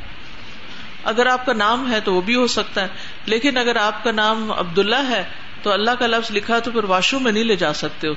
اگر 1.05 1.27
آپ 1.27 1.47
کا 1.47 1.53
نام 1.53 1.93
ہے 1.93 2.01
تو 2.01 2.15
وہ 2.15 2.21
بھی 2.21 2.35
ہو 2.35 2.47
سکتا 2.47 2.81
ہے۔ 2.83 2.87
لیکن 3.27 3.57
اگر 3.57 3.77
آپ 3.77 4.05
کا 4.05 4.13
نام 4.13 4.53
عبداللہ 4.53 5.09
ہے، 5.09 5.25
تو 5.63 5.73
اللہ 5.73 5.91
کا 5.91 6.07
لفظ 6.07 6.31
لکھا 6.33 6.59
تو 6.59 6.71
پھر 6.71 6.85
واشو 6.85 7.19
میں 7.19 7.33
نہیں 7.33 7.45
لے 7.45 7.57
جا 7.57 7.73
سکتے 7.73 8.09
ہو۔ 8.09 8.13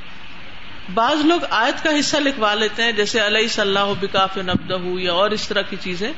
بعض 0.94 1.26
لوگ 1.26 1.40
آیت 1.50 1.84
کا 1.84 2.00
حصہ 2.00 2.18
لکھوا 2.18 2.54
لیتے 2.54 2.84
ہیں، 2.84 2.92
جیسے 2.92 3.28
علیہ 3.28 3.48
صلی 3.48 3.62
اللہ 3.62 3.94
بکاف 4.00 4.38
نبدہ 4.38 4.78
یا 5.00 5.14
اور 5.14 5.32
اس 5.32 5.48
طرح 5.48 5.62
کی 5.62 5.76
چیزیں۔ 5.82 6.14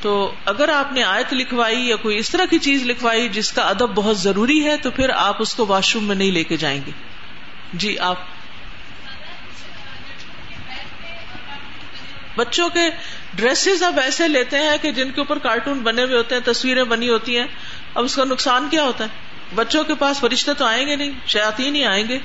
تو 0.00 0.34
اگر 0.44 0.68
آپ 0.68 0.92
نے 0.92 1.02
آیت 1.02 1.34
لکھوائی 1.34 1.88
یا 1.88 1.96
کوئی 1.96 2.18
اس 2.18 2.30
طرح 2.30 2.44
کی 2.44 2.58
چیز 2.58 2.82
لکھوائی 2.82 3.28
جس 3.28 3.52
کا 3.52 3.62
ادب 3.62 3.94
بہت 3.94 4.18
ضروری 4.18 4.64
ہے، 4.64 4.76
تو 4.76 4.90
پھر 4.90 5.10
آپ 5.10 5.42
اس 5.42 5.54
کو 5.54 5.66
واش 5.66 5.94
روم 5.94 6.04
میں 6.04 6.16
نہیں 6.16 6.30
لے 6.30 6.44
کے 6.44 6.56
جائیں 6.56 6.80
گے۔ 6.86 6.90
جی 7.72 7.98
آپ۔ 7.98 8.16
بچوں 12.36 12.68
کے 12.68 12.90
ڈریسز 13.34 13.82
اب 13.82 14.00
ایسے 14.00 14.28
لیتے 14.28 14.56
ہیں 14.56 14.76
کہ 14.82 14.92
جن 14.92 15.10
کے 15.10 15.20
اوپر 15.20 15.38
کارٹون 15.38 15.78
بنے 15.78 16.02
ہوئے 16.02 16.16
ہوتے 16.16 16.34
ہیں، 16.34 16.52
تصویریں 16.52 16.84
بنی 16.84 17.08
ہوتی 17.08 17.38
ہیں، 17.38 17.46
اب 17.94 18.04
اس 18.04 18.14
کا 18.14 18.24
نقصان 18.24 18.68
کیا 18.70 18.82
ہوتا 18.82 19.04
ہے؟ 19.04 19.08
بچوں 19.54 19.84
کے 19.84 19.94
پاس 19.94 20.20
فرشتے 20.20 20.54
تو 20.54 20.64
آئیں 20.64 20.86
گے 20.86 20.96
نہیں 20.96 21.10
شیاتی 21.26 21.70
نہیں 21.70 21.84
آئیں 21.84 22.08
گے۔ 22.08 22.18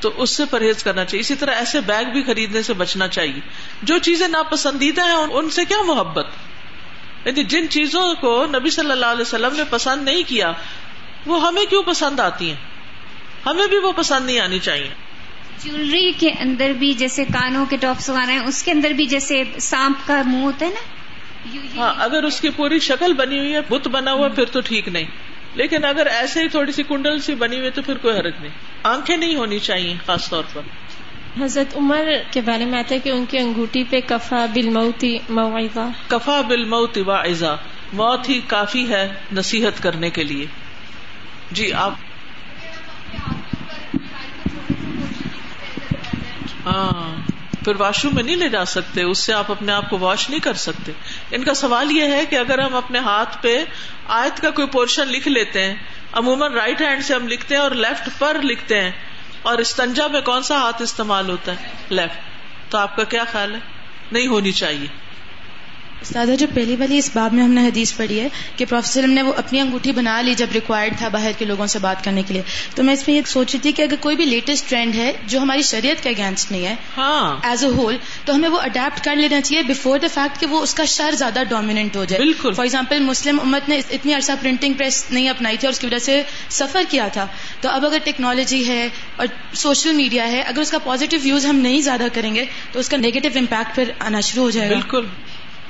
تو 0.00 0.12
اس 0.16 0.30
سے 0.30 0.44
پرہیز 0.44 0.82
کرنا 0.82 1.04
چاہیے۔ 1.04 1.20
اسی 1.20 1.34
طرح 1.34 1.54
ایسے 1.54 1.80
بیگ 1.80 2.04
بھی 2.04 2.22
خریدنے 2.22 2.62
سے 2.62 2.72
بچنا 2.72 3.08
چاہیے۔ 3.08 3.40
جو 3.82 3.98
چیزیں 3.98 4.28
ناپسندیدہ 4.28 5.04
ہیں 5.04 5.14
ان 5.14 5.50
سے 5.50 5.64
کیا 5.64 5.82
محبت؟ 5.82 6.26
یعنی 7.24 7.44
جن 7.44 7.68
چیزوں 7.68 8.14
کو 8.14 8.46
نبی 8.46 8.70
صلی 8.70 8.90
اللہ 8.90 9.06
علیہ 9.06 9.22
وسلم 9.22 9.56
نے 9.56 9.62
پسند 9.70 10.02
نہیں 10.02 10.22
کیا 10.26 10.52
وہ 11.26 11.46
ہمیں 11.46 11.64
کیوں 11.64 11.82
پسند 11.82 12.20
آتی 12.20 12.48
ہیں؟ 12.48 12.56
ہمیں 13.46 13.66
بھی 13.66 13.78
وہ 13.78 13.92
پسند 13.92 14.26
نہیں 14.26 14.40
آنی 14.40 14.58
چاہیے۔ 14.58 14.88
جیولری 15.58 16.12
کے 16.12 16.30
اندر 16.30 16.72
بھی 16.78 16.92
جیسے 16.92 17.24
کانوں 17.24 17.66
کے 17.66 17.76
ٹاپس 17.76 18.10
وغیرہ 18.10 18.30
ہیں 18.30 18.38
اس 18.38 18.62
کے 18.62 18.72
اندر 18.72 18.90
بھی 18.90 19.06
جیسے 19.06 19.42
سانپ 19.60 19.96
کا 20.06 20.22
منہ 20.26 20.42
ہوتا 20.42 20.66
ہے 20.66 20.70
نا؟ 20.70 20.80
ہاں 21.76 21.94
اگر 21.98 22.22
اس 22.22 22.40
کی 22.40 22.50
پوری 22.50 22.78
شکل 22.78 23.12
بنی 23.12 23.38
ہوئی 23.38 23.54
ہے 23.54 23.60
بت 23.68 23.88
بنا 23.88 24.12
ہوا 24.12 24.28
پھر 24.28 24.44
تو 24.44 24.60
ٹھیک 24.60 24.88
نہیں۔ 24.88 25.04
لیکن 25.54 25.84
اگر 25.84 26.06
ایسے 26.06 26.42
ہی 26.42 26.48
تھوڑی 26.48 26.72
سی 26.72 26.82
کنڈل 26.82 27.18
سی 27.18 27.34
بنی 27.34 27.58
ہوئی 27.58 27.70
تو 27.70 27.82
پھر 27.82 27.96
کوئی 27.96 28.18
حرک 28.18 28.34
نہیں۔ 28.40 28.52
آنکھیں 28.82 29.16
نہیں 29.16 29.36
ہونی 29.36 29.58
چاہیے 29.58 29.94
خاص 30.06 30.28
طور 30.30 30.44
پر۔ 30.52 30.60
حضرت 31.40 31.76
عمر 31.76 32.08
کے 32.30 32.40
بارے 32.40 32.64
میں 32.64 32.78
آتا 32.78 32.94
ہے 32.94 33.00
کہ 33.00 33.10
ان 33.10 33.24
کی 33.26 33.38
انگوٹھی 33.38 33.84
پہ 33.84 34.00
کفا 34.06 34.46
بل 34.46 34.68
موتی 34.68 35.18
موعظہ۔ 35.28 35.88
کفا 36.08 36.40
بل 36.40 36.64
موتی 36.64 37.02
موت 37.92 38.28
ہی 38.28 38.40
کافی 38.46 38.88
ہے 38.88 39.14
نصیحت 39.32 39.82
کرنے 39.82 40.10
کے 40.10 40.24
لیے۔ 40.24 40.46
جی 41.50 41.72
آپ۔ 41.72 41.92
ہاں 46.66 47.16
پھر 47.64 47.76
واش 47.78 48.04
روم 48.04 48.14
میں 48.14 48.22
نہیں 48.22 48.36
لے 48.36 48.48
جا 48.48 48.64
سکتے، 48.64 49.02
اس 49.02 49.18
سے 49.18 49.32
آپ 49.32 49.50
اپنے 49.50 49.72
آپ 49.72 49.90
کو 49.90 49.98
واش 49.98 50.30
نہیں 50.30 50.40
کر 50.40 50.54
سکتے۔ 50.54 50.92
ان 51.30 51.44
کا 51.44 51.54
سوال 51.54 51.92
یہ 51.92 52.02
ہے 52.02 52.26
کہ 52.26 52.36
اگر 52.36 52.58
ہم 52.58 52.74
اپنے 52.74 52.98
ہاتھ 52.98 53.42
پہ 53.42 53.64
آیت 54.08 54.40
کا 54.40 54.50
کوئی 54.50 54.68
پورشن 54.68 55.08
لکھ 55.08 55.28
لیتے 55.28 55.62
ہیں، 55.62 55.74
عموماً 56.12 56.52
رائٹ 56.52 56.80
ہینڈ 56.80 57.04
سے 57.04 57.14
ہم 57.14 57.28
لکھتے 57.28 57.54
ہیں 57.54 57.62
اور 57.62 57.70
لیفٹ 57.70 58.08
پر 58.18 58.36
لکھتے 58.42 58.80
ہیں 58.80 58.90
اور 59.42 59.58
استنجا 59.58 60.06
میں 60.06 60.20
کون 60.20 60.42
سا 60.42 60.56
ہاتھ 60.56 60.82
استعمال 60.82 61.30
ہوتا 61.30 61.52
ہے؟ 61.52 61.56
لیفٹ 61.88 62.20
تو 62.70 62.78
آپ 62.78 62.96
کا 62.96 63.04
کیا 63.04 63.24
خیال 63.24 63.54
ہے؟ 63.54 63.60
نہیں 64.12 64.26
ہونی 64.26 64.52
چاہیے۔ 64.52 65.07
استاد 66.02 66.26
جو 66.38 66.46
پہلی 66.54 66.76
والی 66.76 66.98
اس 66.98 67.10
باب 67.14 67.32
میں 67.32 67.44
ہم 67.44 67.50
نے 67.50 67.66
حدیث 67.66 67.96
پڑھی 67.96 68.20
ہے 68.20 68.28
کہ 68.56 68.64
وسلم 68.70 69.10
نے 69.10 69.22
وہ 69.22 69.32
اپنی 69.36 69.60
انگوٹھی 69.60 69.92
بنا 69.92 70.20
لی 70.22 70.34
جب 70.34 70.46
ریکوائرڈ 70.54 70.98
تھا 70.98 71.08
باہر 71.08 71.30
کے 71.38 71.44
لوگوں 71.44 71.66
سے 71.66 71.78
بات 71.78 72.04
کرنے 72.04 72.22
کے 72.22 72.32
لیے۔ 72.34 72.42
تو 72.74 72.82
میں 72.82 72.94
اس 72.94 73.08
میں 73.08 73.16
یہ 73.16 73.22
سوچی 73.26 73.58
تھی 73.58 73.72
کہ 73.72 73.82
اگر 73.82 73.94
کوئی 74.00 74.16
بھی 74.16 74.24
لیٹسٹ 74.24 74.68
ٹرینڈ 74.70 74.94
ہے 74.94 75.12
جو 75.26 75.38
ہماری 75.38 75.62
شریعت 75.62 76.02
کے 76.02 76.08
اگینسٹ 76.08 76.52
نہیں 76.52 76.66
ہے 76.66 76.74
ایز 77.42 77.64
اے 77.64 77.70
ہول 77.70 77.96
تو 78.24 78.34
ہمیں 78.34 78.48
وہ 78.48 78.60
اڈیپٹ 78.60 79.04
کر 79.04 79.16
لینا 79.16 79.40
چاہیے 79.40 79.62
بفور 79.62 79.98
دا 79.98 80.06
فیکٹ 80.14 80.40
کہ 80.40 80.46
وہ 80.46 80.62
اس 80.62 80.74
کا 80.74 80.84
شر 80.84 81.10
زیادہ 81.12 81.42
ڈومیننٹ 81.48 81.96
ہو 81.96 82.04
جائے۔ 82.04 82.22
بالکل۔ 82.24 82.52
فار 82.52 82.64
ایگزامپل 82.64 82.98
مسلم 82.98 83.38
امت 83.42 83.68
نے 83.68 83.80
اتنی 83.90 84.14
عرصہ 84.14 84.32
پرنٹنگ 84.42 84.72
پریس 84.72 85.04
نہیں 85.10 85.28
اپنائی 85.28 85.56
تھی 85.56 85.66
اور 85.68 85.72
اس 85.72 85.78
کی 85.78 85.86
وجہ 85.86 85.98
سے 85.98 86.22
سفر 86.50 86.82
کیا 86.88 87.08
تھا۔ 87.08 87.26
تو 87.60 87.68
اب 87.68 87.86
اگر 87.86 87.98
ٹیکنالوجی 88.04 88.68
ہے 88.68 88.88
اور 89.16 89.26
سوشل 89.54 89.92
میڈیا 89.92 90.32
ہے 90.32 90.40
اگر 90.40 90.60
اس 90.60 90.70
کا 90.70 90.78
پازیٹیو 90.78 91.20
یوز 91.22 91.46
ہم 91.46 91.56
نہیں 91.56 91.80
زیادہ 91.80 92.06
کریں 92.12 92.34
گے 92.34 92.44
تو 92.72 92.80
اس 92.80 92.88
کا 92.88 92.96
نیگیٹو 92.96 93.28
امپیکٹ 93.34 93.74
پھر 93.74 93.90
آنا 93.98 94.20
شروع 94.20 94.44
ہو 94.44 94.50
جائے 94.50 94.70
گا۔ 94.70 94.74
بالکل۔ 94.74 95.06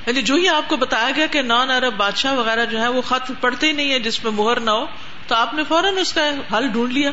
یعنی 0.09 0.21
جو 0.21 0.35
ہی 0.35 0.47
آپ 0.47 0.69
کو 0.69 0.75
بتایا 0.77 1.11
گیا 1.15 1.25
کہ 1.25 1.41
نان 1.41 1.71
ارب 1.71 1.93
بادشاہ 1.97 2.33
وغیرہ 2.33 2.65
جو 2.65 2.79
ہے 2.81 2.87
وہ 2.87 3.01
خط 3.01 3.31
پڑھتے 3.41 3.67
ہی 3.67 3.71
نہیں 3.71 3.91
ہے 3.91 3.99
جس 3.99 4.23
میں 4.23 4.31
مہر 4.31 4.59
نہ 4.59 4.71
ہو، 4.71 4.85
تو 5.27 5.35
آپ 5.35 5.53
نے 5.53 5.63
فوراً 5.63 5.97
اس 5.97 6.13
کا 6.13 6.29
حل 6.53 6.67
ڈھونڈ 6.67 6.93
لیا۔ 6.93 7.11